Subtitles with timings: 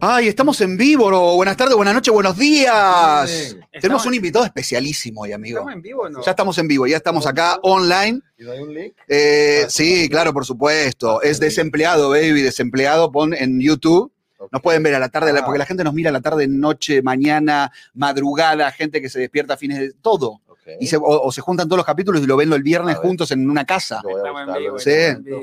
[0.00, 1.34] Ay, estamos en vivo.
[1.36, 3.30] Buenas tardes, buenas noches, buenos días.
[3.30, 3.56] Sí.
[3.80, 5.58] Tenemos un invitado especialísimo hoy, amigo.
[5.60, 6.22] ¿Estamos en vivo o no?
[6.24, 8.20] Ya estamos en vivo, ya estamos acá online.
[8.36, 8.94] ¿Y hay un link?
[9.08, 10.08] Eh, Ah, sí.
[10.10, 11.22] claro, por supuesto.
[11.22, 13.10] Es desempleado, baby, desempleado.
[13.12, 14.12] Pon en YouTube.
[14.54, 15.44] Nos pueden ver a la tarde, Ah.
[15.44, 19.54] porque la gente nos mira a la tarde, noche, mañana, madrugada, gente que se despierta
[19.54, 20.40] a fines de todo.
[20.46, 20.60] Ok.
[20.78, 23.32] Y se, o, o se juntan todos los capítulos y lo ven el viernes juntos
[23.32, 24.00] en una casa.
[24.04, 24.78] Buscarlo.
[24.78, 24.90] Sí.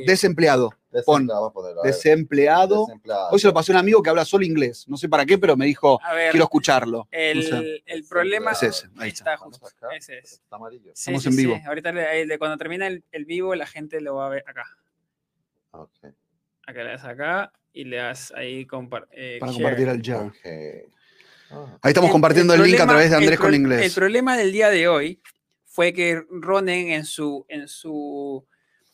[0.07, 0.69] Desempleado.
[1.05, 1.27] pon.
[1.27, 1.83] Desempleado.
[1.83, 2.85] Desempleado.
[2.85, 3.29] Desempleado.
[3.31, 4.85] Hoy se lo pasé a un amigo que habla solo inglés.
[4.87, 7.07] No sé para qué, pero me dijo, ver, quiero escucharlo.
[7.11, 7.83] el, No sé.
[7.85, 9.35] el problema Es ese, ahí está.
[9.37, 9.67] justo.
[9.93, 10.31] Ese es.
[10.33, 10.91] Está amarillo.
[10.95, 11.45] Sí, Estamos sí, en sí.
[11.45, 11.59] vivo.
[11.67, 14.43] Ahorita le- ahí de- cuando termina el, el vivo, la gente lo va a ver
[14.47, 14.63] acá.
[15.71, 15.91] Ok.
[16.65, 19.63] Acá le das acá y le das ahí compar eh, Para share.
[19.63, 20.25] compartir el jar.
[20.27, 20.91] Ok.
[21.51, 21.77] Ah.
[21.81, 23.81] Ahí estamos El- compartiendo el, link a través de Andrés el con inglés.
[23.85, 25.21] El problema del día de hoy
[25.65, 28.45] fue que Ronen en su, en su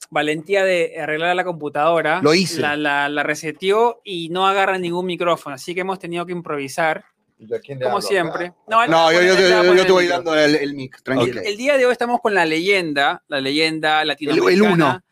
[0.09, 2.61] valentía de arreglar la computadora, Lo hice.
[2.61, 7.03] La, la, la reseteó y no agarra ningún micrófono, así que hemos tenido que improvisar,
[7.39, 8.45] ¿Y yo a quién le como siempre.
[8.48, 8.88] acá?
[8.88, 11.02] No, yo, yo, yo- te va a yo te voy el dando el, el mic,
[11.03, 11.42] tranquilo.
[11.44, 15.03] El día de hoy estamos con la leyenda, la leyenda latinoamericana uno.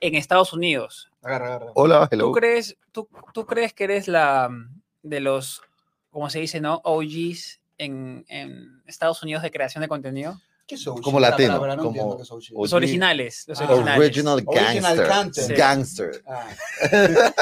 [0.00, 1.07] en Estados Unidos.
[1.22, 1.66] Agarra, agarra.
[1.74, 2.32] Hola, ¿Tú hello.
[2.32, 4.48] crees, tú, tú crees que eres la
[5.02, 5.62] de los,
[6.10, 6.80] como se dice, no?
[6.84, 10.40] OGs en, en Estados Unidos de creación de contenido?
[10.66, 11.00] ¿Qué es OG?
[11.02, 12.42] Como latino, pará, pará, no como- entiendo qué es OG.
[12.60, 13.64] Los originales, los Ah.
[13.64, 13.98] originales.
[14.00, 15.06] Original Original gangster.
[15.08, 15.44] gangster.
[15.44, 15.54] Sí.
[15.54, 16.22] Gangster.
[16.26, 16.48] Ah.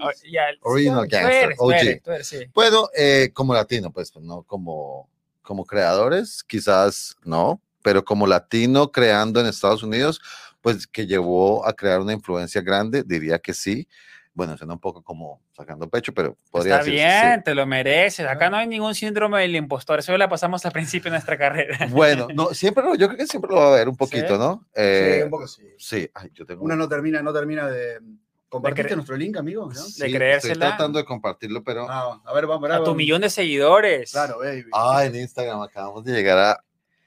[0.00, 1.44] Original Original tú gangster.
[1.44, 1.72] eres, tú OG.
[1.74, 2.38] eres, tú eres, sí.
[2.54, 5.08] Bueno, eh, como latino, pues, no como,
[5.42, 10.20] como creadores, quizás no, pero como latino creando en Estados Unidos,
[10.66, 13.86] pues que llevó a crear una influencia grande, diría que sí.
[14.34, 17.44] Bueno, suena un poco como sacando pecho, pero podría Está decirse bien, sí.
[17.44, 18.26] te lo mereces.
[18.26, 20.00] Acá no hay ningún síndrome del impostor.
[20.00, 21.86] Eso la pasamos al principio de nuestra carrera.
[21.88, 24.38] Bueno, no, siempre, lo- yo creo que siempre lo va a haber un poquito, ¿Sí?
[24.40, 24.66] ¿no?
[24.74, 25.62] Sí, Eh, un poco sí.
[25.78, 28.00] sí, ay, yo tengo Uno no termina, no termina de.
[28.48, 29.66] ¿Compartiste cre- nuestro link, amigo?
[29.66, 29.72] ¿No?
[29.74, 30.66] sí, de Estoy creérsela.
[30.70, 31.86] tratando de compartirlo, pero.
[31.88, 32.96] Ah, a ver, vamos A tu vamos.
[32.96, 34.10] millón de seguidores.
[34.10, 34.64] Claro, baby.
[34.72, 36.64] Ah, en Instagram acabamos de llegar a,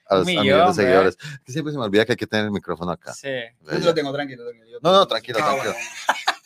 [0.09, 1.17] a los a millón, millones de seguidores.
[1.45, 3.13] Que siempre se me olvida que hay que tener el micrófono acá.
[3.13, 3.29] Sí.
[3.61, 4.43] Yo te lo tengo tranquilo.
[4.43, 4.65] tranquilo.
[4.71, 5.73] Yo No, no, tranquilo, Ah, tranquilo.
[5.73, 5.85] bueno.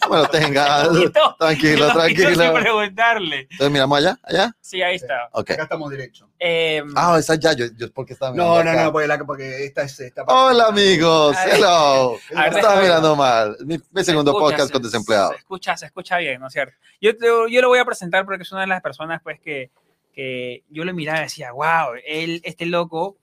[0.03, 0.89] No me lo tengas.
[1.39, 2.29] Tranquilo, tranquilo.
[2.35, 3.39] sin preguntarle.
[3.49, 4.53] Entonces miramos allá, allá.
[4.59, 5.29] Sí, ahí está.
[5.31, 5.51] Ok.
[5.51, 6.29] Acá estamos derecho.
[6.39, 8.83] Eh, Ah, esa ya, yo, yo porque estaba No, mirando no, acá.
[8.83, 9.97] no, porque, la- porque esta es.
[10.01, 11.55] Esta Hola amigos, A ver.
[11.55, 12.17] hello.
[12.35, 13.55] A ver, Estaba mirando mal.
[13.61, 15.31] Mi, mi se segundo escucha, podcast se- con desempleado.
[15.31, 16.75] Se escucha, se escucha bien, ¿no es cierto?
[16.99, 19.71] Yo, te- yo lo voy a presentar porque es una de las personas pues que,
[20.13, 23.15] que yo lo miraba y decía, wow, él, este loco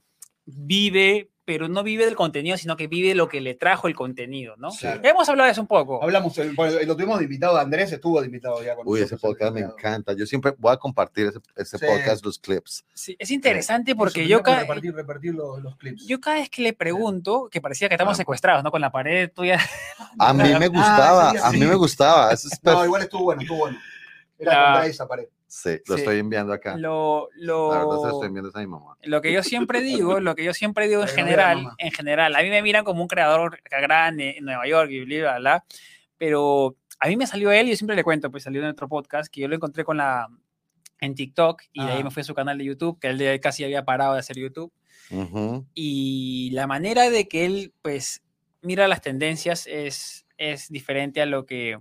[0.54, 4.54] vive, pero no vive del contenido, sino que vive lo que le trajo el contenido,
[4.56, 4.70] ¿no?
[4.70, 4.86] Sí.
[5.02, 6.00] Hemos hablado de eso un poco.
[6.00, 9.16] Hablamos, eh, bueno, lo tuvimos de invitado, Andrés estuvo de invitado ya con Uy, ese
[9.16, 10.12] podcast me encanta.
[10.12, 11.86] Yo siempre voy a compartir ese, ese Sí.
[11.86, 12.84] podcast, los clips.
[12.94, 16.06] Sí, es interesante porque yo, tendríamos ca- que repartir, repartir los, los clips.
[16.06, 18.16] yo cada vez que le pregunto, que parecía que estamos Ah.
[18.18, 18.70] secuestrados, ¿no?
[18.70, 19.58] Con la pared tuya.
[20.20, 22.32] A mí me gustaba, sí, a mí me gustaba.
[22.32, 23.78] Eso es No, igual estuvo bueno, estuvo bueno.
[24.38, 25.26] Era La- contra esa pared.
[25.52, 26.02] Sí, lo Sí.
[26.02, 26.76] estoy enviando acá.
[26.76, 27.72] Lo, lo...
[27.72, 28.96] La verdad se lo estoy enviando a mi mamá.
[29.02, 32.42] Lo que yo siempre digo, lo que yo siempre digo en general, en general, a
[32.42, 35.64] mí me miran como un creador grande en Nueva York y bla, bla, bla,
[36.18, 38.86] pero a mí me salió él y yo siempre le cuento, pues salió en otro
[38.88, 40.28] podcast que yo lo encontré con la
[41.00, 42.04] en TikTok y de ahí Ah.
[42.04, 44.36] me fui a su canal de YouTube, que él de casi había parado de hacer
[44.38, 44.70] YouTube
[45.10, 45.66] Ujú.
[45.74, 48.22] y la manera de que él pues
[48.62, 51.78] mira las tendencias es es diferente a lo que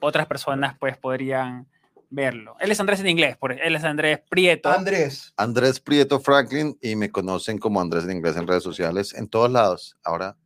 [0.00, 1.66] otras personas pues podrían
[2.16, 2.56] verlo.
[2.58, 4.70] Él es Andrés en inglés, por, él es Andrés Prieto.
[4.70, 5.32] Andrés.
[5.36, 9.50] Andrés Prieto Franklin y me conocen como Andrés en inglés en redes sociales, en todos
[9.52, 9.96] lados.
[10.02, 10.36] Ahora,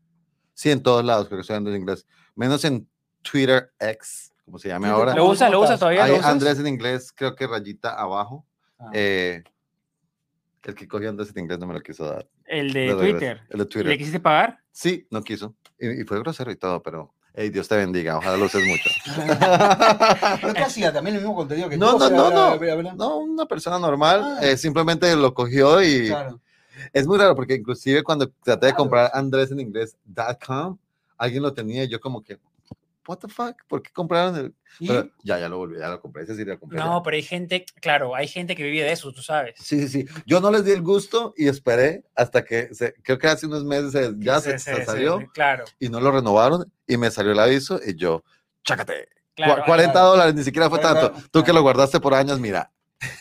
[0.53, 2.87] sí, en todos lados creo que soy Andrés en inglés, menos en
[3.23, 5.15] Twitter X, como se llame ahora.
[5.15, 5.49] ¿Lo usa?
[5.49, 6.05] ¿Lo usa todavía?
[6.29, 8.45] Andrés en inglés, creo que rayita abajo.
[8.79, 8.91] Ah.
[8.93, 9.45] Eh,
[10.65, 12.29] el que cogió Andrés en inglés no me lo quiso dar.
[12.47, 13.41] El de Twitter.
[13.49, 13.75] gracias.
[13.75, 14.59] El de ¿Le quisiste pagar?
[14.73, 15.55] Sí, no quiso.
[15.79, 18.19] Y, y fue grosero y todo, pero hey, Dios te bendiga.
[18.19, 18.91] Ojalá lo uses mucho.
[20.41, 20.93] ¿Pero qué hacía?
[20.93, 21.99] ¿También el mismo contenido que No, tú?
[21.99, 22.41] no, no, no.
[22.43, 24.23] habla- habla- No, una persona normal.
[24.25, 24.39] Ah.
[24.43, 26.41] eh, simplemente lo cogió y Claro.
[26.93, 30.77] es muy raro porque inclusive cuando traté de comprar Andrés en inglés.com,
[31.19, 32.39] alguien lo tenía y yo como que,
[33.11, 34.55] what the fuck, ¿por qué compraron el?
[34.79, 36.79] Pero ya, ya lo volví, ya lo compré, ese sí lo compré.
[36.79, 36.85] ya.
[36.87, 39.55] No, pero hay gente, claro, hay gente que vive de eso, tú sabes.
[39.59, 40.23] Sí, sí, sí.
[40.27, 43.65] Yo no les di el gusto y esperé hasta que, se- creo que hace unos
[43.65, 46.73] meses se- ya se, Sí, se sí, sí, salió sí, claro, y no lo renovaron
[46.87, 48.23] y me salió el aviso y yo,
[48.65, 49.09] chácate.
[49.35, 49.57] claro.
[49.63, 50.09] Cu- 40 claro.
[50.09, 51.29] dólares, ni siquiera fue Claro, tanto.
[51.31, 52.71] Tú que lo guardaste por años, mira,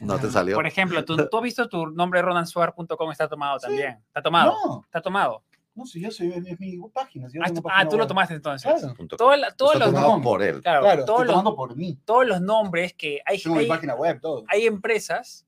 [0.02, 0.56] no te salió.
[0.56, 3.98] Por ejemplo, ¿tú, tú has visto tu nombre ronansuar.com está tomado también.
[4.08, 4.54] Está tomado.
[4.66, 5.44] No, Está tomado.
[5.76, 7.30] No, si yo soy, es mi página.
[7.30, 8.70] si yo Ah, tú, página ah, tú lo tomaste entonces.
[8.70, 10.62] Claro, la- todos, los, tomado no- por él.
[10.62, 11.98] claro, claro todos, estoy los, por mí.
[12.06, 14.44] todos los nombres que hay, Tengo mi hay, página web, todo.
[14.50, 15.46] hay empresas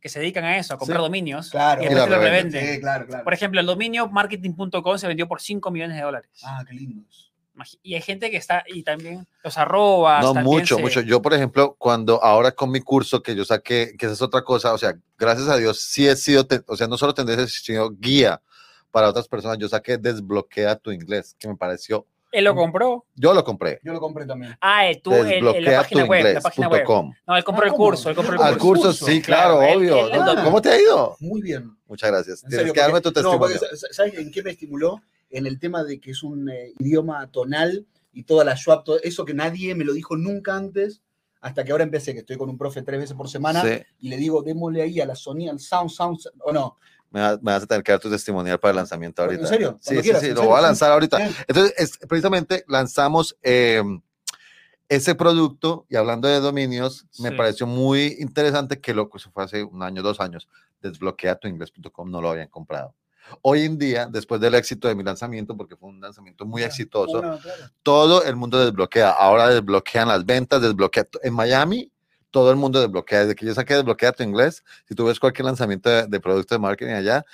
[0.00, 1.02] que se dedican a eso, a comprar Sí.
[1.04, 1.80] dominios Claro.
[1.82, 2.74] y después lo revenden.
[2.74, 3.24] Sí, claro, claro.
[3.24, 6.30] Por ejemplo, el dominio marketing.com se vendió por 5 millones de dólares.
[6.44, 7.32] Ah, qué lindos.
[7.82, 10.24] Y hay gente que está, y también los arrobas.
[10.24, 11.00] No, mucho, se- mucho.
[11.02, 14.42] Yo, por ejemplo, cuando ahora con mi curso que yo saqué, que esa es otra
[14.42, 17.90] cosa, o sea, gracias a Dios sí he sido, o sea, no solo tendencia, sino
[17.90, 18.40] guía
[18.92, 19.58] para otras personas.
[19.58, 23.04] Yo saqué Desbloquea tu inglés, que me pareció, Él lo compró.
[23.14, 23.80] yo lo compré.
[23.82, 24.56] Yo lo compré también.
[24.60, 26.34] Ah, eh, tú, el- el- la página web.
[26.34, 26.80] La página web.
[26.82, 27.12] inglés.com.
[27.26, 28.08] No, él compró Ah, el curso.
[28.10, 28.84] Él compró el Al curso.
[28.84, 30.06] curso, sí, Claro, claro, obvio.
[30.06, 31.16] él- él- ¿Cómo te ha ido?
[31.20, 31.76] Muy bien.
[31.86, 32.42] Muchas gracias.
[32.44, 33.76] En Tienes serio, que darme porque- tu no, porque, testimonio.
[33.78, 35.00] sa- ¿Sabes en qué me estimuló?
[35.30, 39.00] En el tema de que es un eh, idioma tonal y toda la schwab, todo
[39.02, 41.02] eso que nadie me lo dijo nunca antes,
[41.40, 44.08] hasta que ahora empecé, que estoy con un profe tres veces por semana, Sí, y
[44.10, 46.76] le digo, démosle ahí a la Sony, al sound, sound, o no.
[47.12, 49.46] Me, va- me vas a tener que dar tu testimonial para el lanzamiento ¿En ahorita.
[49.46, 49.78] serio?
[49.80, 51.16] Sí, Cuando sí, quieras, sí, en lo serio, voy a lanzar ahorita.
[51.18, 51.34] Bien.
[51.46, 53.82] Entonces, es- precisamente lanzamos eh,
[54.88, 57.34] ese producto y hablando de dominios, me Sí.
[57.36, 60.48] pareció muy interesante que lo que eso fue hace un año, dos años,
[60.80, 62.94] desbloquea tu inglés.com, no lo habían comprado.
[63.40, 67.20] Hoy en día, después del éxito de mi lanzamiento, porque fue un lanzamiento muy exitoso,
[67.20, 67.62] Una, claro.
[67.82, 69.10] todo el mundo desbloquea.
[69.10, 71.04] Ahora desbloquean las ventas, desbloquea.
[71.04, 71.90] to- En Miami,
[72.32, 73.20] todo el mundo desbloquea.
[73.20, 76.56] Desde que yo saqué desbloquea tu inglés, si tú ves cualquier lanzamiento de, de producto
[76.56, 77.24] de marketing allá,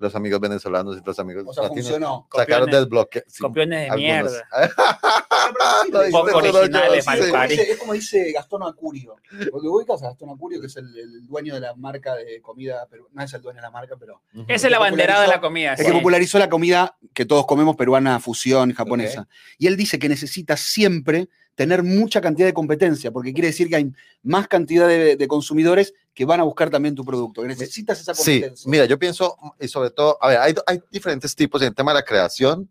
[0.00, 2.28] los amigos venezolanos y los amigos O sea, latinos funcionó.
[2.32, 3.22] sacaron desbloquea.
[3.26, 4.00] sí, Copiones de algunos.
[4.00, 4.48] mierda.
[6.12, 7.10] Poco originales, sí.
[7.18, 9.16] Es como dice- es como dice Gastón Acurio.
[9.50, 12.86] Porque ubicas a Gastón Acurio, que es el, el dueño de la marca de comida,
[12.90, 14.44] pero no es el dueño de la marca, pero Ujú.
[14.48, 15.72] Es el abanderado de la comida.
[15.72, 15.84] el sí.
[15.86, 19.28] que popularizó la comida que todos comemos peruana, fusión, japonesa.
[19.58, 21.28] Y él dice que necesita siempre
[21.58, 25.92] tener mucha cantidad de competencia, porque quiere decir que hay más cantidad de, de consumidores
[26.14, 27.42] que van a buscar también tu producto.
[27.42, 28.70] Que necesitas esa Sí, competencia.
[28.70, 31.90] mira, yo pienso, y sobre todo, a ver, hay, hay diferentes tipos en el tema
[31.90, 32.70] de la creación.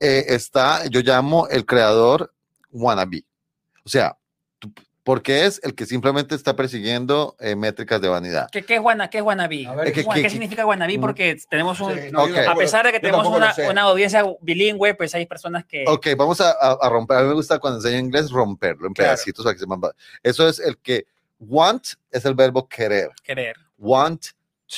[0.00, 2.32] Eh, está, yo llamo el creador
[2.72, 3.26] wannabe.
[3.84, 4.16] O sea,
[4.58, 4.72] tú-
[5.08, 8.50] porque es el que simplemente está persiguiendo eh, métricas de vanidad.
[8.52, 9.20] ¿Qué, qué es, guana, qué?
[9.64, 10.66] A ver, ¿Qué, ¿qué- qué- significa?
[10.98, 11.00] Mm.
[11.00, 11.94] Porque tenemos un...
[11.94, 12.34] Sí, no, yo Ok.
[12.34, 15.86] tampoco A pesar de que tenemos una, una audiencia bilingüe, pues hay personas que...
[15.88, 17.16] Ok, vamos a, a- romper.
[17.16, 19.12] A mí me gusta cuando enseño inglés romperlo en Claro.
[19.12, 19.46] pedacitos.
[19.46, 21.06] para que se mamba- Eso es el que
[21.38, 23.08] want es el verbo querer.
[23.24, 23.56] querer.
[23.78, 24.22] Want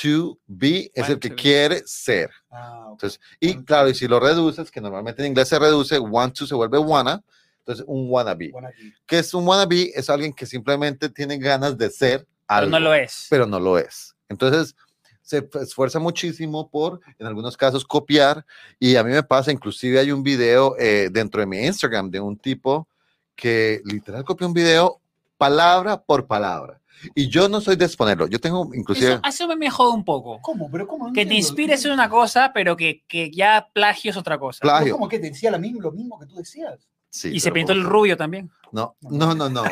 [0.01, 1.41] to be es el que to be.
[1.41, 2.29] quiere ser.
[2.49, 2.91] Ah, ok.
[2.93, 6.33] Entonces, y Want claro, y si lo reduces, que normalmente en inglés se reduce, want
[6.37, 7.21] to se vuelve wanna,
[7.61, 8.51] entonces un wannabe.
[8.67, 8.93] Aquí.
[9.05, 9.91] que es un wannabe?
[9.95, 13.27] Es alguien que simplemente tiene ganas de ser Pero algo, no lo es.
[13.29, 14.15] pero no lo es.
[14.29, 14.75] Entonces,
[15.21, 18.45] se esfuerza muchísimo por, en algunos casos, copiar.
[18.79, 22.19] Y a mí me pasa, inclusive hay un video eh, dentro de mi Instagram de
[22.19, 22.87] un tipo
[23.35, 25.01] que literal copió un video
[25.37, 26.81] palabra por palabra.
[27.15, 28.27] Y yo no soy de exponerlo.
[28.27, 29.19] Yo tengo, inclusive...
[29.25, 30.39] Eso, eso me jode un poco.
[30.41, 30.69] ¿Cómo?
[30.69, 31.07] ¿Pero cómo?
[31.07, 34.59] No Que te inspires es una cosa, pero que, que ya plagio es otra cosa.
[34.61, 34.93] ¿Pero plagio.
[34.93, 36.87] ¿Cómo que te decía la mismo, lo mismo que tú decías?
[37.11, 38.49] Sí, Y se pintó el rubio también.
[38.71, 39.63] No, no, no, no.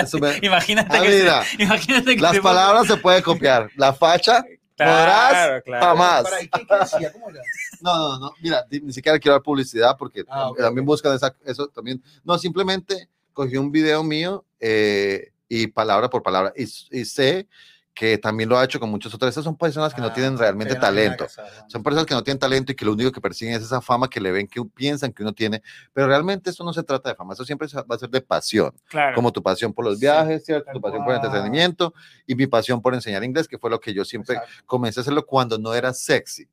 [0.00, 1.10] Eso me- Imagínate Ah, que,
[1.56, 3.68] se- imagínate que las se- palabras se puede copiar.
[3.76, 4.44] La facha,
[4.76, 5.86] Claro, claro.
[5.86, 6.22] jamás.
[6.24, 7.12] Pará, ¿y qué, qué decía?
[7.12, 7.40] ¿Cómo era?
[7.80, 8.32] No, no, no.
[8.40, 10.86] Mira, ni siquiera quiero dar publicidad porque Ah, tam- ok, también ok.
[10.86, 12.02] buscan esa- eso también.
[12.24, 16.52] No, simplemente cogí un video mío eh, y palabra por palabra.
[16.56, 17.48] Y, y sé
[17.94, 19.30] que también lo ha hecho con muchos otros.
[19.30, 21.26] Esas son personas que no Ah, tienen realmente no, hay nada talento.
[21.68, 24.10] Son personas que no tienen talento y que lo único que persiguen es esa fama
[24.10, 25.62] que le ven, que piensan que uno tiene.
[25.92, 28.74] Pero realmente esto no se trata de fama, eso siempre va a ser de pasión.
[28.88, 29.14] Claro.
[29.14, 30.72] Como tu pasión por los Sí, viajes, ¿cierto?
[30.72, 31.94] Tu pasión por el entretenimiento
[32.26, 34.62] y mi pasión por enseñar inglés, que fue lo que yo siempre Exacto.
[34.66, 36.48] comencé a hacerlo cuando no era sexy.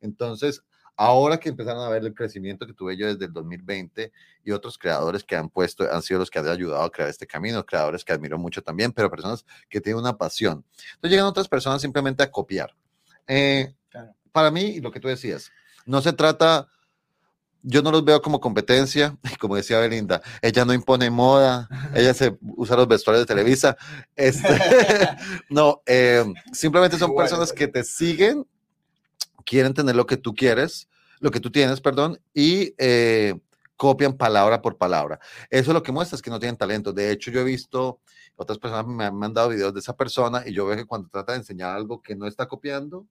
[0.00, 0.62] Entonces,
[0.96, 4.12] ahora que empezaron a ver el crecimiento que tuve yo desde el 2020
[4.44, 7.26] y otros creadores que han puesto, han sido los que han ayudado a crear este
[7.26, 10.64] camino, creadores que admiro mucho también, pero personas que tienen una pasión.
[10.94, 12.74] Entonces llegan otras personas simplemente a copiar.
[13.26, 14.14] Eh, Claro.
[14.32, 15.50] Para mí, lo que tú decías,
[15.84, 16.68] no se trata...
[17.68, 22.38] Yo no los veo como competencia, como decía Belinda, ella no impone moda, ella se
[22.40, 23.76] usa los vestuarios de Televisa.
[24.14, 24.46] Este,
[25.50, 28.46] no, eh, simplemente son personas que te siguen,
[29.46, 30.88] quieren tener lo que tú quieres,
[31.20, 33.34] lo que tú tienes, perdón, y eh,
[33.76, 35.18] copian palabra por palabra.
[35.48, 36.92] Eso lo que muestra es que no tienen talento.
[36.92, 38.00] De hecho, yo he visto,
[38.34, 41.32] otras personas me han mandado videos de esa persona y yo veo que cuando trata
[41.32, 43.06] de enseñar algo que no está copiando,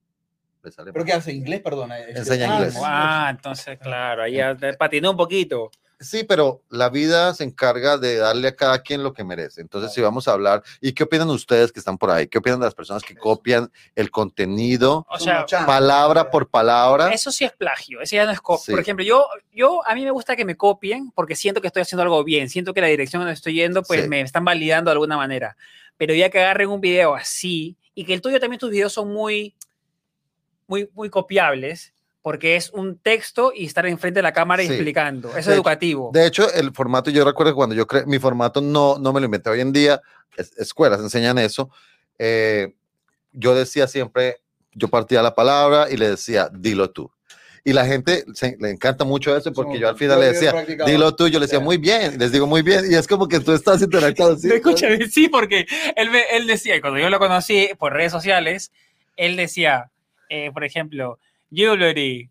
[0.62, 1.10] le sale ¿Pero mal.
[1.10, 1.32] qué hace?
[1.32, 1.60] ¿Inglés?
[1.62, 1.98] Perdona.
[2.00, 2.74] Es- Enseña Ah, inglés.
[2.84, 5.70] Ah, entonces, claro, ahí ya te patiné un poquito.
[5.98, 9.62] Sí, pero la vida se encarga de darle a cada quien lo que merece.
[9.62, 12.26] Entonces, si vamos a hablar, ¿y qué opinan ustedes que están por ahí?
[12.28, 17.08] ¿Qué opinan de las personas que copian el contenido O sea, palabra por palabra?
[17.12, 18.64] eso sí es plagio, eso ya no es copia.
[18.64, 18.72] Sí.
[18.72, 21.80] Por ejemplo, yo, yo, a mí me gusta que me copien porque siento que estoy
[21.80, 24.08] haciendo algo bien, siento que la dirección donde estoy yendo, pues Sí.
[24.08, 25.56] me están validando de alguna manera.
[25.96, 29.10] Pero ya que agarren un video así y que el tuyo también tus videos son
[29.14, 29.56] muy,
[30.66, 31.94] muy, muy copiables
[32.26, 34.66] porque es un texto y estar enfrente de la cámara Sí.
[34.68, 35.28] explicando.
[35.28, 36.10] Es De hecho- educativo.
[36.12, 39.20] De hecho, el formato, yo recuerdo que cuando yo creé, mi formato no, no me
[39.20, 40.00] lo inventé hoy en día,
[40.36, 41.70] es- escuelas enseñan eso.
[42.18, 42.74] eh,
[43.30, 44.38] yo decía siempre,
[44.72, 47.08] yo partía la palabra y le decía, dilo tú.
[47.62, 50.52] Y la gente se- le encanta mucho eso porque Somos yo al final le decía,
[50.84, 51.64] dilo tú, yo le decía, Sí.
[51.64, 54.48] muy bien, les digo muy bien, y es como que tú estás interactuando así.
[54.48, 55.64] No, escúchame, sí, porque
[55.94, 58.72] él, me- él decía, cuando yo lo conocí por redes sociales,
[59.16, 59.92] él decía,
[60.28, 61.20] eh, por ejemplo,
[61.56, 62.30] Jewelry,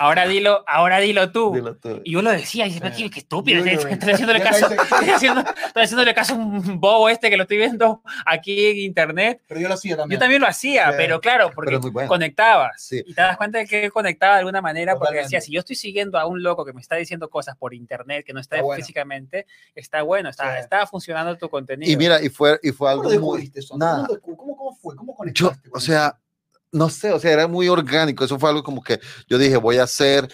[0.00, 1.52] ahora dilo, ahora dilo tú.
[1.54, 2.00] Dilo tú.
[2.02, 2.80] Y yo lo decía, Sí.
[2.96, 7.08] tío, qué estúpido, estoy, estoy haciéndole caso, estoy, haciendo, estoy haciéndole caso a un bobo
[7.08, 9.42] este que lo estoy viendo aquí en internet.
[9.46, 10.16] Pero yo lo hacía también.
[10.16, 10.94] Yo también lo hacía, Sí.
[10.96, 12.08] pero claro, porque Pero bueno.
[12.08, 12.82] conectabas.
[12.82, 13.00] Sí.
[13.06, 15.26] Y te das cuenta de que conectaba de alguna manera, porque Totalmente.
[15.36, 18.26] decía, si yo estoy siguiendo a un loco que me está diciendo cosas por internet,
[18.26, 18.82] que no está, Está bueno.
[18.82, 19.46] físicamente,
[19.76, 20.60] está bueno, está, Sí.
[20.62, 21.92] está funcionando tu contenido.
[21.92, 23.52] Y mira, y fue, y fue ¿Cómo algo lo muy...
[23.54, 23.78] eso?
[23.78, 24.08] nada.
[24.20, 24.96] ¿Cómo, cómo, cómo fue?
[24.96, 25.70] ¿Cómo Yo, conectaste?
[25.70, 26.18] con o sea,
[26.72, 28.24] no sé, o sea, era muy orgánico.
[28.24, 30.28] Eso fue algo como que yo dije, voy a hacer,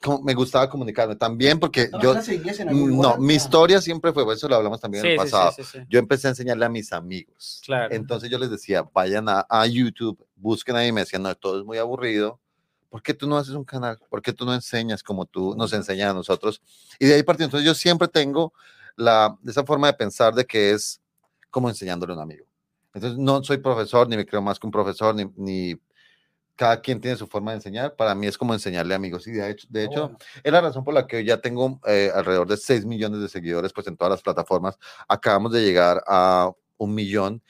[0.00, 1.88] como me gustaba comunicarme también porque?
[1.90, 2.14] ¿No yo,
[2.70, 5.52] no, mi historia siempre fue, eso lo hablamos también en el sí, sí, pasado.
[5.56, 5.78] sí, sí.
[5.88, 7.62] Yo empecé a enseñarle a mis amigos.
[7.64, 7.94] Claro.
[7.94, 11.58] Entonces yo les decía, vayan a, a YouTube, busquen ahí, y me decían, no, todo
[11.58, 12.40] es muy aburrido.
[12.88, 13.98] ¿Por qué tú no haces un canal?
[14.08, 16.60] ¿Por qué tú no enseñas como tú nos enseñas a nosotros?
[16.98, 17.44] Y de ahí partió.
[17.44, 18.52] Entonces yo siempre tengo
[18.96, 21.00] la, esa forma de pensar de que es
[21.50, 22.49] como enseñándole a un amigo.
[22.94, 25.80] Entonces no soy profesor, ni me creo más que un profesor, ni, ni
[26.56, 27.94] cada quien tiene su forma de enseñar.
[27.96, 29.26] Para mí es como enseñarle a amigos.
[29.26, 30.18] Y de hecho, de Ah, hecho bueno.
[30.42, 33.72] es la razón por la que ya tengo eh, alrededor de 6 millones de seguidores
[33.72, 34.76] pues en todas las plataformas.
[35.08, 37.42] Acabamos de llegar a un millón.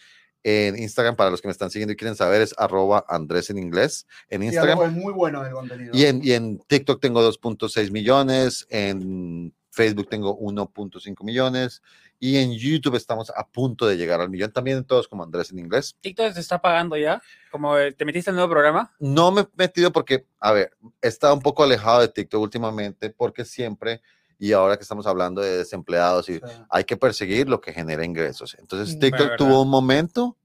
[0.43, 3.59] En Instagram, para los que me están siguiendo y quieren saber, es arroba Andrés en
[3.59, 4.81] inglés en Instagram.
[4.83, 5.91] es muy bueno el contenido.
[5.95, 11.83] Y en, y en TikTok tengo 2.6 millones, en Facebook tengo 1.5 millones
[12.23, 14.53] y en YouTube estamos a punto de llegar al millón.
[14.53, 15.97] También en todos como Andrés en inglés.
[16.03, 18.95] TikTok te está pagando ya, como eh, te metiste en el nuevo programa.
[19.01, 23.09] No me he metido porque, a ver, he estado un poco alejado de TikTok últimamente
[23.09, 24.03] porque siempre,
[24.39, 28.05] y ahora que estamos hablando de desempleados, y sea, hay que perseguir lo que genera
[28.05, 28.55] ingresos.
[28.61, 30.37] Entonces TikTok tuvo un momento,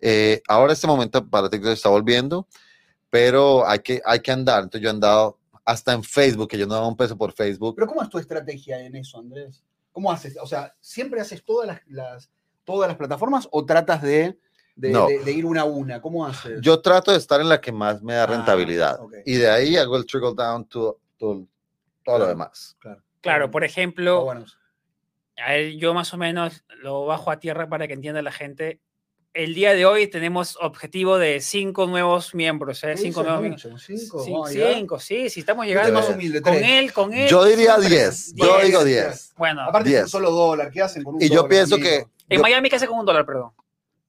[0.00, 2.46] eh, ahora este momento para TikTok está volviendo,
[3.08, 4.64] pero hay que, hay que andar.
[4.64, 7.74] Entonces yo he andado hasta en Facebook, que yo no daba un peso por Facebook.
[7.76, 9.64] Pero ¿cómo es tu estrategia en eso, Andrés?
[9.94, 10.36] ¿Cómo haces?
[10.42, 12.30] O sea, ¿siempre haces todas las, las-
[12.64, 14.36] todas las plataformas o tratas de,
[14.74, 15.06] de, No.
[15.06, 16.02] de- de ir una a una?
[16.02, 16.60] ¿Cómo haces?
[16.60, 18.98] Yo trato de estar en la que más me da Ah, rentabilidad.
[19.24, 21.46] Y de ahí hago el trickle down to, to
[22.04, 22.26] todo lo Claro.
[22.26, 22.76] demás.
[23.20, 24.44] Claro, por Está ejemplo, bueno.
[25.36, 28.80] a ver, yo más o menos lo bajo a tierra para que entienda la gente.
[29.34, 32.92] El día de hoy tenemos objetivo de cinco nuevos miembros, ¿eh?
[32.94, 33.82] ¿Qué Cinco nuevos miembros.
[33.84, 34.22] ¿Cinco?
[34.48, 35.92] Cinco, sí, sí, estamos llegando.
[35.92, 36.64] más humilde, Con tres.
[36.70, 37.28] él, con él.
[37.28, 37.76] Yo diría.
[37.78, 38.34] 10.
[38.36, 38.66] Yo Diez.
[38.66, 39.34] digo 10.
[39.36, 40.02] Bueno, Aparte es Diez.
[40.04, 41.88] un solo dólar, ¿qué hacen con un Y yo pienso amigo?
[41.90, 41.96] que
[42.28, 43.50] en yo- Miami, ¿qué hace con un dólar, perdón?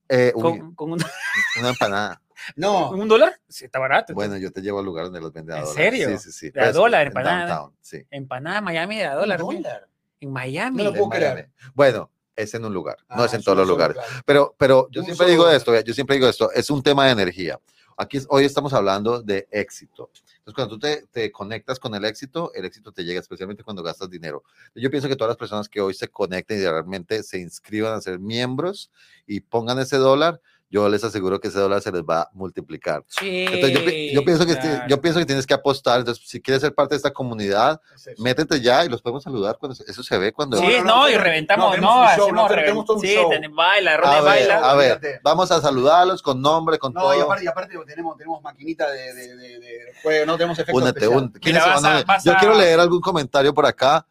[0.09, 0.99] eh, uy, ¿Con, con un,
[1.59, 2.21] una empanada.
[2.55, 3.39] No, ¿con un dólar?
[3.49, 4.13] Sí, está barato.
[4.13, 6.09] Bueno, yo te llevo al lugar donde los venden a ¿En serio?
[6.19, 6.49] Sí, sí, sí.
[6.51, 7.47] De a Pues, dólar, en empanada.
[7.47, 8.05] downtown, sí.
[8.11, 9.39] Empanada en Miami de a ¿un dólar.
[9.39, 9.87] dólar?
[10.19, 10.77] En Miami.
[10.77, 11.49] No lo en puedo creer.
[11.73, 13.97] Bueno, es en un lugar, no Ah, es en todos los lugares.
[13.97, 14.21] claro.
[14.25, 15.57] Pero, pero yo Un siempre digo dólar.
[15.57, 17.59] esto, yo siempre digo esto, es un tema de energía.
[17.97, 20.09] Aquí hoy estamos hablando de éxito.
[20.39, 23.81] Entonces, cuando tú te, te conectas con el éxito, el éxito te llega, especialmente cuando
[23.83, 24.43] gastas dinero.
[24.75, 28.01] Yo pienso que todas las personas que hoy se conecten y realmente se inscriban a
[28.01, 28.91] ser miembros
[29.25, 30.41] y pongan ese dólar,
[30.75, 33.03] yo les aseguro que ese dólar se les va a multiplicar.
[33.07, 33.45] Sí.
[33.49, 34.83] Entonces, yo, pi- yo pienso que, claro.
[34.89, 35.99] yo pienso que tienes que apostar.
[35.99, 39.57] Entonces, si quieres ser parte de esta comunidad, Es métete ya y los podemos saludar
[39.57, 40.57] cuando eso se ve cuando.
[40.57, 43.01] Sí, No, no, no, no, y reventamos, no, show, hacemos no, reven- tenemos todo un
[43.03, 43.29] sí, show.
[43.53, 44.57] baila, A ver, baila.
[44.69, 47.17] a ver, vamos a saludarlos con nombre, con No, todo.
[47.17, 50.81] y aparte, y aparte tenemos, tenemos maquinita de, de, de, de juego, no tenemos efectos
[50.81, 51.21] Únete, especiales.
[51.23, 51.39] únete.
[51.39, 54.05] ¿Quiénes Mira, se vas van a- vas Yo a- quiero leer algún comentario por acá.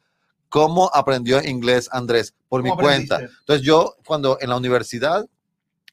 [0.48, 2.32] ¿Cómo aprendió inglés Andrés?
[2.48, 3.18] Por mi ¿Cómo cuenta.
[3.20, 5.26] Entonces, yo cuando en la universidad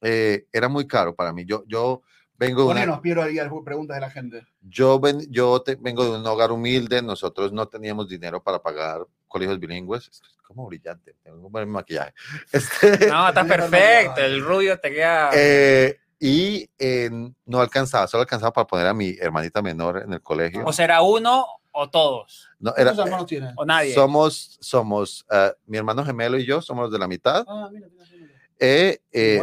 [0.01, 1.45] eh, era muy caro para mí.
[1.45, 2.01] Yo, yo
[2.37, 4.47] vengo de una, Piero, ahí algunas preguntas de la gente.
[4.61, 7.01] yo, ven- yo te- vengo de un hogar humilde.
[7.01, 10.07] Nosotros no teníamos dinero para pagar colegios bilingües.
[10.07, 11.15] Esto es como brillante.
[11.23, 12.13] Tengo que ponerme maquillaje.
[12.51, 14.19] Este, No, está perfecto.
[14.21, 15.29] El rubio te queda.
[15.33, 17.09] Eh, y eh,
[17.45, 20.63] no alcanzaba, solo alcanzaba para poner a mi hermanita menor en el colegio.
[20.65, 22.47] o será uno o todos.
[22.59, 23.53] No, era, ¿Cuántos hermanos tienen?
[23.57, 23.93] O nadie.
[23.95, 27.43] somos, somos, eh, mi hermano gemelo y yo somos los de la mitad.
[27.47, 28.33] Ah, mira, mira, mira.
[28.59, 29.41] Eh, eh.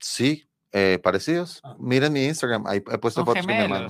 [0.00, 1.60] Sí, eh, parecidos.
[1.62, 1.76] Ah.
[1.78, 3.88] Miren mi Instagram, ahí he puesto Son fotos con mi hermano.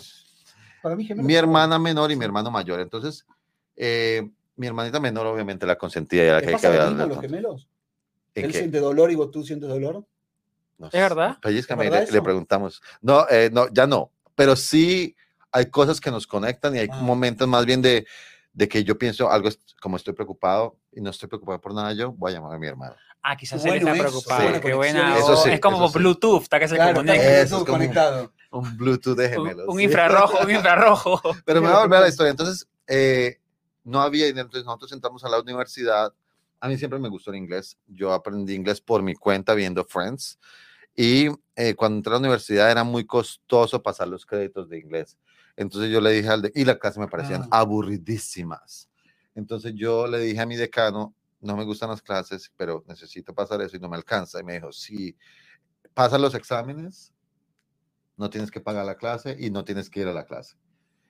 [0.82, 2.80] Para mí, gemelos Mi hermana menor y mi hermano mayor.
[2.80, 3.26] Entonces,
[3.76, 7.20] eh, mi hermanita menor obviamente la consentía y era la ¿Te que, pasa que los
[7.20, 7.68] gemelos?
[8.34, 8.58] ¿En ¿Él qué?
[8.58, 10.04] siente dolor y vos tú sientes dolor?
[10.78, 10.98] No ¿Es sé.
[11.00, 11.38] verdad?
[11.42, 12.82] Pellizcame y ¿Es verdad le, preguntamos.
[13.02, 14.10] No, eh, no, ya no.
[14.34, 15.14] Pero sí
[15.52, 17.00] hay cosas que nos conectan y hay Ah.
[17.02, 18.06] momentos más bien de,
[18.52, 21.92] de que yo pienso algo, es- como estoy preocupado y no estoy preocupado por nada,
[21.92, 22.94] yo voy a llamar a mi hermano.
[23.22, 24.42] Ah, quizás Qué él está bueno eso, preocupado.
[24.42, 25.18] buena Qué buena.
[25.18, 25.98] Eso sí, es como eso sí.
[25.98, 27.40] Bluetooth, está que se Claro, conecta.
[27.42, 28.32] Eso es como- conectado.
[28.52, 29.68] Un Bluetooth de Un, gemelos.
[29.68, 29.84] un sí.
[29.84, 31.20] infrarrojo, un infrarrojo.
[31.44, 32.10] Pero me Sí, va a volver a la sí.
[32.14, 32.30] historia.
[32.30, 33.38] Entonces, eh,
[33.84, 36.12] no había dinero, entonces nosotros entramos a la universidad.
[36.60, 37.76] A mí siempre me gustó el inglés.
[37.86, 40.38] Yo aprendí inglés por mi cuenta viendo Friends.
[40.96, 45.16] Y eh, cuando entré a la universidad era muy costoso pasar los créditos de inglés.
[45.60, 47.60] Entonces yo le dije al de, y las clases me parecían Ah.
[47.60, 48.88] aburridísimas.
[49.34, 53.60] Entonces yo le dije a mi decano, no me gustan las clases, pero necesito pasar
[53.60, 54.40] eso y no me alcanza.
[54.40, 55.14] Y me dijo, si
[55.92, 57.12] pasas los exámenes,
[58.16, 60.56] no tienes que pagar la clase y no tienes que ir a la clase.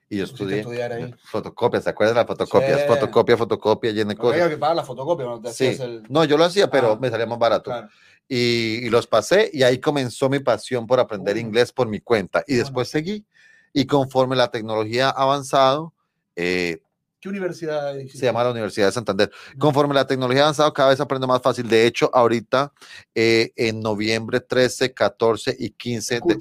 [0.09, 1.15] Y yo estudié ahí.
[1.23, 2.81] fotocopias, ¿te acuerdas de las fotocopias?
[2.81, 2.87] Sí.
[2.87, 4.49] Fotocopia, fotocopia, llena de había cosas.
[4.49, 5.81] que pagar la fotocopia te Sí.
[5.81, 6.03] el.
[6.09, 7.71] No, yo lo hacía, pero Ah, me salía más barato.
[7.71, 7.87] Claro.
[8.27, 11.47] Y, y los pasé y ahí comenzó mi pasión por aprender Bueno.
[11.47, 12.43] inglés por mi cuenta.
[12.45, 13.25] Y después seguí.
[13.73, 15.93] Y conforme la tecnología ha avanzado,
[16.35, 16.81] eh,
[17.19, 19.31] ¿Qué universidad se llama la Universidad de Santander.
[19.59, 21.69] Conforme la tecnología ha avanzado, cada vez aprendo más fácil.
[21.69, 22.73] De hecho, ahorita,
[23.13, 26.33] eh, en noviembre 13, 14 y 15, de-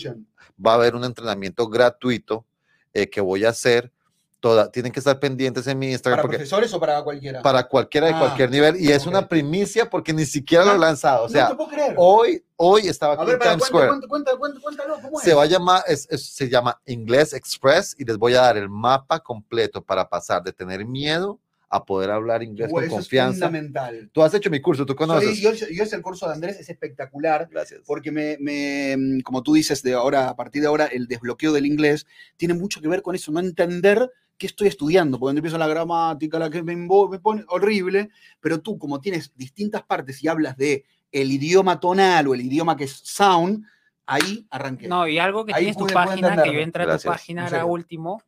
[0.65, 2.47] va a haber un entrenamiento gratuito
[2.95, 3.93] eh, que voy a hacer.
[4.41, 7.43] Toda, tienen que estar pendientes en mi Instagram ¿Para porque profesores o para cualquiera?
[7.43, 8.81] para cualquiera de Ah, cualquier nivel.
[8.81, 11.25] Y es una primicia porque ni siquiera lo he Ah, lanzado.
[11.25, 11.95] O no sea, te puedo creer.
[11.99, 13.89] hoy, hoy estaba a aquí ver, en Times Square.
[13.89, 15.25] cuenta, cuenta, cuenta, cuéntalo, ¿cómo es?
[15.27, 18.57] Se va a llamar, es- es- se llama Inglés Express y les voy a dar
[18.57, 21.39] el mapa completo para pasar de tener miedo
[21.73, 23.47] a poder hablar inglés Güey, con eso es confianza.
[23.47, 24.11] fundamental.
[24.13, 25.39] Tú has hecho mi curso, tú conoces.
[25.39, 27.47] Soy- yo, yo hice el curso de Andrés, es espectacular.
[27.51, 27.83] Gracias.
[27.87, 31.53] porque me, me, mm, como tú dices, de ahora, a partir de ahora, el desbloqueo
[31.53, 32.07] del inglés
[32.39, 36.39] tiene mucho que ver con eso, no entender qué estoy estudiando, porque empiezo la gramática,
[36.39, 38.09] la que me, me pone horrible,
[38.41, 42.75] pero tú, como tienes distintas partes y hablas de el idioma tonal o el idioma
[42.75, 43.67] que es sound,
[44.07, 44.89] ahí arranqué.
[44.89, 47.67] No, y algo que Ahí tienes tu página, que yo entré a tu página serio.
[47.67, 48.23] último,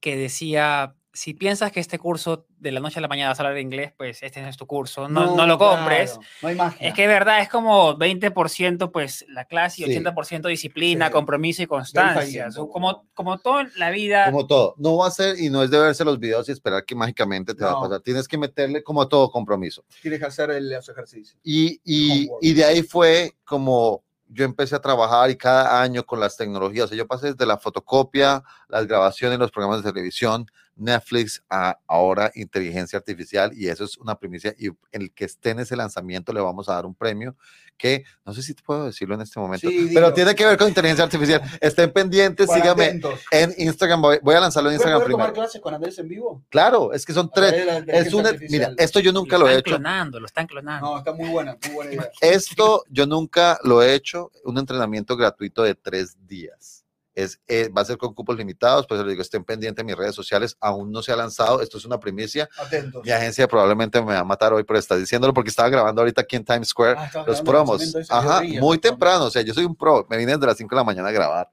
[0.00, 3.42] que decía, si piensas que este curso de la noche a la mañana vas a
[3.44, 6.12] hablar inglés, pues este no es tu curso, no, no, lo compres.
[6.12, 6.88] claro, no hay magia.
[6.88, 9.90] Es que es verdad, es como 20% pues la clase y Sí.
[9.98, 11.12] 80% disciplina, Sí.
[11.12, 12.48] compromiso y constancia.
[12.70, 14.26] Como, como todo en la vida.
[14.30, 16.84] Como todo, no va a ser y no es de verse los videos y esperar
[16.84, 17.78] que mágicamente te va No.
[17.78, 18.00] a pasar.
[18.00, 19.84] Tienes que meterle como todo compromiso.
[20.02, 21.38] Tienes que hacer el- los ejercicios.
[21.42, 26.18] Y, y, y de ahí fue como yo empecé a trabajar y cada año con
[26.18, 26.86] las tecnologías.
[26.86, 31.78] O sea, yo pasé desde la fotocopia, las grabaciones, los programas de televisión, Netflix, a
[31.86, 33.50] ahora inteligencia artificial.
[33.56, 34.54] Y eso es una primicia.
[34.58, 37.34] Y el que esté en ese lanzamiento le vamos a dar un premio
[37.78, 40.56] que no sé si te puedo decirlo en este momento, Sí, pero tiene que ver
[40.56, 41.42] con inteligencia artificial.
[41.60, 43.20] Estén pendientes, Bueno, síganme atentos.
[43.30, 44.00] en Instagram.
[44.00, 45.44] Voy, voy a lanzarlo en ¿Puedes Instagram poder tomar primero.
[45.46, 46.42] clases con Andrés en vivo?
[46.48, 47.52] Claro, es que son tres.
[47.88, 49.76] Es una, mira, esto yo nunca lo he están hecho.
[49.76, 50.86] clonando, lo están clonando.
[50.90, 52.10] No, está muy buena, muy buena idea.
[52.22, 56.75] Esto yo nunca lo he hecho, un entrenamiento gratuito de tres días.
[57.16, 59.96] Es, eh, va a ser con cupos limitados, pues les digo, estén pendientes en mis
[59.96, 62.48] redes sociales, aún no se ha lanzado, esto es una primicia.
[62.58, 63.02] Atentos.
[63.04, 66.20] Mi agencia probablemente me va a matar hoy por estar diciéndolo porque estaba grabando ahorita
[66.20, 67.96] aquí en Times Square Ah, los promos.
[68.10, 68.80] Ajá, muy ¿no?
[68.80, 71.08] temprano, o sea, yo soy un pro, me vine desde las 5 de la mañana
[71.08, 71.50] a grabar.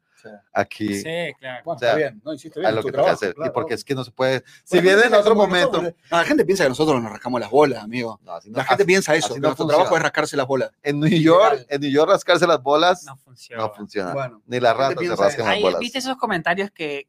[0.51, 0.95] Aquí.
[1.01, 1.61] Sí, claro.
[1.65, 3.53] Bueno, O sea, está bien, no hiciste A lo tu que trabajo, hacer, y claro.
[3.53, 4.39] porque es que no se puede.
[4.39, 6.69] Bueno, Si la viene gente en piensa otro que nosotros- momento, la gente piensa que
[6.69, 8.19] nosotros nos rascamos las bolas, amigo.
[8.23, 10.47] no, así no- La gente así- piensa eso, que no nuestro trabajo es rascarse las
[10.47, 10.71] bolas.
[10.83, 13.63] en New York, en New York rascarse las bolas No funciona.
[13.63, 14.13] no funciona.
[14.13, 15.43] Bueno, Ni la las ratas se piensa rascan eso.
[15.45, 15.79] las Ahí, bolas.
[15.79, 17.07] ¿Viste esos comentarios que,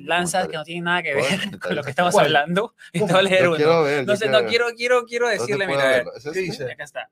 [0.00, 2.26] lanzas que no tienen nada que ver con lo que estamos ¿Cuál?
[2.26, 2.74] hablando?
[2.92, 3.12] Y te ¿Cómo?
[3.12, 3.56] voy a leer Yo uno.
[3.56, 4.48] quiero ver, No sé, quiero no ver.
[4.50, 6.04] quiero, quiero, quiero ¿Dónde decirle, puedo mira, a ver.
[6.04, 6.12] verlo?
[6.16, 6.40] ¿Es ¿Qué este?
[6.40, 6.72] dice?
[6.72, 7.10] Acá está.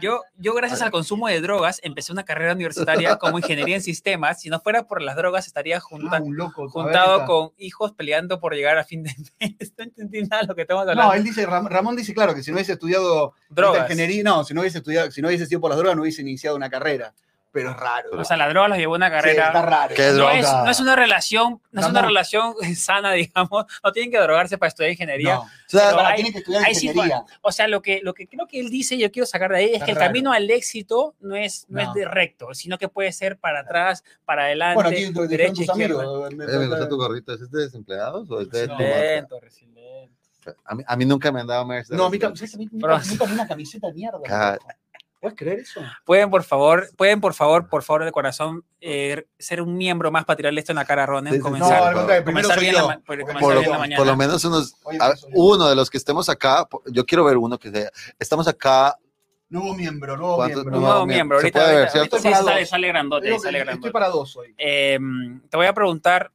[0.00, 4.40] Yo, yo gracias al consumo de drogas empecé una carrera universitaria como ingeniería en sistemas.
[4.40, 6.68] Si no fuera por las drogas estaría junta- Ah, loco.
[6.68, 9.72] juntado con hijos peleando por llegar a fin de mes.
[9.78, 11.14] No entendí nada de lo que estamos No, hablando.
[11.14, 13.82] él dice, Ram- Ramón dice, claro, que si no hubiese estudiado drogas.
[13.82, 16.22] ingeniería, no, si no hubiese estudiado, si no hubiese sido por las drogas, no hubiese
[16.22, 17.14] iniciado una carrera.
[17.50, 18.10] Pero es raro.
[18.12, 19.46] O sea, la droga los llevó a una Sí, carrera.
[19.46, 19.94] está raro.
[19.94, 23.64] ¿Qué no, es, no es una relación, no es una relación sana, digamos.
[23.82, 25.34] No tienen que drogarse para estudiar ingeniería.
[25.36, 25.40] No.
[25.42, 27.24] O sea, Ahora hay- que estudiar hay sí ingeniería.
[27.40, 29.56] O sea, lo que, lo que creo que él dice, y yo quiero sacar de
[29.58, 30.08] ahí, es Está que el raro.
[30.08, 31.88] camino al éxito no es, no, No.
[31.88, 35.62] es de recto, sino que puede ser para atrás, para adelante, Bueno, aquí dijeron derecha,
[35.62, 36.02] izquierda.
[36.02, 36.34] amigos.
[36.34, 38.66] me- eh, me gusta tu gorrito, ¿es de desempleados o es de?
[38.66, 40.18] Resiliente, resiliente.
[40.64, 41.98] A mí, a mí nunca me han dado Mercedes.
[41.98, 42.68] No, a mí, nunca, vi
[43.32, 44.58] una camiseta de mierda.
[45.20, 45.80] ¿Puedes creer eso?
[46.04, 50.24] Pueden, por favor, pueden, por favor, por favor, de corazón, eh, ser un miembro más
[50.24, 51.50] para tirarle esto en la cara a Ronen, Sí, sí, sí.
[51.50, 53.96] No, comenzar, al comenzar bien la por- porque comenzar por, bien lo, la mañana.
[53.96, 57.58] por lo menos unos, a- uno de los que estemos acá, yo quiero ver uno
[57.58, 58.96] que sea, estamos acá,
[59.50, 60.80] Nuevo miembro, nuevo ¿Cuántos miembro.
[60.80, 61.38] nuevo miembro.
[61.38, 62.68] Ahorita, puede ver, ahorita- ahorita sí sale, dos.
[62.68, 63.90] sale grandote, estoy grandote.
[63.92, 64.54] para dos hoy.
[64.58, 64.98] Eh,
[65.48, 66.30] te voy a preguntar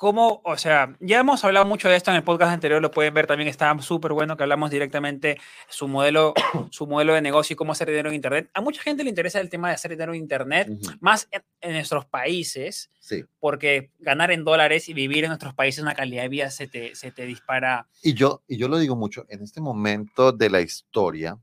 [0.00, 3.12] cómo, o sea, ya hemos hablado mucho de esto en el podcast anterior, lo pueden
[3.12, 6.32] ver también, está súper bueno que hablamos directamente su modelo,
[6.70, 8.50] su modelo de negocio y cómo hacer dinero en Internet.
[8.54, 11.42] A mucha gente le interesa el tema de hacer dinero en Internet, Ujú, más en,
[11.60, 13.26] en nuestros países, sí.
[13.40, 16.94] porque ganar en dólares y vivir en nuestros países una calidad de vida se te,
[16.94, 17.86] se te dispara.
[18.02, 21.36] Y yo, y yo lo digo mucho, en este momento de la historia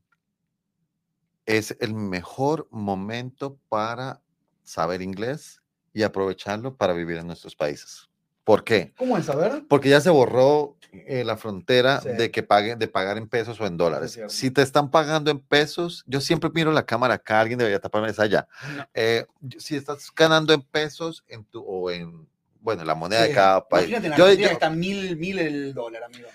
[1.45, 4.19] es el mejor momento para
[4.63, 5.61] saber inglés
[5.93, 8.06] y aprovecharlo para vivir en nuestros países.
[8.47, 8.93] ¿Por qué?
[8.97, 9.29] ¿Cómo es?
[9.29, 9.63] A ver.
[9.67, 12.07] Porque ya se borró eh, la frontera Sí.
[12.17, 14.17] de que paguen, de pagar en pesos o en dólares.
[14.29, 18.09] Si te están pagando en pesos, yo siempre miro la cámara acá, alguien debería taparme
[18.09, 18.47] esa allá.
[18.77, 18.85] No.
[18.93, 19.25] Eh,
[19.57, 22.25] si estás ganando en pesos en tu, o en,
[22.61, 23.33] bueno, la moneda de Sí.
[23.35, 23.89] cada país.
[23.89, 26.29] Imagínate en Yo- yo- está mil, mil el dólar, amigo.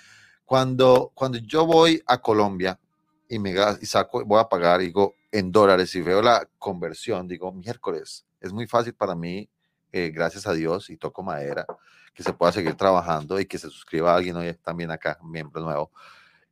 [0.44, 2.79] cuando, cuando yo voy a Colombia
[3.27, 7.51] y me y saco, voy a pagar, digo, en dólares y veo la conversión, digo,
[7.53, 9.48] miércoles, es muy fácil para mí,
[9.92, 11.66] eh, gracias a Dios y toco madera,
[12.14, 15.62] que se pueda seguir trabajando y que se suscriba a alguien hoy también acá, miembro
[15.62, 15.90] nuevo.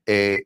[0.06, 0.44] eh,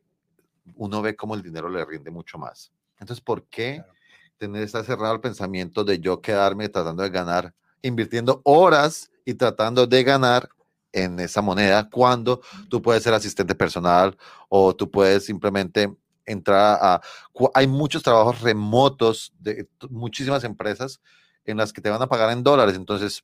[0.76, 2.72] uno ve cómo el dinero le rinde mucho más.
[2.98, 3.92] Entonces, ¿por qué Claro.
[4.38, 9.86] tener está cerrado el pensamiento de yo quedarme tratando de ganar, invirtiendo horas y tratando
[9.86, 10.48] de ganar
[10.92, 14.16] en esa moneda cuando tú puedes ser asistente personal
[14.48, 17.00] o tú puedes simplemente entrar a...
[17.52, 21.00] Hay muchos trabajos remotos de muchísimas empresas
[21.46, 22.76] en las que te van a pagar en dólares.
[22.76, 23.22] Entonces,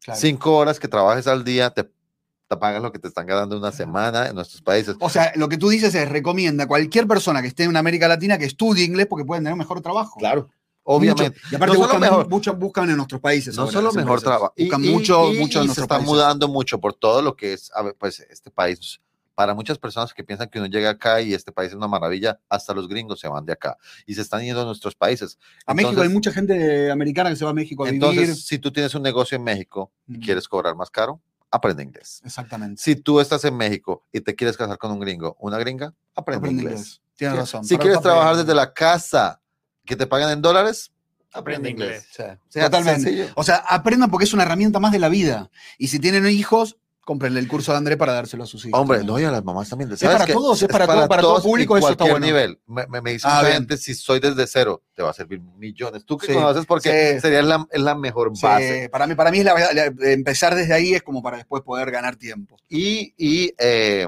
[0.00, 0.20] Claro.
[0.20, 3.72] cinco horas que trabajes al día te, te pagan lo que te están ganando una
[3.72, 4.96] semana en nuestros países.
[5.00, 8.08] O sea, lo que tú dices es recomienda a cualquier persona que esté en América
[8.08, 10.14] Latina que estudie inglés porque pueden tener un mejor trabajo.
[10.18, 10.48] Claro,
[10.84, 11.30] obviamente.
[11.30, 11.48] Mucho.
[11.50, 12.28] Y aparte No buscan, mejor.
[12.58, 13.54] buscan en nuestros países.
[13.56, 14.54] No ahora solo mejor trabajo.
[14.56, 16.08] Buscan y- mucho, y- mucho en y se nuestros está países.
[16.08, 19.00] mudando mucho por todo lo que es a ver, pues, este país.
[19.38, 22.40] Para muchas personas que piensan que uno llega acá y este país es una maravilla,
[22.48, 25.38] hasta los gringos se van de acá y se están yendo a nuestros países.
[25.64, 28.02] A México hay mucha gente americana que se va a México a vivir.
[28.02, 30.20] Entonces, si tú tienes un negocio en México y Mm.
[30.22, 31.20] quieres cobrar más caro,
[31.52, 32.20] aprende inglés.
[32.24, 32.82] Exactamente.
[32.82, 36.38] Si tú estás en México y te quieres casar con un gringo, una gringa, aprende,
[36.48, 36.80] Aprende inglés.
[36.80, 37.00] inglés.
[37.16, 37.64] Tienes Si- razón.
[37.64, 39.40] Si quieres trabajar desde la casa
[39.86, 40.90] que te pagan en dólares,
[41.32, 42.08] aprende inglés.
[42.10, 43.02] Sea, Totalmente.
[43.02, 43.26] sencillo.
[43.36, 45.48] O sea, aprendan porque es una herramienta más de la vida.
[45.78, 46.76] Y si tienen hijos,
[47.08, 48.78] cómprenle el curso de André para dárselo a sus hijos.
[48.78, 49.90] Hombre, no, y a las mamás también.
[49.90, 50.34] Es ¿Sabes para qué?
[50.34, 52.26] todos, es para todo- para todo público, eso está bueno.
[52.26, 52.60] nivel.
[52.66, 56.04] Me, me, me dice Ah, gente, si soy desde cero, te va a servir millones.
[56.04, 57.20] Tú que Sí, conoces porque sí.
[57.22, 58.88] sería la, es la mejor Sí, base.
[58.92, 61.90] para mí, para mí es la, la- empezar desde ahí es como para después poder
[61.90, 62.58] ganar tiempo.
[62.68, 64.06] Y, y eh,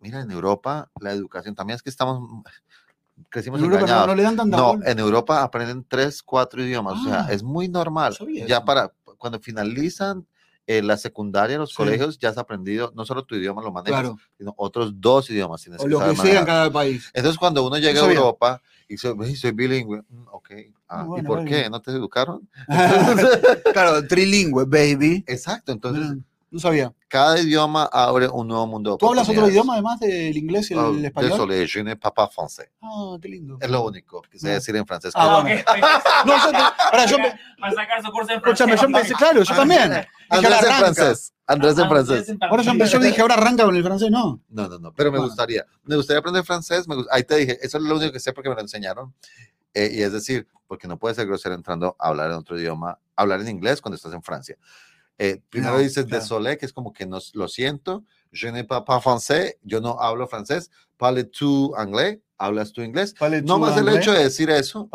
[0.00, 2.26] mira, en Europa la educación también es que estamos,
[3.28, 7.00] crecimos En Europa no, no le dan tanta No, en Europa aprenden tres, cuatro idiomas.
[7.00, 8.16] o sea, Ah, es muy normal.
[8.46, 8.64] Ya eso.
[8.64, 10.26] para cuando finalizan
[10.68, 11.76] eh, la secundaria, los Sí.
[11.76, 14.18] colegios, ya has aprendido no solo tu idioma, lo manejas, Claro.
[14.36, 15.62] sino otros dos idiomas.
[15.62, 17.10] tienes O que lo que sea en cada país.
[17.14, 18.04] Entonces, cuando uno llega a.
[18.12, 20.50] Europa y dice, "Ey, soy bilingüe, mm, ok,
[20.88, 21.50] ah, ¿y bueno, por bueno.
[21.50, 21.70] qué?
[21.70, 22.46] ¿No te educaron?
[23.72, 25.24] claro, trilingüe, baby.
[25.26, 26.92] Exacto, entonces Mira, no sabía.
[27.08, 28.96] cada idioma abre un nuevo mundo.
[28.98, 31.30] ¿Tú hablas otro idioma además del inglés y el Ah, español?
[31.30, 32.68] Désolé, je ne parle pas français.
[32.82, 33.58] Ah, qué lindo.
[33.60, 34.52] Es lo único que sé No.
[34.54, 35.12] decir en francés.
[35.14, 35.86] Ah, que- bueno.
[36.26, 36.52] No, yo,
[36.90, 39.92] pará, yo, empe- Para sacar su curso en escúchame, yo empecé, claro, yo Ah, también.
[40.30, 41.34] Andrés en francés.
[41.46, 42.34] Andrés en francés.
[42.42, 44.40] Ahora yo, yo dije, ahora arranca con el francés, no.
[44.50, 45.28] No, no, no, pero me Bueno.
[45.28, 45.64] gustaría.
[45.84, 46.86] Me gustaría aprender francés.
[46.86, 49.14] Me gust- Ahí te dije, eso es lo único que sé porque me lo enseñaron.
[49.74, 52.98] Eh, y es decir, porque no puedes ser grosero entrando a hablar en otro idioma,
[53.16, 54.56] hablar en inglés cuando estás en Francia.
[55.18, 56.22] Eh, primero No, dices claro.
[56.22, 60.00] désolé, que es como que no, lo siento, je ne parle pas français, yo no
[60.00, 63.14] hablo francés, parle tu anglais, hablas tu inglés.
[63.42, 64.88] No más el hecho de decir eso,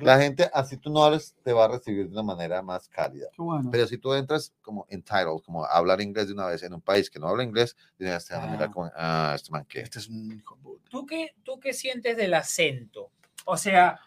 [0.00, 3.28] la gente, así tú no hables, te va a recibir de una manera más cálida.
[3.32, 3.70] Qué bueno.
[3.70, 6.80] Pero si tú entras como entitled, como a hablar inglés de una vez en un
[6.80, 8.46] país que no habla inglés, tienes que Ah.
[8.50, 9.80] mirar como, ah, este man que.
[9.80, 10.42] Este es un.
[10.90, 13.12] ¿Tú qué, ¿Tú qué sientes del acento?
[13.44, 14.00] O sea...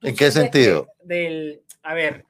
[0.00, 0.88] ¿tú ¿En qué sentido?
[1.04, 2.26] Del, a ver,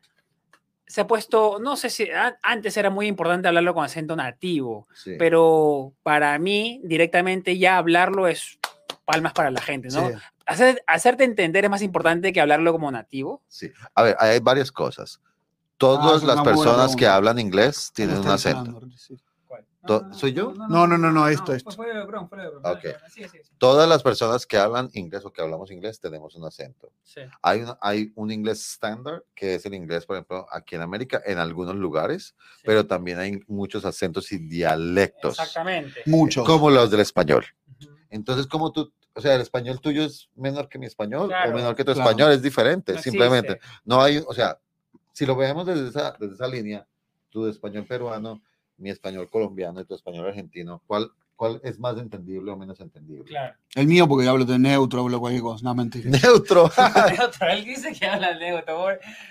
[0.92, 4.86] se ha puesto, no sé si a- antes era muy importante hablarlo con acento nativo,
[4.94, 5.14] Sí.
[5.18, 8.58] pero para mí directamente ya hablarlo es
[9.06, 10.06] palmas para la gente, ¿no?
[10.10, 10.14] Sí.
[10.44, 13.40] Hacer- hacerte entender es más importante que hablarlo como nativo.
[13.48, 13.72] Sí.
[13.94, 15.18] A ver, hay varias cosas.
[15.24, 15.30] Ah,
[15.78, 18.80] Todas es las personas que hablan inglés tienen un ¿Cómo está acento.
[18.98, 19.16] Sí.
[19.86, 20.52] To- ¿soy yo?
[20.68, 21.70] No, no, no, no, esto, esto.
[23.58, 26.92] Todas las personas que hablan inglés o que hablamos inglés tenemos un acento.
[27.02, 27.20] Sí.
[27.42, 31.20] Hay un, hay un inglés estándar, que es el inglés, por ejemplo, aquí en América,
[31.24, 32.62] en algunos lugares, Sí.
[32.64, 36.02] pero también hay muchos acentos y dialectos, Exactamente.
[36.06, 36.46] Muchos.
[36.46, 37.44] como los del español.
[38.10, 41.54] Entonces, como tú, o sea, el español tuyo es menor que mi español Claro, o
[41.54, 42.08] menor que tu claro.
[42.10, 43.52] español, es diferente, No simplemente.
[43.54, 43.78] existe.
[43.84, 44.58] No hay, o sea,
[45.12, 46.86] si lo vemos desde esa, desde esa línea,
[47.30, 48.42] tu español peruano,
[48.78, 53.24] mi español colombiano y tu español argentino, ¿cuál, cuál es más entendible o menos entendible?
[53.24, 53.54] Claro.
[53.74, 55.64] El mío, porque hablo de neutro, hablo cualquier cosa.
[55.64, 56.10] No, mentira.
[56.10, 56.70] Neutro.
[57.18, 58.90] Neutro, él dice que habla neutro.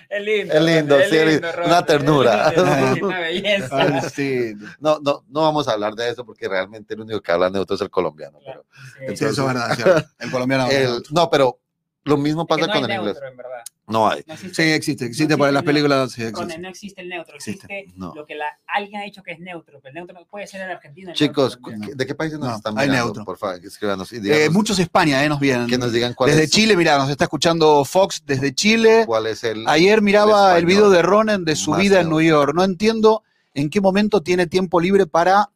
[0.10, 0.54] Es lindo.
[0.54, 1.51] Es lindo, sí, es lindo.
[1.51, 2.49] Robert, Una es ternura.
[2.51, 4.10] lindo, es Una belleza.
[4.10, 7.49] Sí, No, no, no vamos a hablar de eso porque realmente el único que habla
[7.49, 8.39] neutro es el colombiano.
[8.39, 8.65] Claro,
[8.99, 9.71] pero- sí, eso es verdad.
[9.71, 10.10] es cierto.
[10.19, 10.63] El colombiano.
[10.63, 11.60] habla el- no, pero
[12.04, 13.14] lo mismo Es que pasa no con hay el inglés.
[13.16, 13.64] neutro, en verdad.
[13.88, 14.24] No hay.
[14.26, 15.06] No existe- Sí, existe.
[15.06, 16.12] Existe No para las el películas.
[16.14, 16.54] Sí, Con existe.
[16.56, 17.68] el no existe el neutro, Existe.
[17.70, 18.14] existe No.
[18.16, 20.62] lo que la, alguien ha dicho que es neutro, pero el neutro no puede ser
[20.62, 21.10] el argentino.
[21.12, 21.60] el Chicos.
[21.96, 23.06] ¿de qué países nos No, están hay mirando?
[23.08, 23.26] neutro.
[23.26, 25.68] Por favor, escríbanos Eh, muchos España, eh, nos vienen.
[25.68, 29.04] que nos digan cuál Desde es, Chile, mira, nos está escuchando Fox desde Chile.
[29.06, 29.68] cuál es el...
[29.68, 32.20] Ayer miraba el, español video de Ronen de su vida en neutro.
[32.20, 32.54] New York.
[32.56, 35.50] No entiendo ¿En qué momento tiene tiempo libre para,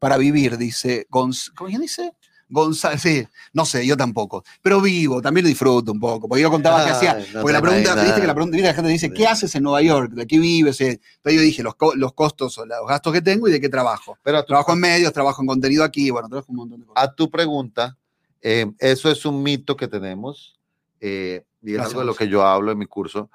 [0.00, 0.58] para vivir?
[0.58, 2.12] Dice Gonz- ¿Cómo dice?
[2.48, 4.44] González, sí, no sé, yo tampoco.
[4.62, 6.28] Pero vivo, también lo disfruto un poco.
[6.28, 7.14] Porque yo contaba que hacía.
[7.32, 9.82] No porque la pregunta, viste que la pregunta, la gente dice, ¿qué haces en Nueva
[9.82, 10.12] York?
[10.12, 10.80] ¿De qué vives?
[10.80, 13.60] Eh, Entonces yo dije, los, co- los costos o los gastos que tengo y de
[13.60, 14.16] qué trabajo.
[14.22, 16.86] Pero a tu, Trabajo en medios, trabajo en contenido aquí, bueno, trabajo un montón de
[16.86, 17.02] cosas.
[17.04, 17.96] a tu pregunta,
[18.42, 20.54] eh, eso es un mito que tenemos
[21.00, 23.28] eh, y es Gracias, algo de lo que yo hablo en mi curso,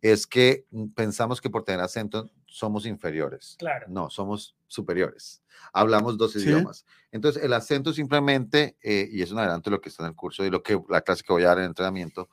[0.00, 3.56] es que pensamos que por tener acento somos inferiores.
[3.58, 3.86] Claro.
[3.88, 5.42] No, somos superiores.
[5.72, 6.40] Hablamos dos Sí.
[6.40, 6.84] idiomas.
[7.12, 10.16] Entonces, el acento simplemente, eh, y es un adelanto de lo que está en el
[10.16, 12.28] curso y lo que la clase que voy a dar en el entrenamiento,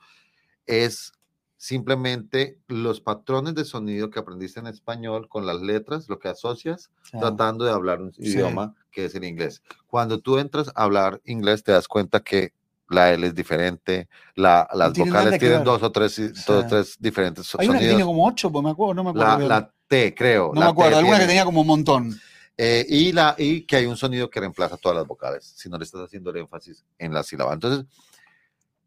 [0.65, 1.12] es
[1.58, 6.91] simplemente los patrones de sonido que aprendiste en español con las letras, lo que asocias,
[7.12, 8.21] tratando de hablar un Sí.
[8.23, 9.62] idioma que es el inglés.
[9.88, 12.54] Cuando tú entras a hablar inglés, te das cuenta que
[12.89, 16.62] la L es diferente, la, las tiene nada vocales tienen dos o tres, dos o
[16.62, 16.67] Sí.
[16.69, 18.08] tres diferentes so- Hay una que tiene sonidos.
[18.15, 19.47] como ocho, pues me acuerdo, no me acuerdo.
[19.47, 20.51] La, la T, creo.
[20.53, 21.31] no la me acuerdo, T alguna que tiene.
[21.33, 22.19] tenía como un montón.
[22.57, 25.77] Eh, y, la, y que hay un sonido que reemplaza todas las vocales, si no
[25.77, 27.53] le estás haciendo el énfasis en la sílaba.
[27.53, 27.85] Entonces,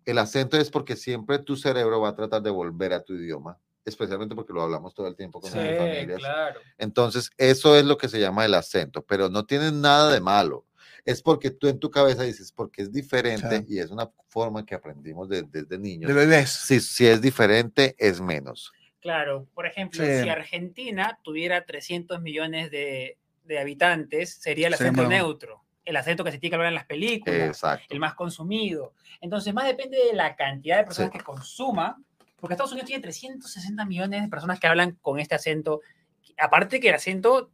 [0.07, 3.59] el acento es porque siempre tu cerebro va a tratar de volver a tu idioma,
[3.85, 6.19] especialmente porque lo hablamos todo el tiempo con Sí, nuestras familias.
[6.19, 6.61] claro.
[6.79, 10.65] Entonces, eso es lo que se llama el acento, pero no tiene nada de malo.
[11.05, 13.75] Es porque tú en tu cabeza dices, porque es diferente Sí.
[13.75, 16.09] y es una forma que aprendimos de- desde niños.
[16.09, 16.51] De bebés.
[16.51, 18.73] Si, si es diferente, es menos.
[19.01, 20.23] Claro, por ejemplo, Sí.
[20.23, 26.33] si Argentina tuviera 300 millones de, de habitantes, sería el acento neutro, el acento que
[26.33, 27.87] se tiene que hablar en las películas, Exacto.
[27.91, 28.93] el más consumido.
[29.21, 31.19] Entonces, más depende de la cantidad de personas Sí.
[31.19, 31.97] que consuma,
[32.41, 35.81] porque Estados Unidos tiene 360 millones de personas que hablan con este acento.
[36.37, 37.51] Aparte que el acento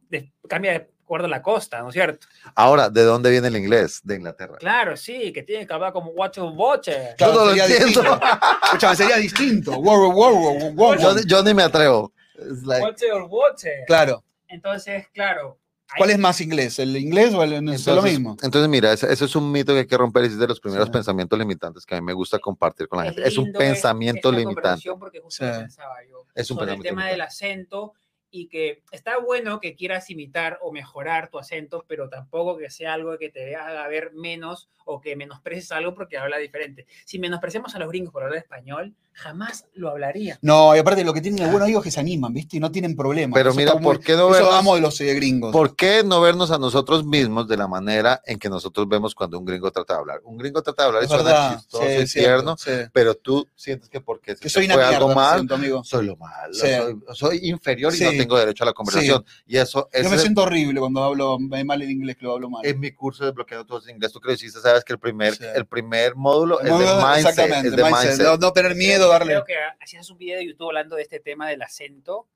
[0.49, 2.27] cambia de acuerdo a la costa, ¿no es cierto?
[2.55, 4.01] Ahora, ¿de dónde viene el inglés?
[4.03, 4.57] De Inglaterra.
[4.57, 7.15] Claro, sí, que tiene que hablar como watch your boche.
[7.17, 8.19] Yo no lo entiendo.
[8.63, 9.71] Escuchame, sería distinto.
[9.79, 10.95] Wow, wow, wow, wow, wow.
[10.95, 12.11] Yo, yo ni me atrevo.
[12.37, 13.69] Es like- Watch your boche.
[13.87, 14.23] Claro.
[14.47, 15.59] Entonces, claro.
[15.89, 16.79] hay- ¿Cuál es más inglés?
[16.79, 18.35] ¿El inglés o el no es lo Entonces, mismo?
[18.41, 20.59] entonces, mira, ese, ese es un mito que hay que romper y es de los
[20.59, 20.91] primeros Sí.
[20.91, 23.27] pensamientos limitantes que a mí me gusta compartir con la gente.
[23.27, 24.89] Es un lindo pensamiento limitante.
[24.99, 25.39] Porque Sí.
[25.43, 26.25] pensaba yo.
[26.33, 27.23] Es un sobre el pensamiento tema del limitante.
[27.33, 27.93] acento
[28.35, 32.93] y que está bueno que quieras imitar o mejorar tu acento, pero tampoco que sea
[32.93, 36.85] algo que te haga ver menos o que menosprecies algo porque habla diferente.
[37.05, 40.37] Si menospreciamos a los gringos por hablar español, jamás lo hablaría.
[40.41, 42.57] No, y aparte lo que tienen de bueno ellos es que se animan, ¿viste?
[42.57, 43.35] Y no tienen problemas.
[43.37, 45.51] Pero Eso mira, muy- ¿por qué no Eso vernos- amo de los eh, gringos.
[45.53, 49.39] ¿Por qué no vernos a nosotros mismos de la manera en que nosotros vemos cuando
[49.39, 50.21] un gringo trata de hablar?
[50.25, 51.55] Un gringo trata de hablar y es suena verdad.
[51.57, 52.89] chistoso sí, y es cierto, tierno, sí.
[52.91, 55.83] pero tú sientes que porque Que soy una fue mierda, algo mal, siento, amigo.
[55.83, 56.67] soy lo malo, Sí.
[56.75, 58.03] soy, soy inferior y Sí.
[58.03, 59.23] no tengo derecho a la conversación.
[59.47, 62.33] Y eso Yo ese me es siento horrible cuando hablo mal en inglés, que lo
[62.33, 62.65] hablo mal.
[62.65, 64.11] en mi curso de bloqueo todos en inglés.
[64.11, 65.45] Tú que lo hiciste, sabes que el primer, Sí.
[65.55, 67.17] el primer módulo es de mindset.
[67.17, 68.05] Exactamente, es de mindset.
[68.09, 68.25] mindset.
[68.27, 69.33] No, no tener miedo, darle.
[69.33, 72.27] Creo que haces un video de YouTube hablando de este tema del acento,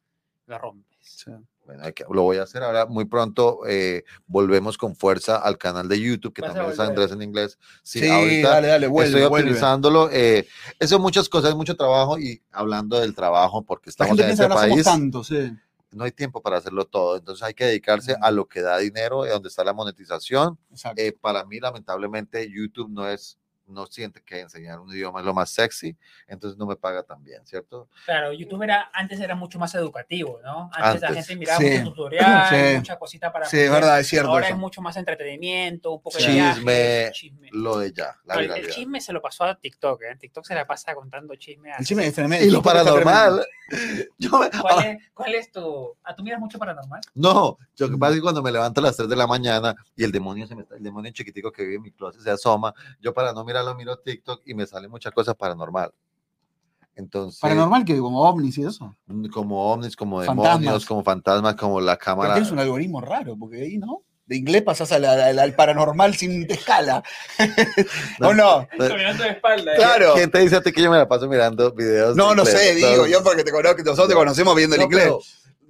[0.47, 0.97] lo rompes.
[1.01, 1.31] Sí.
[1.65, 3.59] Bueno, hay que- lo voy a hacer ahora muy pronto.
[3.67, 6.79] eh, volvemos con fuerza al canal de YouTube, que a también es.
[6.79, 7.57] Andrés en inglés.
[7.83, 9.45] Sí, Sí, ahorita dale, dale, vuelve, estoy vuelve.
[9.49, 10.09] optimizándolo.
[10.11, 10.47] eh,
[10.79, 14.47] eso muchas cosas, mucho trabajo y hablando del trabajo, porque La estamos gente en este
[14.49, 15.51] país, tanto, sí.
[15.91, 17.17] no hay tiempo para hacerlo todo.
[17.17, 20.57] Entonces hay que dedicarse a lo que da dinero, y donde está la monetización.
[20.95, 23.37] Eh, para mí, lamentablemente, YouTube no es,
[23.69, 25.95] no siente que enseñar un idioma es lo más sexy,
[26.27, 27.87] entonces no me paga tan bien, ¿cierto?
[28.05, 30.69] Claro, YouTube era, antes era mucho más educativo, ¿no?
[30.73, 31.27] Antes, la Antes.
[31.27, 31.69] gente miraba Sí.
[31.69, 32.77] mucho tutorial, Sí.
[32.77, 34.29] mucha cosita para Sí, es verdad, es cierto.
[34.29, 34.55] Ahora eso.
[34.55, 36.27] es mucho más entretenimiento, un poco Sí.
[36.27, 37.49] de viaje, Chisme, chisme.
[37.51, 40.15] Lo de ya, la el, el chisme se lo pasó a TikTok, ¿eh?
[40.19, 41.69] TikTok se la pasa contando chisme.
[41.69, 41.85] El así.
[41.85, 42.45] chisme es tremendo.
[42.45, 43.45] Y lo paranormal.
[44.17, 45.95] Yo me- ¿Cuál, es, cuál es tu...?
[46.03, 47.01] ¿A tú miras mucho paranormal?
[47.13, 49.75] No, lo que pasa es que cuando me levanto a las 3 de la mañana
[49.95, 52.73] y el demonio se me el demonio chiquitico que vive en mi closet se asoma,
[52.99, 55.91] yo para no mirarlo miro TikTok y me sale mucha cosa paranormal.
[56.95, 58.93] Entonces, Paranormal que como ovnis y eso.
[59.33, 60.59] como ovnis, como Fantasmas.
[60.59, 62.33] demonios, como fantasmas, como la Pero cámara.
[62.33, 64.03] tienes un algoritmo raro, porque ahí, ¿no?
[64.25, 67.01] De inglés pasás al, al- al paranormal sin escala.
[68.21, 68.67] ¿O no?
[68.77, 69.73] Caminando de espalda.
[69.73, 69.77] ¿eh?
[69.77, 70.13] Claro.
[70.13, 72.15] ¿Quién te dice a ti que yo me la paso mirando videos?
[72.15, 72.59] No, no inglés?
[72.59, 74.19] sé, No, digo, yo porque te conozco, nosotros te No.
[74.19, 75.03] conocemos viendo el no, inglés.
[75.05, 75.19] pero-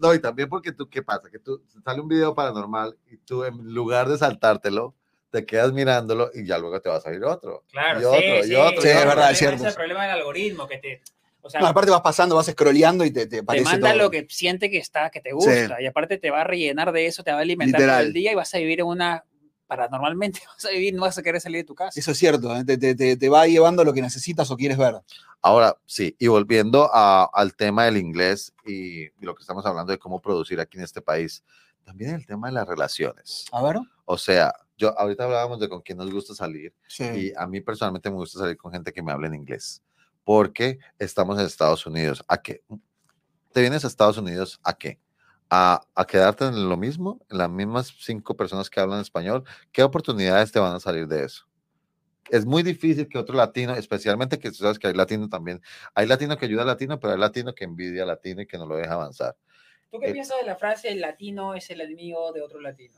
[0.01, 1.29] no, y también porque tú, ¿qué pasa?
[1.29, 4.95] Que tú sale un video paranormal y tú en lugar de saltártelo,
[5.31, 7.63] te quedas mirándolo y ya luego te va a salir otro.
[7.71, 8.81] Claro, y otro, sí, y otro.
[8.81, 9.09] Sí, y es otro.
[9.09, 9.63] verdad, Ese es cierto.
[9.63, 11.01] Es el problema del algoritmo, que te...
[11.41, 13.97] O sea, No, aparte vas pasando, vas scrolleando y te, te te aparece manda todo.
[13.99, 17.05] lo que siente que está, que te gusta, y aparte te va a rellenar de
[17.05, 17.99] eso, te va a alimentar Literal.
[17.99, 19.23] todo el día y vas a vivir en una...
[19.67, 21.97] Paranormalmente vas a vivir, no vas a querer salir de tu casa.
[21.99, 22.65] Eso es cierto, ¿eh?
[22.65, 24.95] te, te- te- te va llevando lo que necesitas o quieres ver.
[25.41, 29.91] Ahora, sí, y volviendo a- al tema del inglés y, y lo que estamos hablando
[29.91, 31.43] de cómo producir aquí en este país,
[31.85, 33.45] también el tema de las relaciones.
[33.51, 33.77] A ver.
[34.05, 37.03] O sea, yo ahorita hablábamos de con quién nos gusta salir Sí.
[37.03, 39.83] y a mí personalmente me gusta salir con gente que me hable en inglés,
[40.23, 42.23] porque estamos en Estados Unidos.
[42.27, 42.63] ¿A qué?
[43.51, 44.99] ¿Te vienes a Estados Unidos a qué?
[45.51, 49.81] a, a quedarte en lo mismo, en las mismas cinco personas que hablan español, ¿qué
[49.81, 51.47] oportunidades te van a salir de eso?
[52.29, 55.59] Es muy difícil que otro latino, especialmente que tú sabes que hay latino también,
[55.95, 58.59] hay latino que ayuda al latino, pero hay latino que envidia al latino y que
[58.59, 59.35] no lo deja avanzar.
[59.89, 62.93] ¿Tú qué Eh, piensas de la frase el latino es el enemigo de otro latino?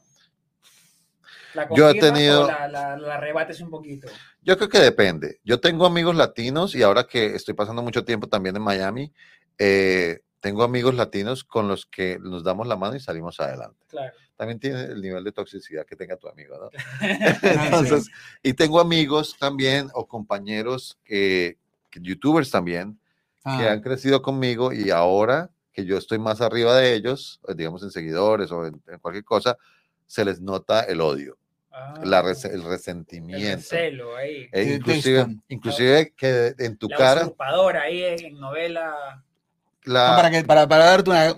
[1.53, 4.07] ¿La Yo he tenido- o la, la- la rebates un poquito?
[4.41, 5.39] Yo creo que depende.
[5.43, 9.11] Yo tengo amigos latinos y ahora que estoy pasando mucho tiempo también en Miami,
[9.57, 13.77] eh, tengo amigos latinos con los que nos damos la mano y salimos adelante.
[13.87, 14.13] Claro.
[14.35, 16.69] También tiene el nivel de toxicidad que tenga tu amigo, ¿no?
[17.43, 18.09] Entonces,
[18.41, 21.57] y tengo amigos también o compañeros que,
[21.89, 22.97] que youtubers también
[23.43, 27.53] que Ah, han crecido conmigo y ahora que yo estoy más arriba de ellos, eh,
[27.55, 29.57] digamos en seguidores o en, en cualquier cosa,
[30.05, 31.37] se les nota el odio,
[32.03, 33.55] la Ah, res- el el resentimiento.
[33.57, 34.47] recelo ahí.
[34.51, 39.23] Eh, inclusive, inclusive que en tu la cara, usurpadora ahí en, novela.
[39.83, 41.29] la, no, para, que, para, para darte una.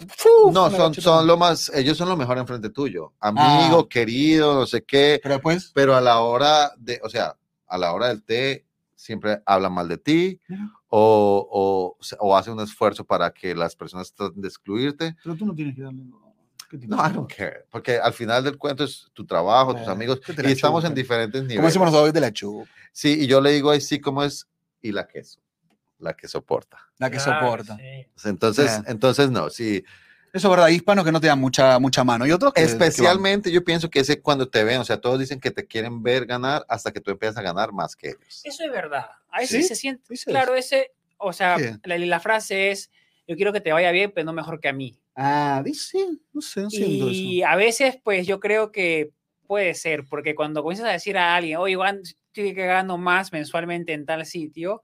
[0.52, 3.88] No, una son, son lo más, ellos son lo mejor enfrente tuyo, amigo, Ah.
[3.90, 5.72] querido, no sé qué, Pero después.
[5.74, 7.36] pero a la hora de, o sea,
[7.68, 8.66] a la hora del té
[8.96, 10.40] siempre hablan mal de ti
[10.90, 15.16] o, o, o hace un esfuerzo para que las personas traten de excluirte.
[15.24, 16.04] Pero tú no tienes que darle.
[16.74, 16.96] ¿Qué te No?
[16.98, 20.34] I don't care, porque al final del cuento es tu trabajo, tus Eh, amigos, que
[20.48, 21.66] y estamos en diferentes Como niveles.
[21.68, 22.68] decimos nosotros, de la chupa.
[22.92, 24.48] Sí, y yo le digo ahí sí como es,
[24.82, 25.40] y la queso,
[26.00, 26.78] la que soporta.
[26.98, 27.78] La que soporta.
[27.78, 28.28] sí.
[28.28, 29.84] Entonces, entonces no, sí.
[30.34, 32.26] Eso es verdad, hay hispanos que no te dan mucha, mucha mano.
[32.26, 32.62] Y otros que.
[32.62, 32.66] que.
[32.66, 36.02] Especialmente yo pienso que ese cuando te ven, o sea, todos dicen que te quieren
[36.02, 38.42] ver ganar hasta que tú empiezas a ganar más que ellos.
[38.44, 39.06] Eso es verdad.
[39.30, 39.68] A veces ¿Sí?
[39.68, 40.04] se siente.
[40.26, 40.92] Claro, ese.
[41.18, 41.66] O sea, Sí.
[41.84, 42.90] la, la frase es:
[43.28, 45.00] Yo quiero que te vaya bien, pero no mejor que a mí.
[45.16, 46.00] Ah, dice.
[46.34, 47.50] No sé, no siento Y eso.
[47.50, 49.12] a veces, pues yo creo que
[49.48, 53.94] puede ser, porque cuando comienzas a decir a alguien, oye, Iván, estoy gano más mensualmente
[53.94, 54.82] en tal sitio,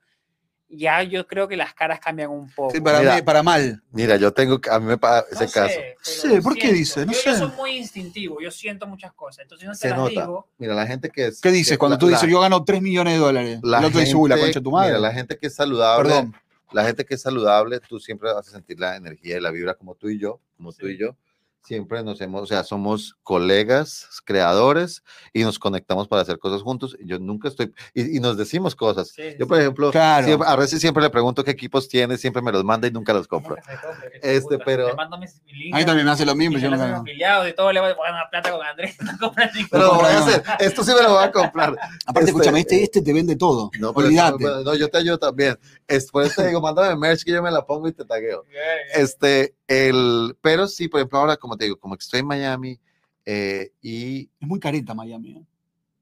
[0.72, 2.70] ya yo creo que las caras cambian un poco.
[2.72, 3.82] Sí, para, Mira, mí- para mal.
[3.92, 5.80] Mira, yo tengo, a mí me pasa No ese sé, caso.
[6.04, 7.08] Sí, ¿por qué dice?
[7.08, 7.30] No yo, sé.
[7.32, 9.40] yo soy muy instintivo, yo siento muchas cosas.
[9.42, 10.12] Entonces no te Se las nota.
[10.12, 10.48] digo.
[10.60, 11.42] Mira, la gente que es.
[11.42, 11.76] ¿Qué dices?
[11.80, 13.60] Cuando la- tú dices, la- yo gano 3 millones de dólares.
[13.64, 14.90] la el otro dice, "Uy, la gente- concha de tu madre.
[14.90, 16.36] Mira, la gente que es saludable, Perdón.
[16.72, 19.76] La gente que es saludable, tú siempre vas a sentir la energía y la vibra
[19.76, 21.16] como tú y yo, como tú y yo.
[21.64, 26.98] Siempre nos hemos, o sea, somos colegas, creadores y nos conectamos para hacer cosas juntos.
[27.00, 29.10] Y yo nunca estoy, y, y nos decimos cosas.
[29.10, 30.26] Sí, Yo, por ejemplo, Claro.
[30.26, 33.14] siempre- a veces siempre le pregunto qué equipos tiene, siempre me los manda y nunca
[33.14, 33.56] los compro.
[33.56, 36.58] Que Este, pero- le mando mis links, A mí también me hace lo mismo.
[36.58, 38.98] y Yo no afiliados y todo, le voy a ganar plata con Andrés.
[39.12, 40.44] No compran ni Pero lo voy a hacer.
[40.60, 41.70] Esto sí me lo voy a comprar.
[42.06, 43.70] Aparte, Este, escúchame, este, este te vende todo.
[43.80, 44.44] No, Olvídate.
[44.44, 45.58] eso- no, yo te ayudo también.
[45.88, 48.44] Es, por eso te digo, mándame merch que yo me la pongo y te tagueo.
[48.96, 52.80] Este, el, pero sí, por ejemplo, ahora, como te digo, como que estoy en Miami
[53.26, 55.38] eh, y Es muy careta Miami.
[55.38, 55.46] ¿eh?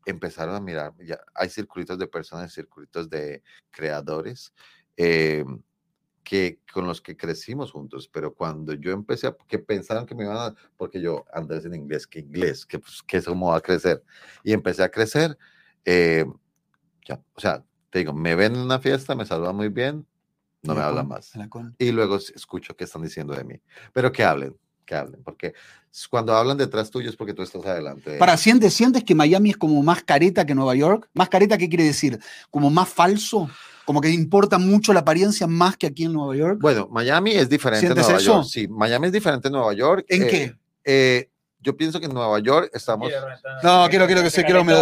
[0.08, 4.53] empezaron a mirar, ya hay circuitos de personas, circuitos de creadores
[4.95, 5.43] eh,
[6.23, 10.23] que con los que crecimos juntos, pero cuando yo empecé, a, que pensaron que me
[10.23, 13.58] iban a, porque yo, Andrés en inglés, que inglés, que, pues, que eso cómo va
[13.58, 14.01] a crecer,
[14.43, 15.38] y empecé a crecer,
[15.84, 16.25] eh,
[17.06, 20.07] ya, o sea, te digo, me ven en una fiesta, me saludan muy bien,
[20.67, 21.32] no me La hablan más
[21.80, 23.56] y luego escucho qué están diciendo de mí.
[23.93, 25.53] Pero que hablen, que hablen, porque
[26.10, 28.12] cuando hablan detrás tuyo es porque tú estás adelante.
[28.12, 28.41] de Para, ellos.
[28.41, 31.10] ¿sientes, ¿sientes que Miami es como más careta que Nueva York?
[31.13, 32.19] ¿Más careta qué quiere decir?
[32.51, 33.49] ¿Como más falso?
[33.86, 36.60] ¿Como que importa mucho la apariencia más que aquí en Nueva York?
[36.62, 38.34] Bueno, Miami es diferente a ¿Sientes Nueva eso?
[38.36, 38.45] York.
[38.49, 40.06] Sí, Miami es diferente a Nueva York.
[40.10, 40.56] ¿En Eh, qué?
[40.84, 41.30] eh,
[41.67, 43.12] yo pienso que en Nueva York estamos...
[43.62, 44.80] No, quiero- quiero que se- quiero me lo.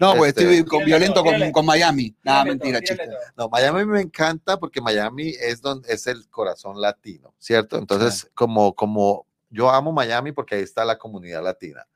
[0.00, 2.14] No, pues este, estoy con, violento con, con Miami.
[2.22, 3.08] Nada, Tírale mentira, chiste.
[3.36, 7.76] No, Miami me encanta porque Miami es donde es el corazón latino, ¿cierto?
[7.78, 11.86] Entonces, como, como yo amo Miami porque ahí está la comunidad latina.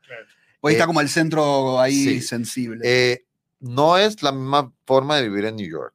[0.61, 2.21] Hoy Eh, está como el centro ahí sí.
[2.21, 2.81] sensible.
[2.85, 3.25] Eh,
[3.61, 5.95] no es la misma forma de vivir en New York.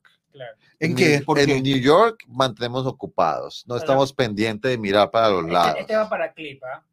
[0.80, 1.22] ¿En New- qué?
[1.26, 1.62] ¿Por en qué?
[1.62, 3.84] New York mantenemos ocupados, no Hola.
[3.84, 5.70] estamos pendientes de mirar para los lados.
[5.70, 6.62] Este, este va para clip.
[6.66, 6.84] ¿ah?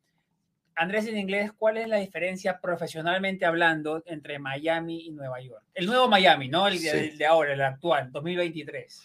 [0.75, 5.63] Andrés, en inglés, ¿cuál es la diferencia profesionalmente hablando entre Miami y Nueva York?
[5.75, 6.67] El nuevo Miami, ¿no?
[6.67, 6.97] El, de- Sí.
[7.13, 9.03] el de ahora, el actual, 2023.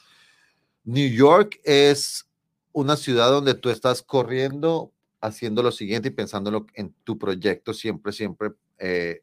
[0.86, 2.26] New York es
[2.72, 8.12] una ciudad donde tú estás corriendo, haciendo lo siguiente y pensando en tu proyecto siempre,
[8.14, 8.52] siempre.
[8.80, 9.22] eh,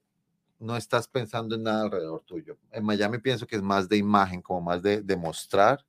[0.61, 2.57] no estás pensando en nada alrededor tuyo.
[2.73, 5.85] En Miami pienso que es más de imagen, como más de, de mostrar.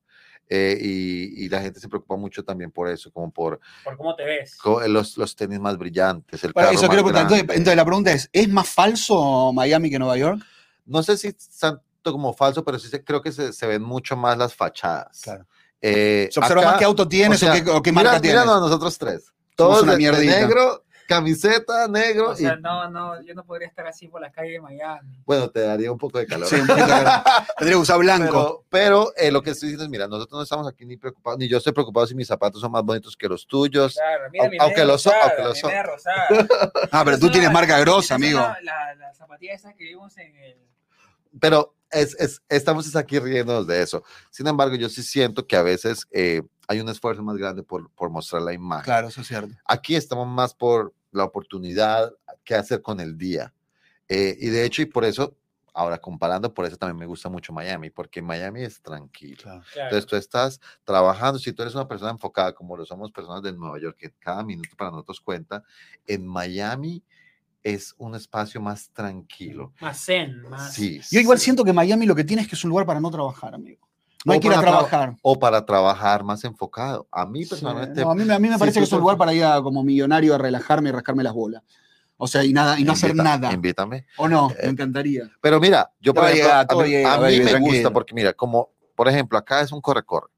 [0.50, 4.16] Eh, y, y la gente se preocupa mucho también por eso, como por Por cómo
[4.16, 4.56] te ves.
[4.58, 7.20] co- los, los tenis más brillantes, el Bueno, carro eso más quiero.
[7.20, 10.40] Entonces, entonces la pregunta es, ¿es más falso Miami que Nueva York?
[10.86, 11.82] no sé si tanto
[12.12, 15.20] como falso, pero sí se- creo que se, se ven mucho más las fachadas.
[15.22, 15.48] Claro.
[15.82, 18.22] Eh, ¿Se observa acá- más qué auto tienes o, sea, qué, o qué mira- marca
[18.22, 18.40] tienes?
[18.42, 19.34] míranos a nosotros tres.
[19.56, 22.32] Todos una de, de negro camiseta, negro.
[22.32, 25.22] O sea, y, no, no, yo no podría estar así por las calles de Miami.
[25.26, 26.48] bueno, te daría un poco de calor.
[26.48, 27.04] Sí, un poquito de-
[27.58, 28.66] Tendría que usar blanco.
[28.70, 31.40] Pero, pero eh, lo que estoy diciendo es, mira, nosotros no estamos aquí ni preocupados,
[31.40, 33.94] ni yo estoy preocupado si mis zapatos son más bonitos que los tuyos.
[33.94, 36.70] Claro, mira, mi aunque media lo son- rosada, aunque lo mi son.
[36.92, 38.40] Ah, pero tú tienes marca grosa, amigo.
[38.40, 40.58] la- la- Las zapatillas esas que vimos en el...
[41.40, 44.04] Pero es, es- estamos es aquí riéndonos de eso.
[44.30, 47.90] Sin embargo, yo sí siento que a veces eh, hay un esfuerzo más grande por,
[47.92, 48.86] por mostrar la imagen.
[48.86, 49.56] Claro, eso es cierto.
[49.66, 52.14] Aquí estamos más por la oportunidad
[52.44, 53.54] que hacer con el día.
[54.08, 55.36] Eh, y de hecho, y por eso,
[55.74, 59.44] ahora comparando, por eso también me gusta mucho Miami, porque Miami es tranquilo.
[59.44, 59.64] Claro.
[59.76, 63.54] Entonces tú estás trabajando, si tú eres una persona enfocada como lo somos personas de
[63.54, 65.64] Nueva York, que cada minuto para nosotros cuenta,
[66.06, 67.04] en Miami
[67.64, 69.74] es un espacio más tranquilo.
[69.82, 70.74] Más zen, más...
[70.74, 71.02] Sí.
[71.10, 71.46] Yo igual sí.
[71.46, 73.90] siento que Miami lo que tiene es que es un lugar para no trabajar, amigo.
[74.26, 75.16] No hay que ir a para traba- trabajar.
[75.22, 77.08] O para trabajar más enfocado.
[77.12, 78.92] A mí Sí, personalmente, no, a mí, me- a mí me parece tú que es
[78.94, 81.62] un lugar para ir a, como millonario a relajarme y rascarme las bolas.
[82.18, 83.54] O sea, y nada, y no hacer invita- nada.
[83.54, 84.06] Invítame.
[84.18, 84.50] ¿O no?
[84.52, 85.30] Eh, me encantaría.
[85.42, 89.08] Pero mira, yo llega, a todo mí, a mí me gusta porque mira, como por
[89.10, 90.30] ejemplo, acá es un corre-corre.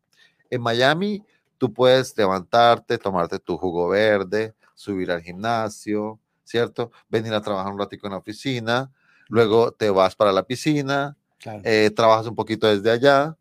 [0.49, 1.23] En Miami,
[1.57, 6.91] tú puedes levantarte, tomarte tu jugo verde, subir al gimnasio, ¿cierto?
[7.09, 8.91] Venir a trabajar un ratico en la oficina,
[9.29, 11.61] luego te vas para la piscina, Claro.
[11.63, 13.37] eh, trabajas un poquito desde allá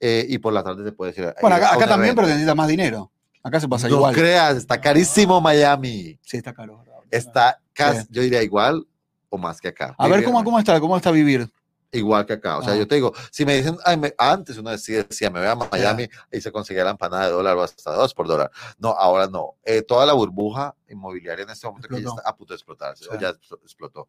[0.00, 2.56] eh, y por la tarde te puedes ir a bueno, acá, acá también, pero necesitas
[2.56, 3.10] más dinero.
[3.42, 4.14] Acá se pasa no igual.
[4.14, 6.18] creas, está carísimo Miami.
[6.22, 6.84] Sí, está caro.
[7.10, 8.06] Está casi, Sí.
[8.10, 8.86] yo diría igual
[9.28, 9.94] o más que acá.
[9.98, 10.78] A ver, ¿cómo, cómo está?
[10.80, 11.48] ¿Cómo está vivir?
[11.92, 12.58] igual que acá.
[12.58, 12.76] O sea, Ah.
[12.76, 15.56] yo te digo, si me dicen, ay, me- antes uno decía, decía, me voy a
[15.56, 18.48] Miami y se conseguía la empanada de dólar o hasta dos por dólar.
[18.78, 19.56] No, ahora no.
[19.64, 22.20] Eh, toda la burbuja inmobiliaria en este momento que ya Explotó.
[22.20, 23.18] está a punto de explotarse, o Sí.
[23.20, 24.06] ya expl- explotó.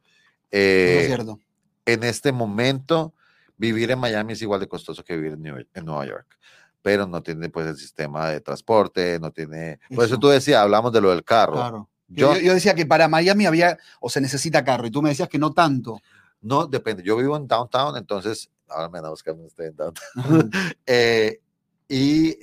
[0.51, 1.39] Eh, es cierto.
[1.85, 3.15] en este momento,
[3.61, 6.37] vivir en Miami es igual de costoso que vivir en, New- en Nueva York.
[6.81, 9.79] Pero no tiene pues el sistema de transporte, no tiene...
[9.89, 10.19] Por eso Eso.
[10.19, 11.53] tú decías, hablamos de lo del carro.
[11.53, 11.89] Claro.
[12.07, 15.09] Yo, Yo, yo decía que para Miami había o se necesita carro y tú me
[15.09, 15.99] decías que no tanto.
[16.41, 17.03] no, depende.
[17.03, 20.51] Yo vivo en downtown, entonces, ahora me van a buscar en downtown.
[20.87, 21.39] Eh,
[21.87, 22.35] y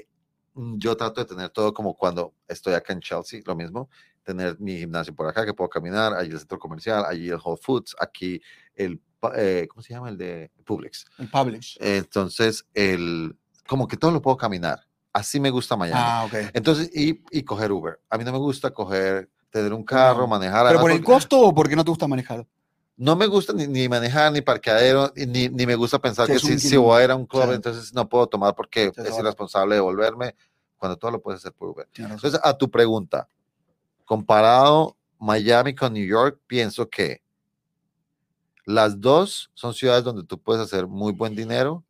[0.55, 3.89] yo trato de tener todo como cuando estoy acá en Chelsea, lo mismo,
[4.23, 7.61] tener mi gimnasio por acá que puedo caminar, allí el centro comercial, allí el Whole
[7.63, 8.41] Foods, aquí
[8.75, 9.01] el,
[9.37, 10.09] eh, ¿cómo se llama?
[10.09, 11.05] El de Publix.
[11.19, 11.77] El Publish.
[11.81, 14.81] Entonces, el, como que todo lo puedo caminar.
[15.13, 16.01] Así me gusta Miami.
[16.03, 16.51] Ah, ok.
[16.55, 18.01] Entonces, y, y coger Uber.
[18.09, 20.27] A mí no me gusta coger, tener un carro, No.
[20.29, 20.67] manejar.
[20.69, 22.47] ¿Pero por el costo o porque no te gusta manejar?
[23.01, 26.39] no me gusta ni, ni manejar, ni parqueadero, ni, ni me gusta pensar Sí, que
[26.41, 27.55] si, si voy a ir a un club, Sí.
[27.55, 30.35] entonces no puedo tomar porque Sí, es irresponsable devolverme,
[30.77, 31.89] cuando todo lo puedes hacer por Uber.
[31.97, 33.29] Entonces, a tu pregunta,
[34.05, 37.23] comparado Miami con New York, pienso que
[38.69, 41.83] las dos son ciudades donde tú puedes hacer muy buen dinero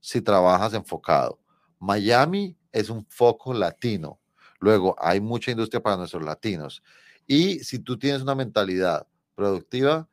[0.00, 1.38] si trabajas enfocado.
[1.78, 4.18] Miami es un foco latino.
[4.58, 6.82] Luego, hay mucha industria para nuestros latinos.
[7.24, 9.06] Y si tú tienes una mentalidad
[9.36, 10.08] productiva,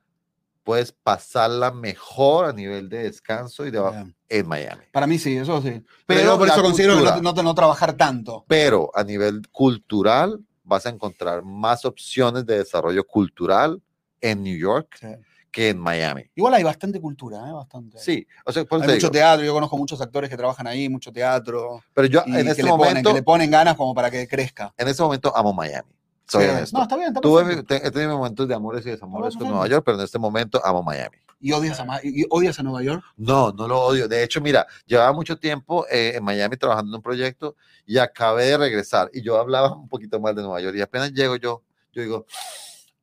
[0.64, 4.16] puedes pasarla mejor a nivel de descanso y de, Bien.
[4.30, 4.84] en Miami.
[4.92, 5.84] Para mí sí, eso sí.
[6.06, 7.34] Pero, por eso considero no, cultura.
[7.34, 8.46] no, no trabajar tanto.
[8.48, 13.82] Pero a nivel cultural, vas a encontrar más opciones de desarrollo cultural
[14.22, 15.08] en New York Sí.
[15.52, 16.24] Que en Miami.
[16.36, 17.52] Igual hay bastante cultura, ¿eh?
[17.52, 18.00] Bastante.
[18.00, 20.88] Sí, o sea, por Hay mucho digo, teatro, yo conozco muchos actores que trabajan ahí,
[20.88, 21.84] mucho teatro.
[21.94, 24.74] pero yo en este le ponen, momento, que le ponen ganas como para que crezca.
[24.78, 25.90] en este momento amo Miami.
[26.28, 26.50] Soy Sí.
[26.50, 26.78] honesto.
[26.78, 29.50] No, está bien, está Tuve, te- he tenido momentos de amores y desamores con.
[29.50, 31.18] Nueva York, pero en este momento amo Miami.
[31.42, 33.04] ¿Y odias a, y odias a Nueva York?
[33.18, 34.08] No, no lo odio.
[34.08, 38.46] De hecho, mira, llevaba mucho tiempo eh, en Miami trabajando en un proyecto y acabé
[38.46, 39.10] de regresar.
[39.12, 40.76] Y yo hablaba un poquito más de Nueva York.
[40.78, 42.26] Y apenas llego yo, yo digo,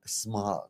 [0.06, 0.68] smog,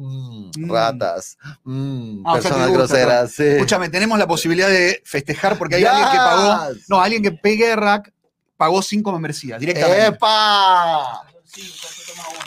[0.00, 0.70] mm, Mm.
[0.70, 3.32] ratas, mm, Ah, o sea, te personas gusta, groseras.
[3.32, 3.42] Sí.
[3.44, 6.74] Escúchame, tenemos la posibilidad de festejar porque hay alguien que pagó.
[6.88, 8.12] No, alguien que pegue rack
[8.56, 10.06] pagó cinco membresías directamente.
[10.06, 11.22] ¡Epa!
[11.44, 11.72] Sí,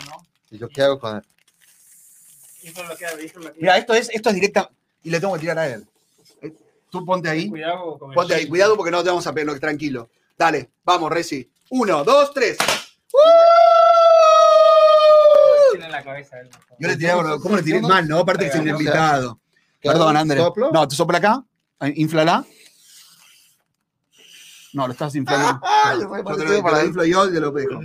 [0.06, 0.26] uno.
[0.50, 1.22] ¿Y yo qué hago con él?
[3.60, 4.70] Mira, esto es, esto es directa.
[5.02, 5.86] Y le tengo que tirar a él.
[6.40, 6.52] Eh,
[6.90, 7.48] Tú ponte ahí.
[7.48, 8.46] Cuidado con el Ponte ahí.
[8.46, 9.58] Cuidado porque no te vamos a pegar.
[9.58, 10.08] Tranquilo.
[10.38, 11.50] Dale, vamos, Reci.
[11.70, 12.56] Uno, dos, tres.
[12.60, 12.66] En
[15.96, 16.50] la cabeza él.
[16.78, 18.18] Yo le tiré, ¿cómo le tiré mal, no?
[18.20, 19.40] Aparte que soy un invitado.
[19.80, 20.16] ¿Qué Perdón?
[20.16, 20.42] Andrés.
[20.42, 20.70] ¿Soplo?
[20.72, 21.44] No, te sopla acá.
[21.94, 22.44] Inflala.
[24.72, 25.60] No, lo estás inflando.
[25.84, 27.80] Ah, No, yo te lo, para inflo yo y te lo dejo.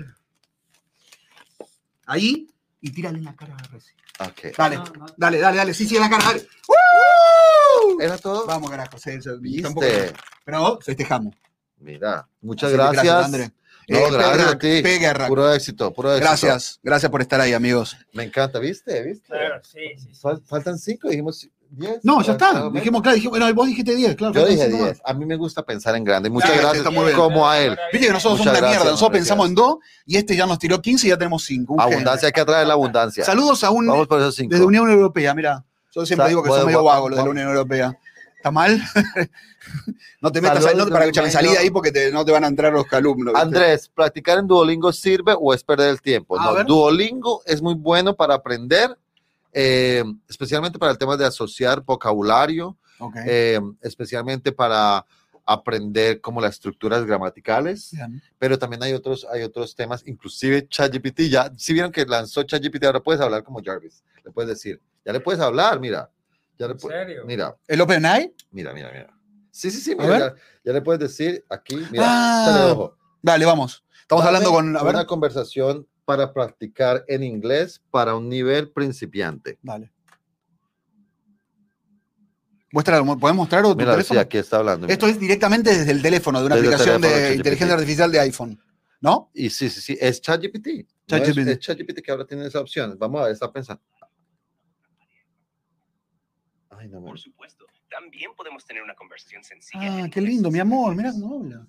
[2.06, 2.48] Ahí
[2.82, 3.92] y tírale en la cara a Reci.
[4.20, 4.56] Ok.
[4.58, 5.06] Dale, No, no.
[5.18, 5.74] dale, dale, dale.
[5.74, 6.48] Sí, sí, en la cara, dale.
[8.00, 8.46] ¿Era todo?
[8.46, 8.98] Vamos, carajo.
[8.98, 9.62] Sí, sí, ¿Viste?
[9.64, 9.86] tampoco-
[10.46, 11.36] Pero festejamos.
[11.78, 13.52] Mira, muchas Así que gracias.
[13.90, 14.82] No, Eh, gracias Pegue a Rack, ti.
[14.82, 15.28] Pegue Rack.
[15.28, 16.28] Puro éxito, puro éxito.
[16.28, 17.98] Gracias, gracias por estar ahí, amigos.
[18.14, 19.02] Me encanta, ¿viste?
[19.04, 19.28] ¿Viste?
[19.28, 20.08] Claro, sí, sí.
[20.14, 20.20] sí.
[20.22, 22.00] Fal- faltan cinco, dijimos 10.
[22.04, 22.70] No, ya está.
[22.72, 24.34] Dijimos, claro, dijimos, bueno, vos dijiste 10, claro.
[24.34, 25.02] Yo dije cinco 10.
[25.06, 26.30] A mí me gusta pensar en grande.
[26.30, 26.86] Muchas Claro, gracias.
[26.86, 27.16] está muy bien.
[27.18, 27.78] Como a él.
[27.92, 28.92] Viste que nosotros Muchas somos una mierda.
[28.92, 29.76] Nosotros pensamos en dos
[30.06, 31.76] y este ya nos tiró 15 y ya tenemos 5.
[31.80, 33.24] Abundancia, hay que atraer la abundancia.
[33.24, 34.52] Saludos a un Vamos por esos cinco.
[34.52, 35.64] desde Unión Europea, mira.
[35.94, 37.30] Yo siempre Sa- digo que son medio vagos los de la.
[37.32, 37.98] Unión Europea.
[38.38, 38.82] ¿Está mal?
[40.22, 41.40] no te metas Saludos ahí, no, para desde que me Medio.
[41.40, 43.34] salí de ahí porque te- no te van a entrar los calumnos.
[43.34, 43.42] ¿viste?
[43.42, 46.38] Andrés, ¿practicar en Duolingo sirve o es perder el tiempo?
[46.40, 46.64] No.
[46.64, 48.98] Duolingo es muy bueno para aprender,
[49.54, 52.78] eh, especialmente para el tema de asociar vocabulario,
[53.26, 55.06] eh, especialmente para
[55.46, 58.22] aprender como las estructuras gramaticales, Bien.
[58.38, 62.84] pero también hay otros, hay otros temas, inclusive ChatGPT, ya, si vieron que lanzó ChatGPT,
[62.84, 66.08] ahora puedes hablar como Jarvis, le puedes decir, ya le puedes hablar, mira,
[66.60, 67.24] ya le ¿En serio?
[67.26, 68.32] mira, ¿El OpenAI?
[68.52, 69.08] mira, mira, mira.
[69.52, 72.92] Sí, sí, sí, mira, ya, ya le puedes decir aquí, mira, Ah.
[73.22, 73.84] Dale, vamos.
[74.02, 74.78] Estamos Dame hablando con.
[74.78, 74.96] A ver.
[74.96, 79.60] una conversación para practicar en inglés para un nivel principiante.
[79.62, 79.92] Dale.
[82.72, 84.20] Muestra, ¿Podés mostrar o tu Mira, sí, teléfono?
[84.20, 84.86] aquí está hablando.
[84.86, 84.94] mira.
[84.94, 88.20] Esto es directamente desde el teléfono de una Desde aplicación teléfono de inteligencia artificial de
[88.20, 88.60] iPhone.
[89.02, 89.32] ¿No?
[89.34, 90.68] Y sí, sí, sí, es ChatGPT.
[90.68, 91.48] No es- ChatGPT.
[91.48, 92.96] Es ChatGPT que ahora tiene esa opción.
[93.00, 93.82] Vamos a ver, está pensando.
[96.70, 97.02] Ay, no.
[97.02, 100.00] Por supuesto, también podemos tener una conversación sencilla.
[100.00, 100.96] en Ah, qué lindo, mi amor.
[100.96, 101.68] Mira cómo habla.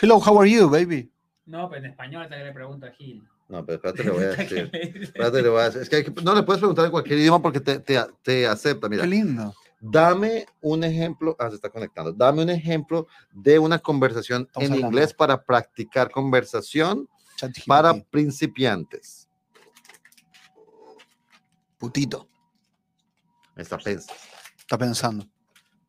[0.00, 1.10] Hello, how are you, baby?
[1.46, 3.26] No, pero en español hasta que le pregunto a Gil.
[3.48, 4.70] No, pero espérate, le voy a decir.
[5.02, 5.82] Espérate, le voy a decir.
[5.82, 8.46] Es que hay que- no le puedes preguntar en cualquier idioma porque te, te, te
[8.46, 8.88] acepta.
[8.88, 9.54] Mira, Qué lindo.
[9.80, 11.36] dame un ejemplo.
[11.38, 12.12] Ah, se está conectando.
[12.12, 14.96] Dame un ejemplo de una conversación Estamos en hablando.
[14.98, 17.08] inglés para practicar conversación
[17.66, 19.28] para principiantes.
[21.78, 22.28] Putito.
[23.56, 24.14] Está pensando.
[24.58, 25.26] Está pensando.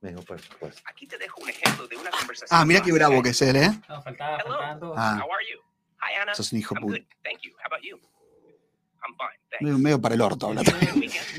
[0.02, 0.82] Me dijo, por supuesto.
[0.86, 2.60] Aquí te dejo un ejemplo de una conversación.
[2.60, 3.72] Ah, mira qué bravo que es él, ¿eh?
[3.90, 4.94] No, faltaba, dos.
[4.98, 5.20] Ah.
[5.24, 5.60] How are you?
[6.00, 6.36] Hi, Anna.
[6.36, 6.88] Sos un hijo puto.
[6.88, 7.52] good, thank you.
[7.60, 7.98] How about you?
[9.04, 9.62] I'm fine, thanks.
[9.62, 10.62] Medio, medio para el orto habla.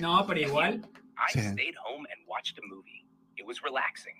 [0.00, 0.82] No, pero igual.
[1.16, 3.04] I stayed home and watched a movie.
[3.36, 4.14] It was relaxing.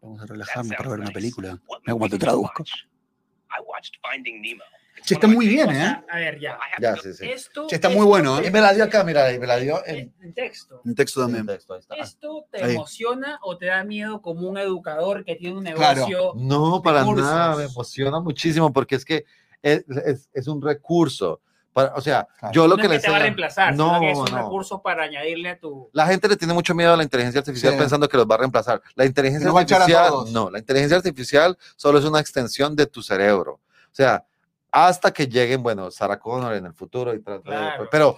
[0.00, 1.60] Vamos a relajarme para ver una película.
[1.82, 2.64] Mira cómo te traduzco.
[2.64, 4.64] I watched Finding Nemo.
[5.00, 6.04] It's Che, está muy bien, O ¿eh?
[6.08, 6.58] a ver, ya.
[6.80, 7.26] Ya, sí, sí.
[7.28, 7.66] Esto.
[7.66, 8.50] Che, está muy esto bueno, te- ¿eh?
[8.50, 10.80] me la dio acá, mira, me la dio En, en texto.
[10.84, 11.46] En texto en también.
[11.46, 11.94] texto, ahí está.
[11.96, 12.74] ¿Esto te Ahí.
[12.74, 15.94] emociona o te da miedo como un educador que tiene un Claro.
[16.06, 16.32] negocio?
[16.36, 17.24] No, para cursos.
[17.26, 19.24] nada, me emociona muchísimo porque es que
[19.62, 21.40] es, es- es un recurso.
[21.72, 22.52] Para, o sea, Claro.
[22.52, 24.18] yo lo no que es le que te va a reemplazar, No, sino que es
[24.18, 24.36] un no.
[24.38, 25.88] recurso para añadirle a tu.
[25.92, 27.78] La gente le tiene mucho miedo a la inteligencia artificial Sí.
[27.78, 28.82] pensando que los va a reemplazar.
[28.96, 33.60] La inteligencia artificial, no, la inteligencia artificial solo es una extensión de tu cerebro.
[33.92, 34.24] O sea,
[34.72, 37.88] hasta que lleguen, bueno, Sarah Connor en el futuro y Claro.
[37.90, 38.14] pero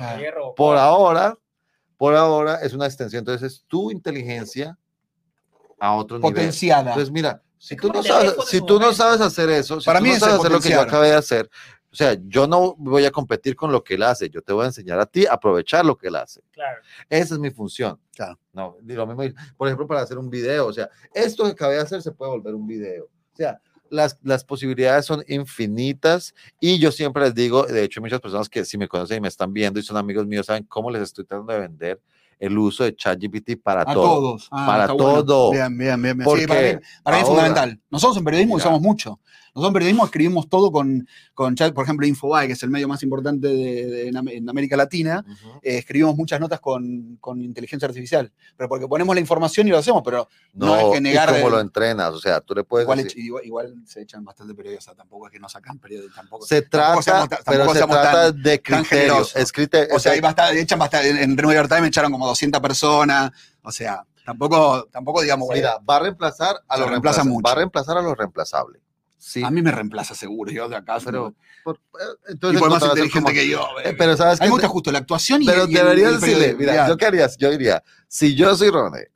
[0.57, 1.37] por ahora,
[1.97, 3.21] por ahora es una extensión.
[3.21, 4.79] Entonces, es tu inteligencia
[5.79, 6.33] a otro nivel.
[6.33, 6.91] Potenciada.
[6.91, 10.11] Entonces, mira, si tú no sabes, si tú no hacer eso, si Para tú mí
[10.11, 11.49] no es sabes hacer lo que yo acabé de hacer,
[11.93, 14.65] o sea, yo no voy a competir con lo que él hace, yo te voy
[14.65, 16.41] a enseñar a ti a aprovechar lo que él hace.
[16.51, 16.81] Claro.
[17.09, 18.01] Esa es mi función.
[18.17, 18.39] Claro.
[18.53, 19.23] No, lo mismo,
[19.59, 22.31] por ejemplo, para hacer un video, o sea, esto que acabé de hacer se puede
[22.31, 23.05] volver un video.
[23.05, 23.61] O sea,
[23.93, 28.65] las, las posibilidades son infinitas y yo siempre les digo, de hecho, muchas personas que
[28.65, 31.25] si me conocen y me están viendo y son amigos míos saben cómo les estoy
[31.25, 32.01] tratando de vender
[32.39, 34.03] el uso de ChatGPT para A todo.
[34.03, 34.49] todos.
[34.51, 35.25] Ah, Para está bueno.
[35.25, 35.53] todo.
[35.53, 36.17] Bien, bien, bien.
[36.17, 36.25] bien.
[36.25, 37.81] Porque Sí, para mí, para mí es fundamental.
[37.91, 38.65] Nosotros en periodismo Mira.
[38.65, 39.21] usamos mucho.
[39.55, 42.89] Nosotros en periodismo escribimos todo con, con chat, por ejemplo, Infobae, que es el medio
[42.89, 45.23] más importante de- de- en, Am- en América Latina.
[45.63, 48.33] Eh, escribimos muchas notas con, con inteligencia artificial.
[48.57, 51.47] Pero porque ponemos la información y lo hacemos, pero No, No es que negar cómo
[51.49, 54.25] el- lo entrenas, o sea, tú le puedes igual, decir- ech- igual, igual se echan
[54.25, 54.97] bastante periodistas.
[54.97, 56.17] Tampoco es que no sacan periodistas.
[56.17, 59.37] Tampoco, se tampoco trata, seamos pero se trata tan- de criterios.
[59.37, 62.61] Es criterio- O sea, es- bastante, echan bastante, en, New York Times echaron como 200
[62.61, 63.31] personas.
[63.63, 67.43] O sea, tampoco, tampoco digamos, mira, va a reemplazar a Se lo reemplaza mucho.
[67.47, 68.81] Va a reemplazar a lo reemplazable.
[69.25, 70.51] Sí, a mí me reemplaza seguro.
[70.51, 73.65] Yo de acá, pero por- eh, y entonces por no más inteligente como- que yo.
[73.85, 76.21] Eh, pero sabes a mí que me gusta justo la actuación y pero y el
[76.21, 76.89] decirle, mira, ya.
[76.89, 79.07] yo qué harías, yo diría, si yo soy Rone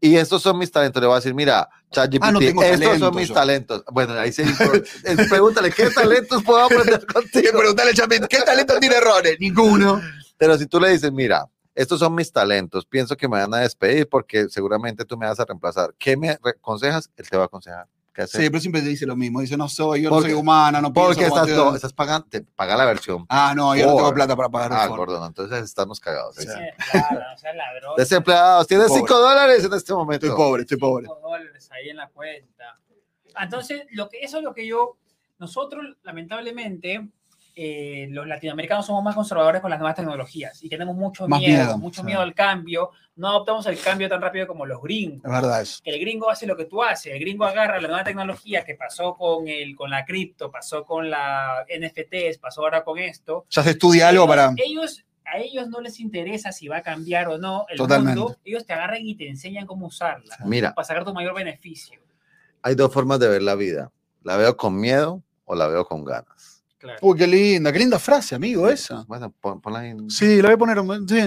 [0.00, 2.98] y estos son mis talentos, le voy a decir, mira, ChatGPT, Ah, no estos talento
[2.98, 3.34] son mis yo.
[3.34, 3.84] talentos.
[3.92, 4.42] Bueno, ahí sí,
[5.04, 7.44] eh, pregúntale, ¿qué talentos puedo aprender contigo?
[7.52, 9.36] que preguntarle a Chapin, ¿qué talento tiene errores?
[9.38, 10.00] Ninguno.
[10.36, 13.58] Pero si tú le dices, mira, estos son mis talentos, pienso que me van a
[13.58, 15.94] despedir porque seguramente tú me vas a reemplazar.
[15.96, 17.08] ¿Qué me aconsejas?
[17.16, 17.86] Él te va a aconsejar.
[18.18, 18.42] ¿Qué hacer.
[18.42, 19.40] Sí, pero siempre te dice lo mismo.
[19.40, 21.54] Dice, no soy, yo no soy humana, no pienso porque estás, tú".
[21.54, 23.24] no, estás pagando, te paga la versión.
[23.28, 26.34] Ah, no, yo no tengo plata para pagar Ah, gordo, no, entonces estamos cagados.
[26.34, 26.42] Sí.
[26.42, 26.48] sí.
[26.90, 27.94] Claro, no seas ladrón.
[27.96, 29.00] Desempleados, tienes Pobre.
[29.02, 30.26] 5 dólares en este momento.
[30.26, 31.06] Estoy pobre, estoy pobre.
[31.06, 32.80] Cinco dólares ahí en la cuenta.
[33.40, 34.96] Entonces, lo que, eso es lo que yo,
[35.38, 37.08] nosotros lamentablemente,
[37.60, 41.64] eh, los latinoamericanos somos más conservadores con las nuevas tecnologías y tenemos mucho Más miedo,
[41.64, 42.06] miedo, mucho sí.
[42.06, 45.24] miedo al cambio, no adoptamos el cambio tan rápido como los gringos.
[45.24, 45.80] Es verdad eso.
[45.82, 48.76] Que el gringo hace lo que tú haces, el gringo agarra la nueva tecnología que
[48.76, 53.44] pasó con, el, con la cripto, pasó con la NFTs, pasó ahora con esto.
[53.50, 54.54] Ya se estudia algo ellos, para.
[54.56, 58.20] Ellos a ellos no les interesa si va a cambiar o no el Totalmente.
[58.20, 62.00] mundo, ellos te agarran y te enseñan cómo usarla Mira, para sacar tu mayor beneficio.
[62.62, 63.90] hay dos formas de ver la vida.
[64.22, 66.57] La veo con miedo o la veo con ganas.
[66.78, 66.98] Claro.
[67.02, 69.02] Uy, qué linda, qué linda frase, amigo, esa.
[69.08, 69.90] Bueno, pon- ponla ahí.
[69.90, 71.08] en- Sí, la voy a poner.
[71.08, 71.20] Sí.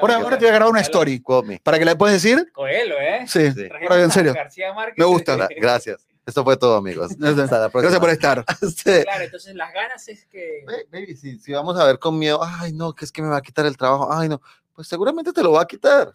[0.00, 1.22] Ahora, ahora te voy a grabar una story.
[1.62, 2.50] ¿Para que la puedes decir?
[2.52, 3.24] Coelho, ¿eh?
[3.28, 3.52] Sí.
[3.52, 3.68] Sí.
[3.88, 4.32] Ahora, en serio.
[4.32, 4.96] García Márquez.
[4.98, 5.36] Me gusta.
[5.36, 6.06] Gra- Gracias.
[6.26, 7.10] Esto fue todo, amigos.
[7.22, 8.00] Hasta la Gracias próxima.
[8.00, 8.44] por estar.
[8.60, 9.02] Sí.
[9.02, 10.64] Claro, entonces las ganas es que...
[10.66, 13.28] Ba- Baby, si, si vamos a ver con miedo, ay, no, que es que me
[13.28, 14.40] va a quitar el trabajo, ay, no,
[14.74, 16.12] pues seguramente te lo va a quitar.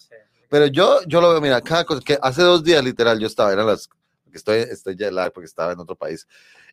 [0.49, 3.53] Pero yo, yo lo veo, mira, cada cosa que hace dos días, literal, yo estaba,
[3.53, 3.87] eran las,
[4.23, 6.25] porque estoy, estoy ya live porque estaba en otro país,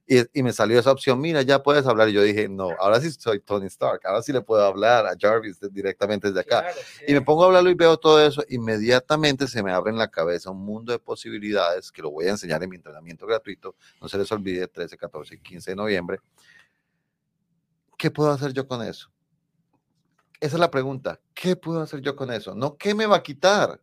[0.07, 3.01] y, y me salió esa opción, mira, ya puedes hablar, y yo dije, no, ahora
[3.01, 6.61] sí soy Tony Stark, ahora sí le puedo hablar a Jarvis directamente desde acá.
[6.63, 6.77] Claro,
[7.09, 7.25] Y me sí.
[7.25, 10.65] pongo a hablarlo y veo todo eso, inmediatamente se me abre en la cabeza un
[10.65, 13.75] mundo de posibilidades que lo voy a enseñar en mi entrenamiento gratuito.
[14.01, 16.21] No se les olvide, 13, 14 y 15 de noviembre.
[17.99, 19.11] ¿Qué puedo hacer yo con eso?
[20.39, 21.19] Esa es la pregunta.
[21.35, 22.55] ¿Qué puedo hacer yo con eso?
[22.55, 23.81] No, ¿qué me va a quitar?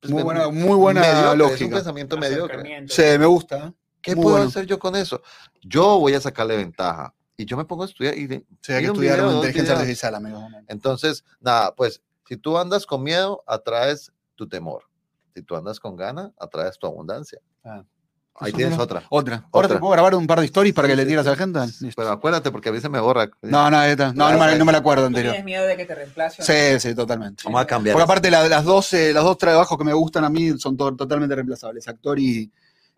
[0.00, 1.74] Pues Muy me- buena, muy buena mediocre, Es un lógica.
[1.76, 2.86] pensamiento mediocre.
[2.88, 3.72] Sí, me gusta.
[4.06, 4.48] ¿Qué muy puedo bueno.
[4.48, 5.20] hacer yo con eso?
[5.62, 7.12] Yo voy a sacarle ventaja.
[7.36, 10.14] Y yo me pongo a estudiar y de- Sí, hay que estudiar video, inteligencia artificial,
[10.14, 10.48] amigo.
[10.68, 14.84] Entonces, nada, pues si tú andas con miedo, atraes tu temor.
[15.34, 17.38] Si tú andas con gana, atraes tu abundancia.
[17.62, 17.82] Ah.
[18.38, 19.02] Ahí tienes otra.
[19.08, 19.36] Otra.
[19.50, 19.76] Ahora Otra.
[19.76, 21.28] te puedo grabar un par de stories para Sí, que le sí, tiras sí.
[21.28, 21.60] a la gente.
[21.66, 21.90] Listo.
[21.96, 23.30] Pero acuérdate, porque a veces me borra.
[23.40, 25.32] No, no, esta- no, no, me, no me la acuerdo ¿Tú anterior.
[25.32, 26.42] tienes miedo de que te reemplace?
[26.42, 27.42] Sí, sí, totalmente.
[27.46, 27.94] Vamos a cambiar.
[27.94, 30.76] Porque aparte la- las dos, eh, los dos trabajos que me gustan a mí son
[30.76, 31.88] to- totalmente reemplazables.
[31.88, 32.52] Actor y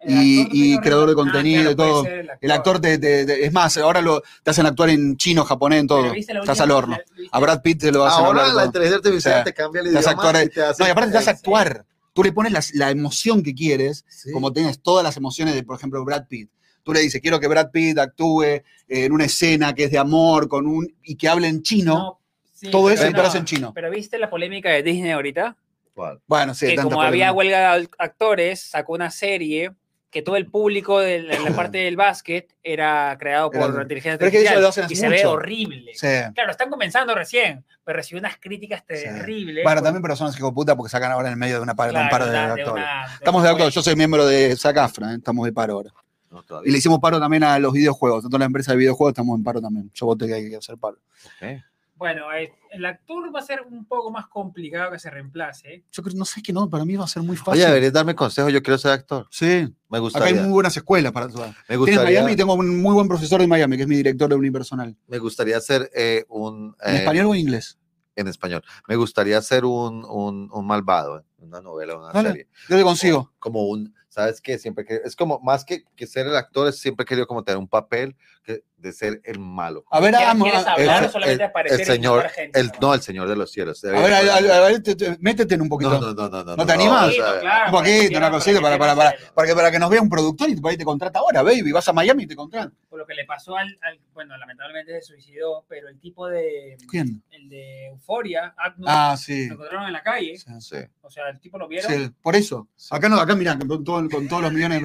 [0.06, 2.06] y- creador de Ah, contenido claro, y todo.
[2.40, 5.80] el actor te, te- te- es más, ahora lo, te hacen actuar en chino, japonés,
[5.80, 6.02] en todo.
[6.02, 6.96] Pero ¿viste la Estás al última- horno.
[6.96, 8.66] la- viste- A Brad Pitt te lo hacen Ahora hablar la todo.
[8.66, 9.44] inteligencia artificial Sí.
[9.44, 10.22] te cambia el Te hace idioma.
[10.28, 11.36] actuar- y te hace- No, y aparte te hace Sí.
[11.36, 11.84] actuar.
[12.12, 14.32] Tú le pones la, la emoción que quieres, Sí.
[14.32, 16.50] como tienes todas las emociones de, por ejemplo, Brad Pitt.
[16.82, 19.98] Tú le dices, quiero que Brad Pitt actúe eh, en una escena que es de
[19.98, 21.94] amor con un y que hable en chino.
[21.94, 22.20] No,
[22.54, 23.22] sí, todo pero eso y te no.
[23.22, 23.72] lo hacen en chino.
[23.74, 25.56] Pero viste la polémica de Disney ahorita,
[25.94, 26.20] ¿Cuál?
[26.28, 27.32] Bueno, sí, que tanta como había polémica.
[27.66, 29.72] huelga de actores, sacó una serie
[30.10, 34.16] que todo el público de la, la parte del básquet era creado por Era- inteligencia
[34.18, 35.92] pero es que eso artificial lo hacen hace y se ve horrible.
[35.94, 36.06] Sí.
[36.34, 39.64] Claro, están comenzando recién, pero recibió unas críticas terribles.
[39.64, 41.90] Bueno, por- también personas que puta porque sacan ahora en el medio de una par-
[41.90, 42.72] claro, un paro de una- actores.
[42.72, 45.16] una- de Estamos de acuerdo, yo soy miembro de SACAFRA, ¿eh?
[45.16, 45.90] estamos de paro ahora.
[46.30, 49.12] No, Y le hicimos paro también a los videojuegos, a toda la empresa de videojuegos
[49.12, 49.90] estamos en paro también.
[49.94, 50.96] Yo voté que hay que hacer paro.
[51.24, 51.62] Ok.
[51.98, 55.84] Bueno, eh, el actor va a ser un poco más complicado que se reemplace.
[55.90, 57.64] Yo creo, no sé, que no, para mí va a ser muy Oye, fácil.
[57.66, 58.48] deberías darme consejo.
[58.50, 59.26] Yo quiero ser actor.
[59.30, 60.42] sí, Me acá hay gustaría.
[60.42, 61.48] muy buenas escuelas para actuar.
[61.48, 63.96] me Tienes gustaría, Miami y tengo un muy buen profesor de Miami, que es mi
[63.96, 64.96] director de unipersonal.
[65.08, 66.76] me gustaría ser eh, un.
[66.84, 67.78] ¿En eh, español o en inglés?
[68.14, 68.64] en español.
[68.88, 72.28] Me gustaría ser un, un, un malvado, en una novela, una Dale.
[72.30, 72.48] serie.
[72.68, 73.32] Yo te consigo.
[73.38, 74.58] Como un, ¿sabes qué?
[74.58, 77.44] Siempre que, es como, más que, que ser el actor, es siempre he querido como
[77.44, 79.84] tener un papel que, de ser el malo.
[79.90, 82.60] A ver, ¿Quieres, am- quieres a, hablar el- o solamente el- aparecer el señor, gente?
[82.60, 83.84] el, no, el señor de los cielos.
[83.84, 85.90] a ver, a, a- a ver, te- te- métete en un poquito.
[85.90, 86.56] no, no, no, no, no.
[86.56, 87.08] ¿No te no, animas?
[87.08, 89.90] o sea, Claro, un poquito, una cosita, para, para, para, para que, para que nos
[89.90, 91.72] vea un productor y por ahí te contrata ahora, baby.
[91.72, 92.72] Vas a Miami y te contratan.
[92.88, 96.76] Por lo que le pasó al, al- bueno, lamentablemente se suicidó, pero el tipo de,
[96.90, 97.22] ¿Quién?
[97.30, 99.48] el de Euforia, Agnus, Ah, sí.
[99.48, 100.76] lo encontraron en la calle, Sí, sí.
[101.02, 101.92] o sea, el tipo lo vieron.
[101.92, 102.68] sí, por eso.
[102.90, 104.82] Acá no, acá mirá, con, todo- con todos los millones.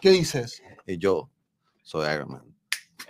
[0.00, 0.62] ¿Qué dices?
[0.86, 1.28] Y yo
[1.82, 2.47] soy Iron Man.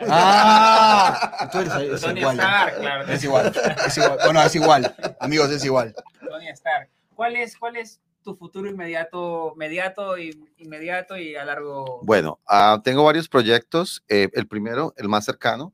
[0.00, 2.36] Ah, tú eres es Tony igual.
[2.38, 3.12] Stark, claro.
[3.12, 3.52] Es igual,
[3.86, 4.18] es igual.
[4.24, 4.96] Bueno, es igual.
[5.20, 5.94] Amigos, es igual.
[6.28, 6.88] Tony Stark.
[7.14, 12.00] ¿Cuál es, cuál es tu futuro inmediato, inmediato y inmediato y a largo?
[12.02, 14.02] Bueno, ah, tengo varios proyectos.
[14.08, 15.72] Eh, el primero, el más cercano,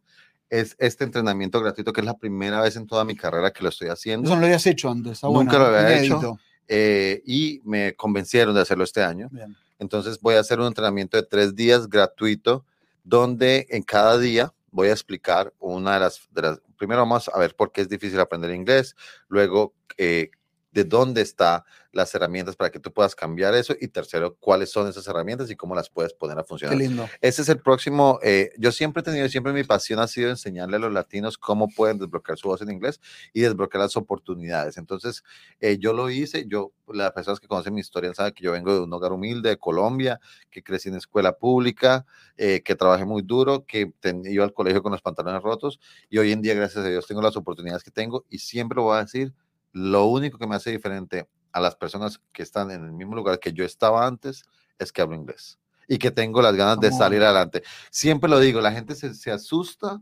[0.51, 3.69] es este entrenamiento gratuito, que es la primera vez en toda mi carrera que lo
[3.71, 4.27] estoy haciendo.
[4.27, 5.13] Eso no lo habías hecho antes.
[5.13, 6.17] Está Nunca bueno, lo había inédito.
[6.19, 6.39] hecho.
[6.69, 9.29] eh, y me convencieron de hacerlo este año.
[9.33, 9.57] Bien.
[9.79, 12.65] Entonces voy a hacer un entrenamiento de tres días gratuito,
[13.05, 17.39] donde en cada día voy a explicar una de las, de las- primero vamos a
[17.39, 18.97] ver por qué es difícil aprender inglés,
[19.29, 20.31] luego eh,
[20.75, 21.63] de dónde están
[21.93, 25.55] las herramientas para que tú puedas cambiar eso y tercero, cuáles son esas herramientas y
[25.55, 26.77] cómo las puedes poner a Qué funcionar.
[26.77, 27.09] lindo.
[27.21, 28.19] Ese es el próximo.
[28.25, 31.69] eh, yo siempre he tenido, siempre mi pasión ha sido enseñarle a los latinos cómo
[31.69, 33.01] pueden desbloquear su voz en inglés
[33.33, 34.77] y desbloquear las oportunidades.
[34.77, 35.23] Entonces,
[35.61, 36.47] eh, yo lo hice.
[36.49, 39.51] Yo, las personas que conocen mi historia saben que yo vengo de un hogar humilde
[39.51, 40.19] de Colombia,
[40.51, 42.05] que crecí en escuela pública,
[42.37, 45.79] eh, que trabajé muy duro, que ten- iba al colegio con los pantalones rotos
[46.11, 48.83] y hoy en día, gracias a Dios, tengo las oportunidades que tengo y siempre lo
[48.83, 49.33] voy a decir.
[49.75, 53.39] Lo único que me hace diferente a las personas que están en el mismo lugar
[53.39, 54.45] que yo estaba antes
[54.79, 57.63] es que hablo inglés y que tengo las ganas de salir adelante.
[57.91, 60.01] Siempre lo digo, la gente se, se asusta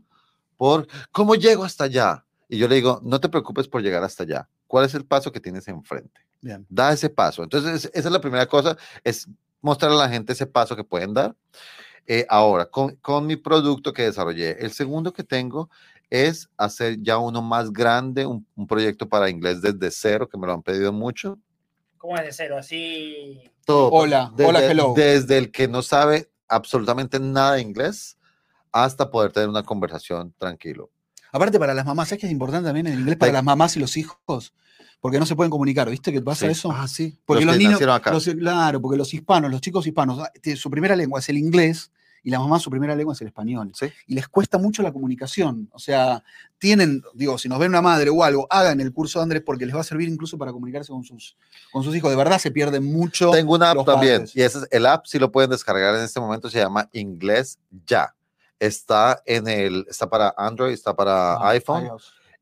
[0.55, 2.23] por cómo llego hasta allá.
[2.47, 4.47] Y yo le digo, no te preocupes por llegar hasta allá.
[4.67, 6.21] ¿Cuál es el paso que tienes enfrente?
[6.39, 6.65] Bien.
[6.69, 7.43] Da ese paso.
[7.43, 9.27] Entonces, esa es la primera cosa, es
[9.61, 11.35] mostrar a la gente ese paso que pueden dar.
[12.05, 15.69] Eh, ahora, con, con mi producto que desarrollé, el segundo que tengo
[16.09, 20.45] es hacer ya uno más grande, un, un proyecto para inglés desde cero, que me
[20.47, 21.39] lo han pedido mucho.
[21.97, 22.57] ¿Cómo es de cero?
[22.57, 23.41] Así.
[23.65, 24.93] Todo, Hola, desde, hola, hello.
[24.95, 28.17] Desde el que no sabe absolutamente nada de inglés
[28.71, 30.89] hasta poder tener una conversación tranquilo.
[31.31, 33.79] Aparte para las mamás, ¿sabes que es importante también el inglés para las mamás y
[33.79, 34.53] los hijos?
[34.99, 36.51] Porque no se pueden comunicar, ¿viste que pasa Sí.
[36.51, 36.71] eso?
[36.71, 37.17] Ah, sí.
[37.25, 38.11] Porque los, que niños, acá.
[38.11, 41.91] los- claro, porque los hispanos, los chicos hispanos, ah, su primera lengua es el inglés
[42.23, 43.71] y la mamá su primera lengua es el español.
[43.75, 43.87] Sí.
[44.07, 45.69] Y les cuesta mucho la comunicación.
[45.73, 46.23] O sea,
[46.57, 49.65] tienen, digo, si nos ven una madre o algo, hagan el curso de Andrés porque
[49.65, 51.35] les va a servir incluso para comunicarse con sus,
[51.71, 52.09] con sus hijos.
[52.09, 53.31] De verdad se pierden mucho.
[53.31, 54.35] Tengo una app también, padres.
[54.35, 57.59] y ese es el app, si lo pueden descargar en este momento, se llama Inglés
[57.85, 58.15] Ya.
[58.57, 61.89] Está en el, está para Android, está para Ah, iPhone,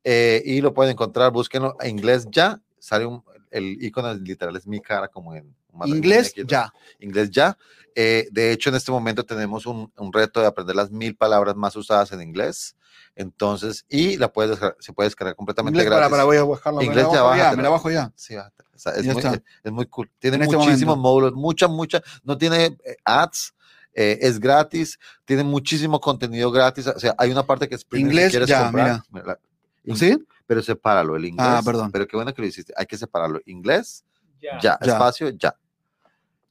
[0.04, 4.80] eh, y lo pueden encontrar, búsquenlo, Inglés Ya, sale un, el icono literal es mi
[4.80, 5.54] cara como en
[5.86, 6.74] Inglés ya.
[7.00, 7.58] Inglés Ya.
[7.96, 11.56] Eh, de hecho, en este momento tenemos un, un reto de aprender las mil palabras
[11.56, 12.76] más usadas en inglés.
[13.16, 16.12] Entonces, y la puedes descargar- se puede descargar completamente Inglés, para, gratis.
[16.12, 16.82] para, voy a buscarlo.
[16.82, 17.58] Inglés me la ya, bajo ya, bájatela.
[17.58, 18.12] me la bajo ya.
[18.16, 18.36] Sí.
[18.38, 19.34] O sea, es, Ya muy, está.
[19.36, 20.10] es- es muy cool.
[20.20, 21.02] Tiene En este muchísimos momento.
[21.02, 22.02] módulos, mucha, mucha.
[22.24, 23.54] No tiene eh, ads,
[23.94, 26.88] eh, es gratis, tiene muchísimo contenido gratis.
[26.88, 29.02] O sea, hay una parte que es premium si Inglés quieres ya, comprar.
[29.12, 29.40] Mira,
[29.84, 30.18] in- ¿Sí?
[30.48, 31.46] Pero sepáralo, el inglés.
[31.50, 31.92] Ah, perdón.
[31.92, 32.74] Pero qué bueno que lo hiciste.
[32.78, 33.42] Hay que separarlo.
[33.46, 34.06] Inglés,
[34.42, 34.58] Ya.
[34.62, 34.94] ya, Ya.
[34.94, 35.56] espacio, ya.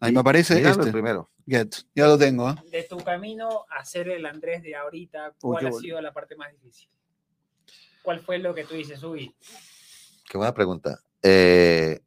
[0.01, 0.91] Ahí me aparece este.
[0.91, 1.29] primero.
[1.47, 1.75] Get.
[1.95, 2.49] Ya lo tengo.
[2.51, 2.55] ¿eh?
[2.71, 6.51] De tu camino a ser el Andrés de ahorita, ¿cuál ha sido la parte más
[6.53, 6.89] difícil?
[8.03, 9.35] ¿Cuál fue lo que tú dices, uy?
[10.29, 10.99] Qué buena pregunta.
[11.23, 12.01] Eh,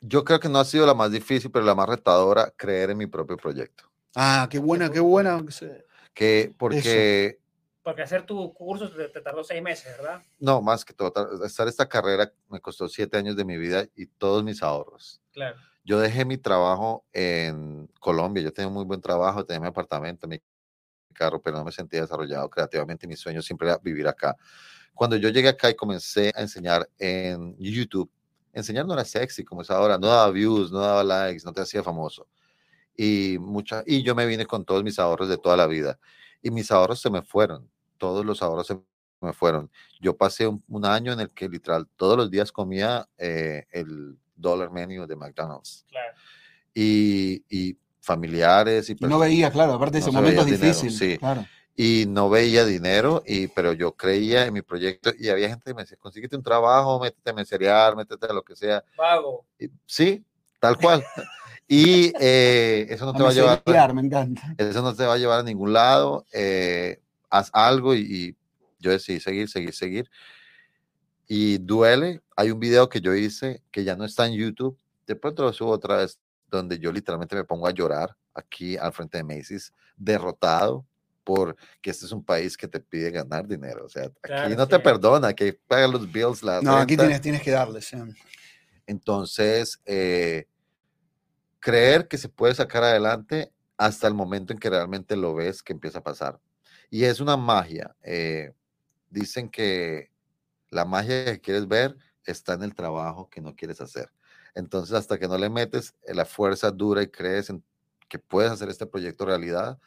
[0.00, 2.98] yo creo que no ha sido la más difícil, pero la más retadora, creer en
[2.98, 3.84] mi propio proyecto.
[4.14, 5.42] Ah, qué buena, qué buena.
[6.12, 7.38] Que porque
[7.82, 10.22] Porque hacer tu curso te, te tardó seis meses, ¿verdad?
[10.38, 13.86] No, más que todo, tar- estar esta carrera me costó siete años de mi vida
[13.94, 15.22] y todos mis ahorros.
[15.32, 15.56] Claro.
[15.90, 20.40] Yo dejé mi trabajo en Colombia, yo tenía muy buen trabajo, tenía mi apartamento, mi
[21.12, 24.36] carro, pero no me sentía desarrollado creativamente mi sueño siempre era vivir acá.
[24.94, 28.08] Cuando yo llegué acá y comencé a enseñar en YouTube,
[28.52, 31.60] enseñar no era sexy como es ahora, no daba views, no daba likes, no te
[31.60, 32.28] hacía famoso.
[32.96, 35.98] Y, mucha, y yo me vine con todos mis ahorros de toda la vida.
[36.40, 37.68] Y mis ahorros se me fueron,
[37.98, 38.80] todos los ahorros se
[39.20, 39.68] me fueron.
[40.00, 44.20] Yo pasé un, un año en el que literal todos los días comía eh, el
[44.40, 45.84] dollar menu de McDonald's.
[45.90, 46.14] Claro.
[46.74, 50.46] Y, y familiares y, Y no veía, claro, aparte de No ese se momento es
[50.46, 50.98] veía dinero, difícil.
[51.12, 51.18] sí.
[51.18, 51.46] Claro.
[51.76, 55.74] y no veía dinero, y, pero yo creía en mi proyecto y había gente que
[55.74, 58.84] me decía, consíguete un trabajo, métete a meserear, métete a lo que sea.
[58.98, 59.46] Vago.
[59.58, 60.22] Y, sí,
[60.58, 61.02] tal cual.
[61.66, 64.54] y eh, eso no te A va a llevar, meserear, me encanta.
[64.58, 66.26] eso no te va a llevar a ningún lado.
[66.32, 68.36] eh, haz algo y, y
[68.80, 70.10] yo decidí seguir, seguir, seguir.
[71.32, 72.22] Y duele.
[72.34, 74.76] Hay un video que yo hice que ya no está en YouTube.
[75.06, 76.18] De pronto lo subo otra vez,
[76.48, 80.84] donde yo literalmente me pongo a llorar aquí al frente de Macy's, derrotado
[81.22, 81.54] porque
[81.90, 83.84] este es un país que te pide ganar dinero.
[83.84, 87.20] O sea, aquí Claro, no te perdona, que paga los bills, la No, aquí tienes,
[87.20, 87.80] tienes que darle.
[87.80, 87.96] sí.
[88.88, 90.48] Entonces, eh,
[91.60, 95.72] creer que se puede sacar adelante hasta el momento en que realmente lo ves que
[95.72, 96.40] empieza a pasar.
[96.90, 97.94] Y es una magia.
[98.02, 98.52] eh,
[99.08, 100.09] dicen que
[100.70, 104.10] la magia que quieres ver está en el trabajo que no quieres hacer.
[104.54, 107.64] Entonces, hasta que no le metes eh, la fuerza dura y crees en
[108.08, 109.78] que puedes hacer este proyecto realidad,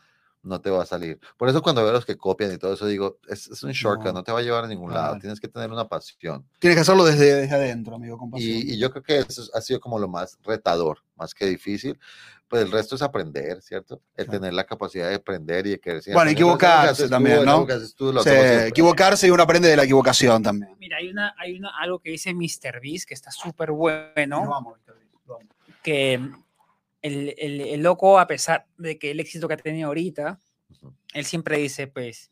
[0.44, 1.20] no te va a salir.
[1.38, 4.08] Por eso cuando veo los que copian y todo eso, digo, es, es un shortcut,
[4.08, 5.06] No, no, te va a llevar a ningún lado.
[5.08, 5.20] claro.
[5.22, 6.46] Tienes que tener una pasión.
[6.60, 8.18] Tienes que hacerlo desde, desde adentro, amigo.
[8.18, 8.50] Con pasión.
[8.52, 12.00] Y, y yo creo que eso ha sido como lo más retador, más que difícil.
[12.50, 14.02] Pues el resto es aprender, ¿cierto?
[14.16, 14.40] El Claro.
[14.42, 16.04] tener la capacidad de aprender y de querer.
[16.14, 17.66] Bueno, equivocarse también, ¿no?
[18.22, 18.30] Sí,
[18.68, 20.76] equivocarse y uno aprende de la equivocación también.
[20.78, 22.80] Mira, hay una, hay una, algo que dice Mr.
[22.82, 24.48] Beast que está súper bueno.
[24.48, 25.44] vamos, Víctor, vamos.
[25.82, 26.20] que
[27.04, 30.40] el, el- el loco, a pesar de que el éxito que ha tenido ahorita,
[31.14, 32.32] él siempre dice, pues,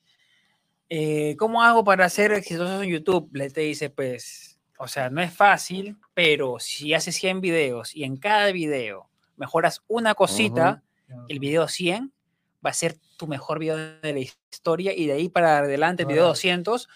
[0.89, 3.29] eh, ¿cómo hago para ser exitoso en YouTube?
[3.33, 8.03] Le te dice, pues, o sea, no es fácil, pero si haces 100 videos y
[8.03, 10.83] en cada video mejoras una cosita,
[11.29, 12.11] el video 100
[12.65, 16.07] va a ser tu mejor video de la historia y de ahí para adelante, el
[16.07, 16.29] video Claro.
[16.29, 16.87] 200,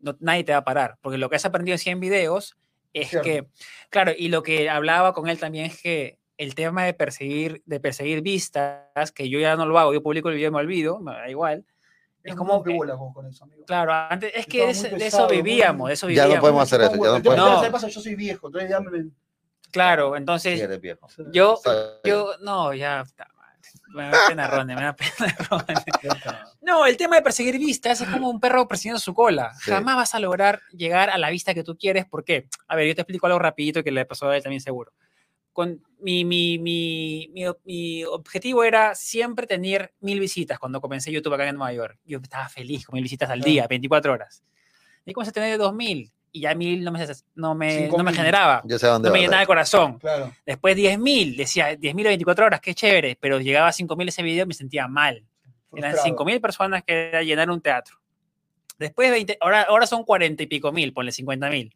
[0.00, 2.56] no- nadie te va a parar, porque lo que has aprendido en 100 videos
[2.92, 3.24] es Cierto.
[3.24, 3.46] que,
[3.90, 7.80] claro, y lo que hablaba con él también es que el tema de perseguir, de
[7.80, 11.00] perseguir vistas, que yo ya no lo hago, yo publico el video y me olvido,
[11.00, 11.64] me da igual.
[12.22, 13.64] Es como que bolas vos con eso, amigo.
[13.66, 16.40] Claro, antes, es que muy eso- de pesado, eso vivíamos, de eso Ya no vivíamos.
[16.40, 17.48] podemos hacer eso, ya no podemos.
[17.48, 17.88] ¿sabes qué pasa?
[17.88, 19.10] Yo soy viejo, entonces ya me-
[19.70, 21.06] Claro, entonces Sí, eres viejo.
[21.32, 21.60] yo,
[22.04, 23.04] yo, no, ya,
[23.88, 25.74] me da pena Ronde, me da pena Ronde.
[26.62, 29.52] No, el tema de perseguir vistas es como un perro persiguiendo su cola.
[29.62, 29.70] Sí.
[29.70, 32.06] Jamás vas a lograr llegar a la vista que tú quieres.
[32.06, 32.48] ¿Por qué?
[32.68, 34.92] A ver, yo te explico algo rapidito que le pasó a él también seguro.
[35.54, 37.30] Con, mi, mi, mi,
[37.64, 41.98] mi, objetivo era siempre tener mil visitas cuando comencé YouTube acá en Nueva York.
[42.04, 44.44] Yo estaba feliz con mil visitas al día, 24 horas.
[45.06, 48.12] Y comencé a tener dos mil y ya mil no me, no me, no me
[48.12, 49.98] generaba, Yo sé dónde no me llenaba el corazón.
[50.00, 50.32] Claro.
[50.44, 54.44] Después 10.000, decía 10.000 a 24 horas, qué chévere, pero llegaba a 5.000 ese video
[54.44, 55.24] y me sentía mal.
[55.76, 56.24] Eran Frustrado.
[56.24, 57.96] 5.000 personas que era llenar un teatro.
[58.78, 61.72] Después 20, ahora, ahora son 40 y pico mil, ponle 50.000.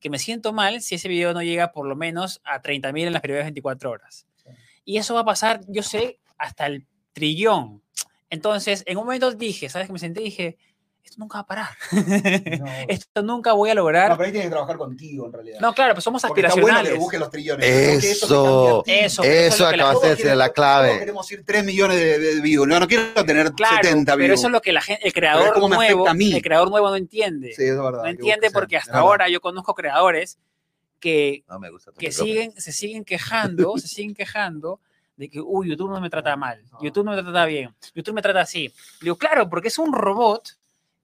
[0.00, 3.12] Que me siento mal si ese video no llega por lo menos a 30.000 en
[3.12, 4.26] las primeras 24 horas.
[4.36, 4.50] Sí.
[4.84, 7.82] Y eso va a pasar, yo sé, hasta el trillón.
[8.30, 10.20] Entonces, en un momento dije, ¿sabes que me senté?
[10.20, 10.58] Dije,
[11.04, 11.68] esto nunca va a parar.
[12.58, 12.66] No.
[12.88, 14.10] esto nunca voy a lograr.
[14.10, 15.60] No, pero ahí tienes que trabajar contigo, en realidad.
[15.60, 17.20] No, claro, pues somos Porque está bueno que aspiracionales.
[17.20, 17.66] los trillones.
[17.66, 18.82] pero Eso.
[18.86, 20.98] Eso, pero Eso es lo que la- acabas de Todos decir, la Todos clave.
[20.98, 22.66] queremos ir 3 millones de, de views.
[22.68, 24.38] No, no quiero tener Claro, 70 pero views.
[24.38, 26.34] eso es lo que la gente, el creador nuevo, afecta a mí.
[26.34, 27.52] el creador nuevo no entiende.
[27.54, 28.02] Sí, es verdad.
[28.02, 29.02] no entiende porque hasta verdad.
[29.02, 30.38] ahora yo conozco creadores
[31.00, 31.92] que, No me gusta.
[31.96, 34.80] que siguen, se siguen quejando, se siguen quejando
[35.16, 36.78] de que, uy, YouTube no me trata mal, No.
[36.82, 38.72] YouTube no me trata bien, YouTube me trata así.
[39.00, 40.57] Digo, claro, porque es un robot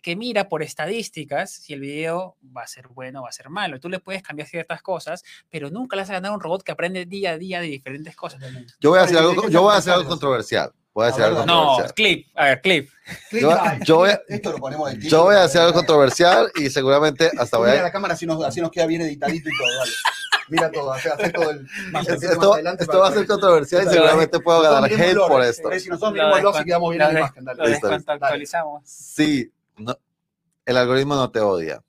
[0.04, 3.48] que mira por estadísticas si el video va a ser bueno o va a ser
[3.48, 3.80] malo.
[3.80, 6.62] Tú le puedes cambiar ciertas cosas, pero nunca le vas a ganar a un robot
[6.62, 8.38] que aprende día a día de diferentes cosas.
[8.80, 10.70] Yo voy a hacer algo, yo voy a hacer algo controversial.
[10.92, 11.46] Voy a A hacer ver, algo.
[11.46, 12.90] No, clip, a ver, clip.
[13.32, 17.30] Yo- yo voy a- Esto lo ponemos Yo voy a hacer algo controversial y seguramente
[17.38, 17.84] hasta voy Mira a...
[17.84, 19.92] la cámara así nos, así nos queda bien editadito y todo, dale.
[20.50, 21.66] Mira todo, hace, hace todo el...
[21.90, 25.42] más Esto, más adelante esto va a ser controversial y seguramente puedo ganar hate por
[25.42, 25.72] esto.
[25.72, 27.68] Eh, Si nosotros Lo miremos el descon- OS y quedamos bien en la imagen, dale.
[27.70, 27.88] Listo.
[28.84, 29.96] Sí, no,
[30.64, 31.82] el algoritmo no te odia.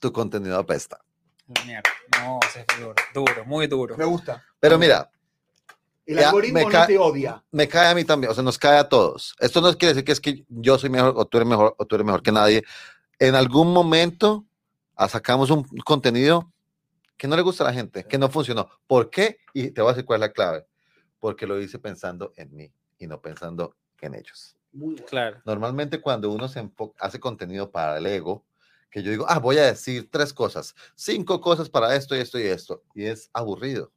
[0.00, 1.00] Tu contenido apesta.
[1.64, 3.96] Mierda, no, eso es duro, duro, muy duro.
[3.96, 4.44] Me gusta.
[4.60, 5.10] Pero mira,
[6.04, 7.42] El algoritmo me no te odia.
[7.50, 9.34] me cae a mí también, o sea, nos cae a todos.
[9.40, 11.86] Esto no quiere decir que es que yo soy mejor o tú eres mejor o
[11.86, 12.62] tú eres mejor que nadie.
[13.18, 14.44] En algún momento
[14.94, 16.52] ah, sacamos un contenido
[17.16, 18.68] que no le gusta a la gente, que no funcionó.
[18.86, 19.38] ¿Por qué?
[19.52, 20.66] Y te voy a decir cuál es la clave.
[21.18, 24.57] Porque lo hice pensando en mí y no pensando en ellos.
[24.78, 25.06] Muy bueno.
[25.08, 25.42] Claro.
[25.44, 26.70] Normalmente cuando uno se
[27.00, 28.44] hace contenido para el ego,
[28.90, 32.38] que yo digo, ah, voy a decir tres cosas, cinco cosas para esto y esto
[32.38, 33.90] y esto, y es aburrido.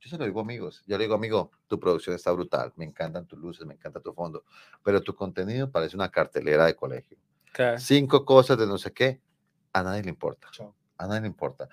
[0.00, 2.86] Yo se lo digo a amigos, yo le digo, amigo, tu producción está brutal, me
[2.86, 4.42] encantan tus luces, me encanta tu fondo,
[4.82, 7.18] pero tu contenido parece una cartelera de colegio.
[7.52, 7.78] claro.
[7.78, 9.20] Cinco cosas de no sé qué,
[9.74, 10.74] a nadie le importa, Chao.
[10.96, 11.68] a nadie le importa.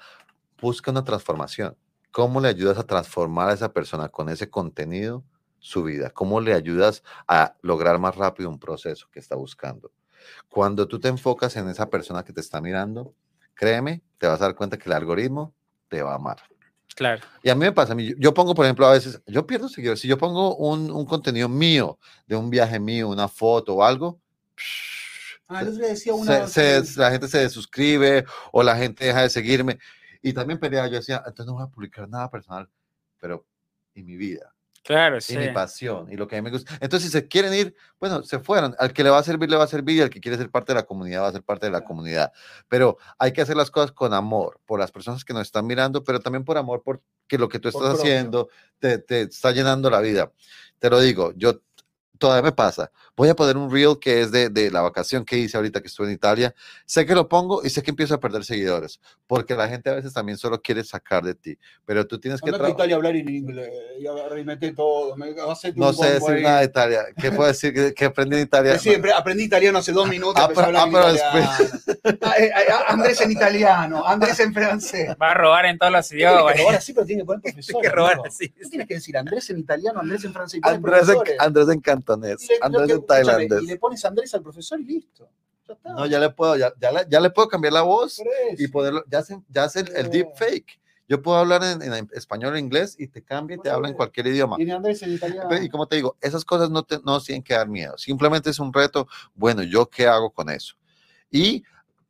[0.62, 1.78] Busca una transformación.
[2.12, 5.24] ¿Cómo le ayudas a transformar a esa persona con ese contenido
[5.60, 6.10] su vida?
[6.12, 9.92] ¿Cómo le ayudas a lograr más rápido un proceso que está buscando?
[10.50, 13.14] Cuando tú te enfocas en esa persona que te está mirando,
[13.54, 15.54] créeme, te vas a dar cuenta que el algoritmo
[15.88, 16.38] te va a amar.
[16.96, 17.22] Claro.
[17.44, 19.70] Y a mí me pasa, a mí, yo- pongo, por ejemplo, a veces, yo pierdo
[19.70, 20.02] seguidores.
[20.02, 21.98] Si yo pongo un, un contenido mío,
[22.28, 24.20] de un viaje mío, una foto o algo,
[25.48, 26.48] Ah, se- una...
[26.48, 29.80] se- la gente se desuscribe o la gente deja de seguirme.
[30.22, 32.70] Y también peleaba, yo decía, entonces no voy a publicar nada personal,
[33.20, 33.46] pero
[33.96, 34.54] y mi vida,
[34.84, 35.38] Claro, y sí.
[35.38, 36.74] mi pasión, y lo que a mí me gusta.
[36.80, 38.76] Entonces, si se quieren ir, bueno, se fueron.
[38.80, 40.50] Al que le va a servir, le va a servir, y al que quiere ser
[40.50, 42.32] parte de la comunidad, va a ser parte de la comunidad.
[42.68, 46.04] Pero hay que hacer las cosas con amor, por las personas que nos están mirando,
[46.04, 48.50] pero también por amor, porque lo que tú estás haciendo
[48.80, 50.32] te, te está llenando la vida.
[50.80, 51.62] Te lo digo, yo
[52.20, 52.92] todavía me pasa.
[53.20, 55.88] Voy a poner un reel que es de, de la vacación que hice ahorita que
[55.88, 56.56] estuve en Italia.
[56.86, 59.96] Sé que lo pongo y sé que empiezo a perder seguidores, porque la gente a
[59.96, 62.80] veces también solo quiere sacar de ti, pero tú tienes que Andate a trabajar.
[62.88, 63.70] Italia hablar en inglés
[64.62, 65.18] y todo.
[65.18, 65.34] Me,
[65.76, 66.44] No sé decir ahí.
[66.44, 67.02] nada de Italia.
[67.20, 68.74] ¿Qué puedo decir que, que aprendí en Italia?
[68.80, 70.42] Sí, siempre aprendí italiano hace dos minutos.
[70.42, 72.18] Ah, empecé a pero- ah, pero italiano.
[72.22, 72.52] Ah, eh, eh,
[72.88, 75.10] Andrés en italiano, Andrés en francés.
[75.22, 76.58] Va a robar en todos los idiomas.
[76.58, 77.82] robar así, pero tiene que poner profesor.
[77.82, 78.48] que robar así.
[78.48, 80.62] Tú tienes que decir Andrés en italiano, Andrés en francés.
[80.64, 81.18] Andrés en.
[81.40, 83.64] Andrés en cantonés, Andrés en tailandés.
[83.64, 85.30] Y le pones Andrés al profesor y listo.
[85.68, 85.94] Ya está.
[85.94, 88.22] No, ya le puedo, ya, ya, le, ya le puedo cambiar la voz
[88.58, 90.80] y poderlo, ya ya hace el, el deep fake.
[91.08, 93.96] Yo puedo hablar en, en español o inglés y te cambia y te habla en
[93.96, 94.58] cualquier idioma.
[94.58, 95.50] Tiene Andrés en italiano.
[95.60, 97.98] Y como te digo, esas cosas no, te, no tienen que dar miedo.
[97.98, 99.08] Simplemente es un reto.
[99.34, 100.76] Bueno, ¿yo qué hago con eso?
[101.32, 101.64] Y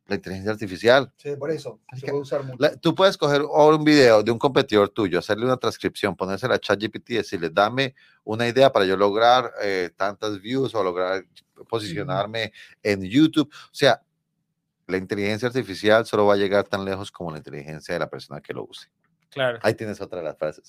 [0.10, 1.12] la inteligencia artificial.
[1.18, 1.80] Sí, por eso.
[1.92, 2.58] Es Se que puede usar mucho.
[2.60, 6.56] la- tú puedes coger ahora un video de un competidor tuyo, hacerle una transcripción, ponérsela
[6.56, 11.24] a ChatGPT y decirle, dame una idea para yo lograr eh, tantas views o lograr
[11.68, 12.52] posicionarme
[12.84, 13.50] en YouTube.
[13.54, 14.02] O sea,
[14.88, 18.42] la inteligencia artificial solo va a llegar tan lejos como la inteligencia de la persona
[18.42, 18.90] que lo use.
[19.30, 19.60] Claro.
[19.62, 20.64] Ahí tienes otra de las frases.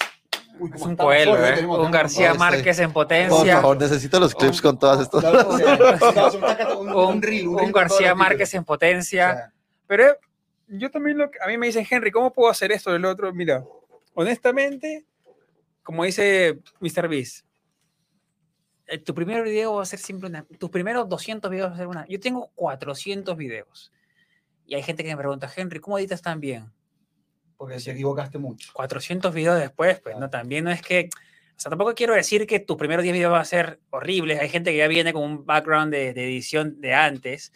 [0.60, 1.52] Uy, Es un coelho, hoy, ¿eh?
[1.54, 3.56] tenemos- Un García Márquez en Por potencia.
[3.60, 5.24] favor, necesito los clips con todas estas.
[6.78, 9.30] Un un- Un, García Márquez en potencia.
[9.30, 9.52] O sea,
[9.86, 10.16] Pero eh,
[10.68, 13.32] yo también lo que- a mí me dicen, Henry, ¿cómo puedo hacer esto del otro?
[13.32, 13.64] Mira,
[14.14, 15.04] honestamente,
[15.82, 17.08] como dice Mr.
[17.08, 17.44] Beast,
[18.86, 21.78] eh, tu primer video va a ser siempre una, tus primeros 200 videos va a
[21.78, 22.06] ser una.
[22.08, 23.92] Yo tengo 400 videos.
[24.66, 26.70] Y hay gente que me pregunta, Henry, ¿cómo editas tan bien?
[27.60, 28.70] Porque te equivocaste mucho.
[28.72, 30.20] 400 videos después, pues, Claro.
[30.20, 30.30] ¿no?
[30.30, 33.42] También no es que, o sea, tampoco quiero decir que tus primeros 10 videos van
[33.42, 34.40] a ser horribles.
[34.40, 37.52] Hay gente que ya viene con un background de, de edición de antes,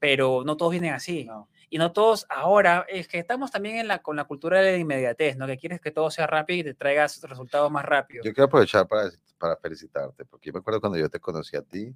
[0.00, 1.24] pero no todos vienen así.
[1.24, 1.48] No.
[1.70, 4.78] Y no todos ahora, es que estamos también en la, con la cultura de la
[4.78, 5.46] inmediatez, ¿no?
[5.46, 8.24] Que quieres que todo sea rápido y te traigas resultados más rápido.
[8.24, 11.62] Yo quiero aprovechar para, para felicitarte, porque yo me acuerdo cuando yo te conocí a
[11.62, 11.94] ti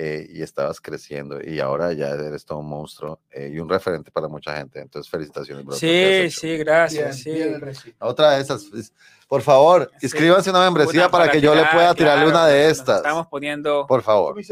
[0.00, 4.12] eh, y estabas creciendo y ahora ya eres todo un monstruo eh, y un referente
[4.12, 4.78] para mucha gente.
[4.78, 5.74] Entonces, felicitaciones, bro.
[5.74, 7.24] Sí, sí, gracias.
[7.24, 7.84] Bien, sí.
[7.90, 7.94] bien.
[7.98, 8.92] Otra de esas, es-
[9.28, 10.06] por favor, Sí.
[10.06, 12.96] inscríbanse una membresía Una para, que yo le tirar, pueda tirarle claro, una de estas.
[12.96, 13.86] Estamos poniendo.
[13.86, 14.34] Por favor.
[14.34, 14.42] Me.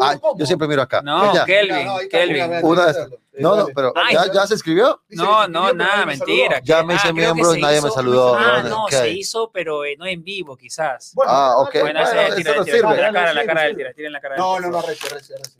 [0.00, 1.00] Ah, yo siempre miro acá.
[1.02, 1.44] No, Ya.
[1.44, 2.64] Kelvin, Mira, no, Kelvin.
[2.64, 3.06] Una de eh,
[3.38, 5.00] No, no, pero Ay, ¿ya, ya se escribió?
[5.10, 6.60] No, no, nada, me mentira.
[6.64, 8.90] Ya que- me hice que miembro y nadie me hizo- saludó, Ah, no, ok.
[8.90, 11.12] se hizo, pero eh, no en vivo, quizás.
[11.14, 11.74] Bueno, Ah, ok.
[11.76, 12.96] no, Bueno, bueno, no, tira, eso no tira, sirve.
[12.96, 15.32] La cara, la cara del tira, tira en la cara No, no, no, Arreci, Arreci,
[15.32, 15.58] Arreci.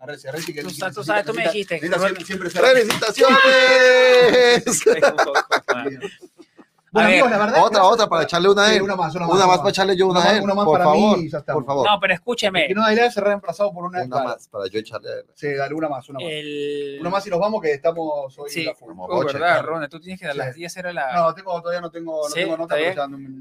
[0.00, 4.84] Arreci, Arreci, que Tú necesita- tú sabes, tú me dijiste, siempre- siempre ¡Felicitaciones!
[6.90, 7.64] Bueno, amigos, la verdad.
[7.64, 8.82] otra, otra, para echarle una Sí, él.
[8.82, 10.54] una más, una Una más, más una para echarle yo una Una más- él, una
[10.54, 11.18] más por para mí favor.
[11.18, 11.40] y ya.
[11.42, 11.86] Por favor.
[11.90, 12.66] No, pero escúcheme.
[12.68, 13.98] Que no debería ser reemplazado por una.
[14.00, 14.28] Una claro.
[14.30, 15.24] más para yo echarle a él.
[15.34, 16.28] Sí, dale una más, una más.
[16.30, 16.98] El...
[17.00, 18.66] Una más y nos vamos que estamos hoy Sí.
[18.66, 18.88] a full.
[18.88, 19.66] Como Oh, verdad, claro.
[19.68, 20.38] Ronald, tú tienes que a Sí.
[20.38, 21.12] las 10 era la...
[21.14, 22.76] No, tengo, todavía no tengo, no Sí, tengo nota,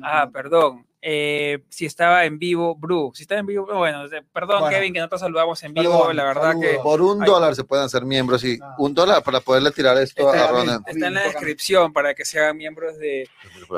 [0.03, 0.85] Ah, perdón.
[1.01, 3.11] Eh, si estaba en vivo, Bru.
[3.13, 4.75] Si estaba en vivo, bueno, perdón, Bueno.
[4.75, 5.99] Kevin, que no te saludamos en vivo.
[5.99, 7.27] Perdón, la verdad que Por un Ay.
[7.29, 8.75] dólar se pueden hacer miembros y No.
[8.79, 10.51] un dólar para poderle tirar esto Está a.
[10.51, 10.83] Ronan.
[10.87, 13.29] está en la descripción para que se hagan miembros de...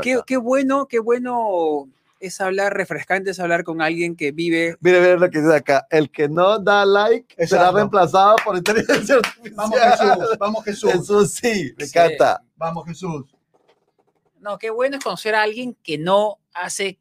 [0.01, 1.89] Qué, qué bueno, qué bueno
[2.21, 4.75] es hablar, refrescante es hablar con alguien que vive...
[4.79, 5.87] Mire, mire lo que dice acá.
[5.89, 9.53] El que no da like será reemplazado por inteligencia artificial.
[9.55, 11.97] Vamos Jesús, vamos Jesús, Eso sí, me Sí.
[11.97, 12.41] encanta.
[12.55, 13.25] vamos Jesús.
[14.39, 16.97] No, qué bueno es conocer a alguien que no hace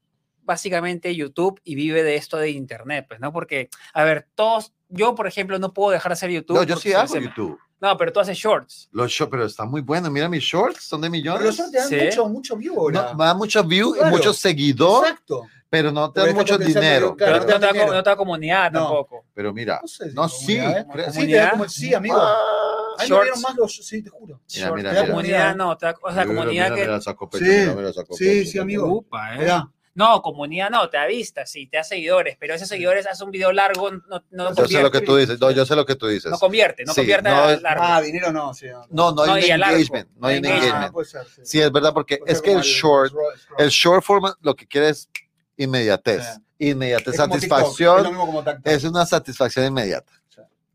[0.49, 3.33] básicamente YouTube y vive de esto de Internet, pues, ¿no?
[3.33, 4.73] Porque, a ver, todos...
[4.89, 6.57] Yo, por ejemplo, no puedo dejar de hacer YouTube.
[6.57, 7.59] No, yo sí hago YouTube.
[7.81, 8.89] No, pero tú haces shorts.
[8.91, 10.11] Los shorts, pero está muy bueno.
[10.11, 11.43] Mira mis shorts, son de Pero millones.
[11.45, 11.97] los shorts te dan Sí.
[12.07, 13.03] mucho, mucho view ahora.
[13.13, 14.17] No, me da mucho view y Claro.
[14.17, 15.43] muchos seguidores, Exacto.
[15.69, 17.15] pero no te dan mucho dinero.
[17.15, 17.45] claro.
[17.47, 18.81] Pero no te, da, no te da comunidad No.
[18.81, 19.27] tampoco.
[19.35, 20.09] Pero mira, No sé.
[20.09, 20.87] si No, sí, ¿eh?
[21.13, 22.17] Sí, te da como sí, amigo.
[22.19, 22.33] Ah,
[22.99, 23.25] A mí me shorts.
[23.25, 24.41] dieron más los, sí, te juro.
[24.55, 25.07] Mira, mira, mira.
[25.07, 26.81] comunidad, no, te da- o sea, mira, comunidad mira, que...
[26.81, 28.87] mira, Sí, mira, mira, sacó sí, amigo.
[28.87, 29.47] Upa, ¿eh?
[29.99, 33.33] No, comunidad no, te da vistas, sí, te da seguidores, pero esos seguidores hacen un
[33.33, 35.41] video largo, no, no, Yo sé lo que tú dices.
[35.41, 36.31] No, yo sé lo que tú dices.
[36.31, 37.83] no convierte, no Sí, convierte no a es- largo.
[37.85, 38.67] Ah, dinero no, sí.
[38.91, 40.09] No, no No, hay un engagement.
[40.17, 40.65] No hay un hay engagement.
[40.65, 40.93] engagement.
[40.93, 41.41] puede ser, sí.
[41.45, 43.13] Sí, es verdad, porque Puede es que el short,
[43.59, 45.09] el short format lo que quiere es
[45.57, 46.39] inmediatez.
[46.61, 48.03] Inmediatez, Es como TikTok, es lo satisfacción.
[48.09, 48.67] mismo como TikTok.
[48.67, 50.13] Es una satisfacción inmediata.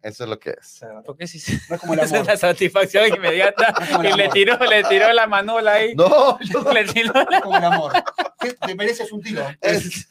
[0.03, 0.57] Eso es lo que es.
[0.67, 1.41] Sí, ¿Por qué sí?
[1.69, 2.25] No es como el Es amor.
[2.25, 5.95] una satisfacción inmediata No y le tiró, le tiró la manola ahí.
[5.95, 7.93] No, yo- Le tiró No es como el amor.
[8.67, 9.45] Te- mereces un tiro.
[9.61, 10.07] es,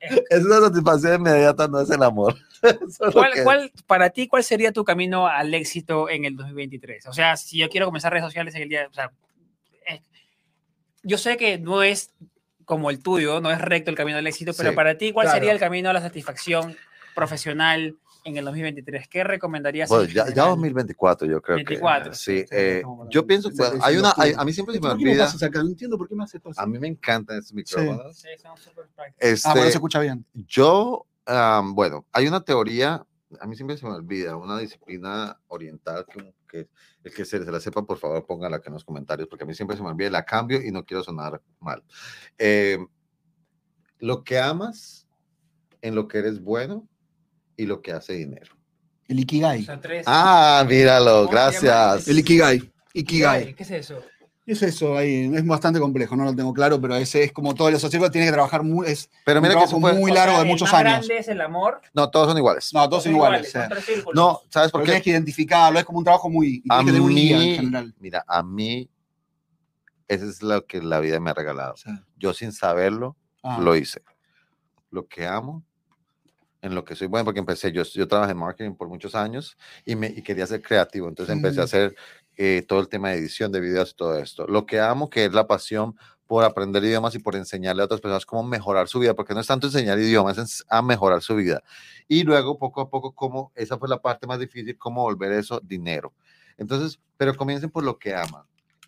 [0.00, 2.36] es una satisfacción inmediata, no es el amor.
[2.62, 7.06] Eso ¿Cuál, cuál- para ti, cuál sería tu camino al éxito en el 2023?
[7.06, 9.10] O sea, si yo quiero comenzar redes sociales en el día, o sea,
[9.88, 10.00] eh,
[11.02, 12.10] yo sé que no es
[12.64, 15.26] como el tuyo, no es recto el camino al éxito, pero Sí, para ti, ¿cuál
[15.26, 15.36] claro.
[15.38, 16.76] sería el camino a la satisfacción
[17.14, 17.96] profesional
[18.26, 19.08] en el 2023?
[19.08, 19.88] ¿Qué recomendarías?
[19.88, 20.48] Bueno, en ya, ya general?
[20.50, 22.38] 2024 yo creo 24, que sí.
[22.40, 24.98] sí, eh, yo pienso, bueno, de- hay una, hay- a mí siempre se me ¿Por
[24.98, 25.32] qué me olvida?
[25.62, 26.38] No entiendo por qué me así.
[26.56, 28.16] a mí me encantan estos micrófonos.
[28.18, 29.28] Sí, son súper prácticos.
[29.30, 30.26] Este, Ah, bueno, se escucha bien.
[30.34, 33.06] Yo, am, bueno, hay una teoría,
[33.40, 36.68] a mí siempre se me olvida, una disciplina oriental que, que
[37.04, 39.46] el que se, se la sepa, por favor, póngala acá en los comentarios, porque a
[39.46, 41.84] mí siempre se me olvida, la cambio y no quiero sonar mal.
[42.38, 42.78] Eh,
[44.00, 45.06] lo que amas,
[45.80, 46.88] en lo que eres bueno
[47.56, 48.54] y lo que hace dinero.
[49.08, 49.64] El O Ikigai.
[49.64, 50.04] sea, tres.
[50.06, 52.08] Ah, míralo, gracias.
[52.08, 52.72] El Ikigai.
[52.92, 53.54] Ikigai.
[53.54, 54.02] ¿Qué es eso?
[54.44, 57.68] Es eso ahí, es bastante complejo, no lo tengo claro, pero ese es como todo
[57.68, 60.12] el sociólogo, tiene que trabajar muy, es Pero un mira que trabajo eso fue, muy
[60.12, 60.92] O largo sea, de el muchos más años.
[61.08, 61.80] grande es el amor.
[61.92, 62.70] no, todos son iguales.
[62.72, 63.50] No, todos son iguales.
[63.50, 64.14] son tres círculos.
[64.14, 64.90] No, ¿sabes por Porque qué?
[64.92, 66.62] tienes que identificarlo, es como un trabajo muy.
[66.68, 67.94] A que tener un en mí, general.
[67.98, 68.88] mira, a mí,
[70.06, 71.76] eso es lo que la vida me ha regalado.
[71.76, 71.90] Sí.
[72.16, 74.00] Yo sin saberlo, Ah, lo hice.
[74.92, 75.64] Lo que amo,
[76.66, 79.56] en lo que soy bueno, porque empecé, yo, yo trabajé en marketing por muchos años
[79.84, 81.64] y, me, y quería ser creativo, entonces empecé a Mm.
[81.64, 81.96] hacer
[82.36, 84.46] eh, todo el tema de edición de videos y todo esto.
[84.46, 85.96] Lo que amo, que es la pasión
[86.26, 89.40] por aprender idiomas y por enseñarle a otras personas cómo mejorar su vida, porque no
[89.40, 91.62] es tanto enseñar idiomas, es a mejorar su vida.
[92.08, 95.60] Y luego, poco a poco, como esa fue la parte más difícil, cómo volver eso
[95.64, 96.12] dinero.
[96.58, 98.42] Entonces, pero comiencen por lo que aman.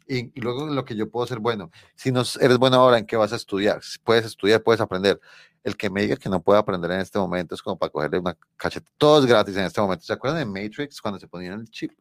[0.09, 1.70] Y, y luego en lo que yo puedo ser bueno.
[1.94, 3.82] Si no eres bueno ahora, ¿en qué vas a estudiar?
[3.82, 5.20] Si puedes estudiar, puedes aprender.
[5.62, 8.18] El que me diga que no puede aprender en este momento es como para cogerle
[8.18, 8.90] una cacheta.
[8.96, 10.04] Todo es gratis en este momento.
[10.04, 11.92] ¿Se acuerdan de Matrix cuando se ponían el chip?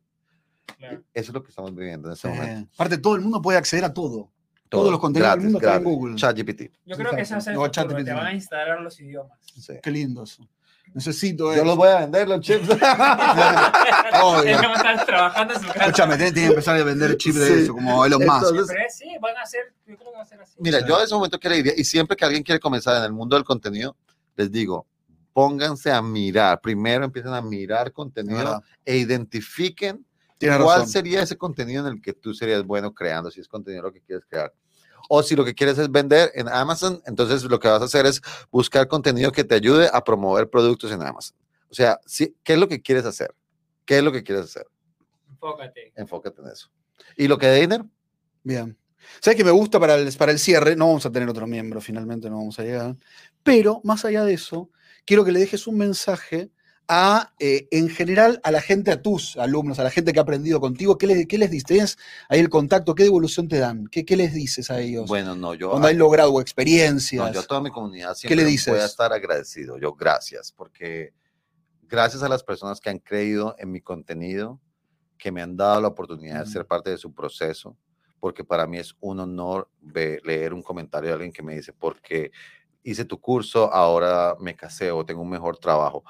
[0.77, 1.03] Claro.
[1.13, 2.71] Eso es lo que estamos viviendo en este eh, momento.
[2.75, 4.31] aparte, todo el mundo puede acceder a todo.
[4.69, 6.15] todos los contenidos del mundo en Google.
[6.15, 6.61] ChatGPT.
[6.85, 8.99] Yo creo que ese va a ser el No, ChatGPT te van a instalar los
[8.99, 9.37] idiomas.
[9.41, 9.73] Sí.
[9.81, 10.47] Qué lindo eso.
[10.93, 11.65] Necesito Yo eso.
[11.65, 12.67] los voy a vender, los chips.
[12.69, 14.43] Obvio.
[14.43, 15.79] Es como estar trabajando en su casa.
[15.85, 17.53] Escúchame, tiene tiene que empezar a vender chips de Sí.
[17.63, 18.47] eso, como Elon Musk.
[18.49, 20.55] Entonces- sí, van a ser, yo creo que va a ser así.
[20.59, 23.03] Mira, yo en ese momento que le diría, y siempre que alguien quiere comenzar en
[23.03, 23.95] el mundo del contenido,
[24.35, 24.87] les digo,
[25.33, 28.61] pónganse a mirar, primero empiecen a mirar contenido verdad.
[28.83, 30.03] e identifiquen
[30.39, 30.89] Tienes cuál razón.
[30.91, 34.01] sería ese contenido en el que tú serías bueno creando, si es contenido lo que
[34.01, 34.51] quieres crear.
[35.09, 38.05] O si lo que quieres es vender en Amazon, entonces lo que vas a hacer
[38.05, 41.37] es buscar contenido que te ayude a promover productos en Amazon.
[41.69, 41.99] O sea,
[42.43, 43.33] ¿qué es lo que quieres hacer?
[43.85, 44.67] ¿Qué es lo que quieres hacer?
[45.29, 45.93] Enfócate.
[45.95, 46.69] Enfócate en eso.
[47.15, 47.87] ¿Y lo que de dinero?
[48.43, 48.77] Bien.
[49.21, 50.75] ¿Sabes qué me gusta para el, para el cierre?
[50.75, 52.95] No vamos a tener otro miembro, finalmente no vamos a llegar.
[53.43, 54.69] Pero más allá de eso,
[55.05, 56.51] quiero que le dejes un mensaje
[56.87, 60.21] a, eh, en general, a la gente, a tus alumnos, a la gente que ha
[60.21, 60.97] aprendido contigo.
[60.97, 61.65] ¿Qué, le- qué les dices?
[61.65, 61.97] ¿Tienes
[62.29, 62.95] ahí el contacto?
[62.95, 63.87] ¿Qué devolución te dan?
[63.87, 65.07] ¿Qué, qué les dices a ellos?
[65.07, 65.69] Bueno, no, yo...
[65.69, 67.25] Cuando han logrado experiencias.
[67.27, 68.83] No, yo a toda mi comunidad ¿Qué siempre le voy a dices?
[68.85, 69.77] estar agradecido.
[69.77, 71.13] Yo gracias, porque
[71.83, 74.59] gracias a las personas que han creído en mi contenido,
[75.17, 77.75] que me han dado la oportunidad de ser parte de su proceso,
[78.19, 79.69] porque para mí es un honor
[80.23, 82.31] leer un comentario de alguien que me dice, porque
[82.83, 86.03] hice tu curso, ahora me casé o tengo un mejor trabajo.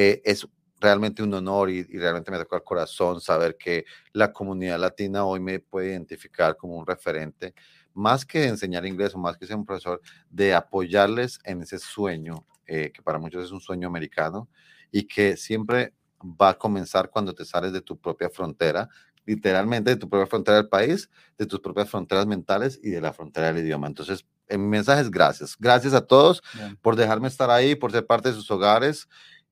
[0.00, 0.46] Eh, es
[0.80, 5.24] realmente un honor y, y realmente me tocó al corazón saber que la comunidad latina
[5.24, 7.52] hoy me puede identificar como un referente,
[7.94, 12.46] más que enseñar inglés o más que ser un profesor, de apoyarles en ese sueño,
[12.68, 14.48] eh, que para muchos es un sueño americano
[14.92, 18.88] y que siempre va a comenzar cuando te sales de tu propia frontera,
[19.26, 23.12] literalmente de tu propia frontera del país, de tus propias fronteras mentales y de la
[23.12, 23.88] frontera del idioma.
[23.88, 25.56] Entonces, en mi mensaje es gracias.
[25.58, 26.76] Gracias a todos Bien.
[26.80, 29.08] por dejarme estar ahí, por ser parte de sus hogares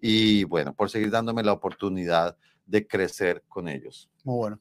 [0.08, 4.08] y bueno, por seguir dándome la oportunidad de crecer con ellos.
[4.24, 4.60] Muy bueno.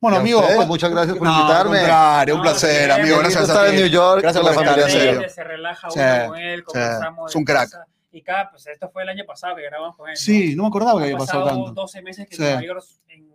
[0.00, 1.78] Bueno, Y amigo, bueno, muchas gracias por no, invitarme.
[1.78, 2.92] contrario, un No, placer, siempre.
[3.02, 3.18] amigo.
[3.18, 3.74] Gracias a estar en.
[3.76, 5.28] New York Gracias por la familia.
[5.28, 6.78] Se relaja Sí, uno con él, sí.
[7.28, 7.70] Es un crack.
[7.70, 7.86] cosas.
[8.12, 10.14] Y cada, pues esto fue el año pasado que grabamos con él.
[10.14, 10.20] ¿no?
[10.20, 11.80] Sí, no me acordaba que había pasado pasado tanto.
[11.82, 12.42] 12 meses que Sí.
[12.42, 13.29] en Nueva York, en,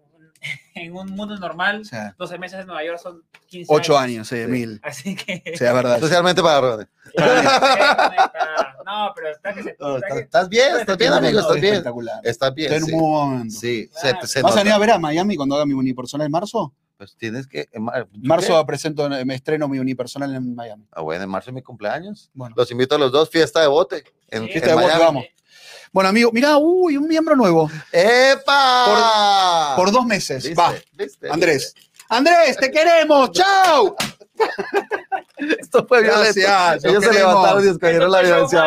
[0.76, 1.96] en un mundo normal, Sí.
[2.18, 4.48] 12 meses en Nueva York son 15 Ocho años, sí, Sí.
[4.48, 4.80] mil.
[4.84, 5.42] Así que.
[5.46, 5.96] Sí, es verdad.
[5.96, 6.78] Especialmente para
[8.86, 9.76] no, pero está que se.
[9.80, 11.74] No, está estás, que- estás bien, estás bien, amigo, estás bien.
[11.76, 12.20] Espectacular.
[12.24, 12.74] Estás bien.
[12.74, 12.94] Estoy en sí.
[12.94, 13.56] un buen momento.
[13.60, 14.28] Sí, se- Claro.
[14.28, 16.74] se ¿Vas a venir a ver a Miami cuando haga mi unipersonal en marzo?
[16.98, 17.68] Pues tienes que.
[17.74, 20.88] En mar- Marzo presento, me estreno mi unipersonal en Miami.
[20.92, 22.30] Ah, bueno, en marzo es mi cumpleaños.
[22.34, 23.98] Bueno, Los invito a los dos, fiesta de bote.
[24.30, 24.46] En, Sí.
[24.46, 25.26] en Fiesta de bote, vamos.
[25.92, 27.70] bueno amigo, mirá, uy, un miembro nuevo.
[27.92, 29.74] ¡Epa!
[29.76, 30.44] Por dos meses.
[30.46, 30.62] ¿Viste?
[30.62, 31.30] Va, ¿Viste?
[31.30, 31.76] Andrés.
[32.08, 33.32] Andrés, te queremos.
[33.32, 33.96] ¡Chao!
[35.60, 38.64] Esto fue Gracias, los Ellos se levantaron y escogieron la violencia.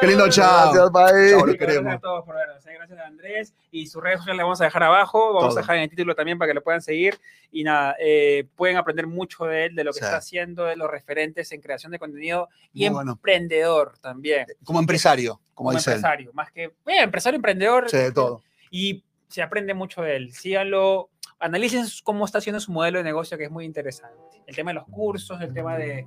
[0.00, 0.72] Qué lindo, chao.
[0.72, 1.30] Gracias, bye.
[1.30, 2.66] Chao, Gracias a todos por vernos.
[2.66, 2.72] eh.
[2.74, 3.54] Gracias a Andrés.
[3.70, 5.34] Y sus redes sociales las vamos a dejar abajo.
[5.34, 5.58] Vamos Todo.
[5.58, 7.18] a dejar en el título también para que lo puedan seguir.
[7.52, 10.04] Y nada, eh, pueden aprender mucho de él, de lo que Sí.
[10.04, 13.12] está haciendo, de los referentes en creación de contenido y Muy bueno.
[13.12, 14.46] emprendedor también.
[14.64, 15.96] Como empresario, como, Como dice él.
[15.96, 16.30] empresario.
[16.32, 16.64] Más que.
[16.64, 17.90] eh, empresario, emprendedor.
[17.90, 18.42] Sí, de todo.
[18.70, 20.32] Y se aprende mucho de él.
[20.32, 21.10] Síganlo.
[21.38, 24.42] Analicen cómo está haciendo su modelo de negocio, que es muy interesante.
[24.46, 26.06] El tema de los cursos, el tema de.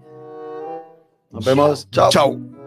[1.32, 1.90] Nos vemos.
[1.92, 2.10] Chao.
[2.10, 2.63] Chao.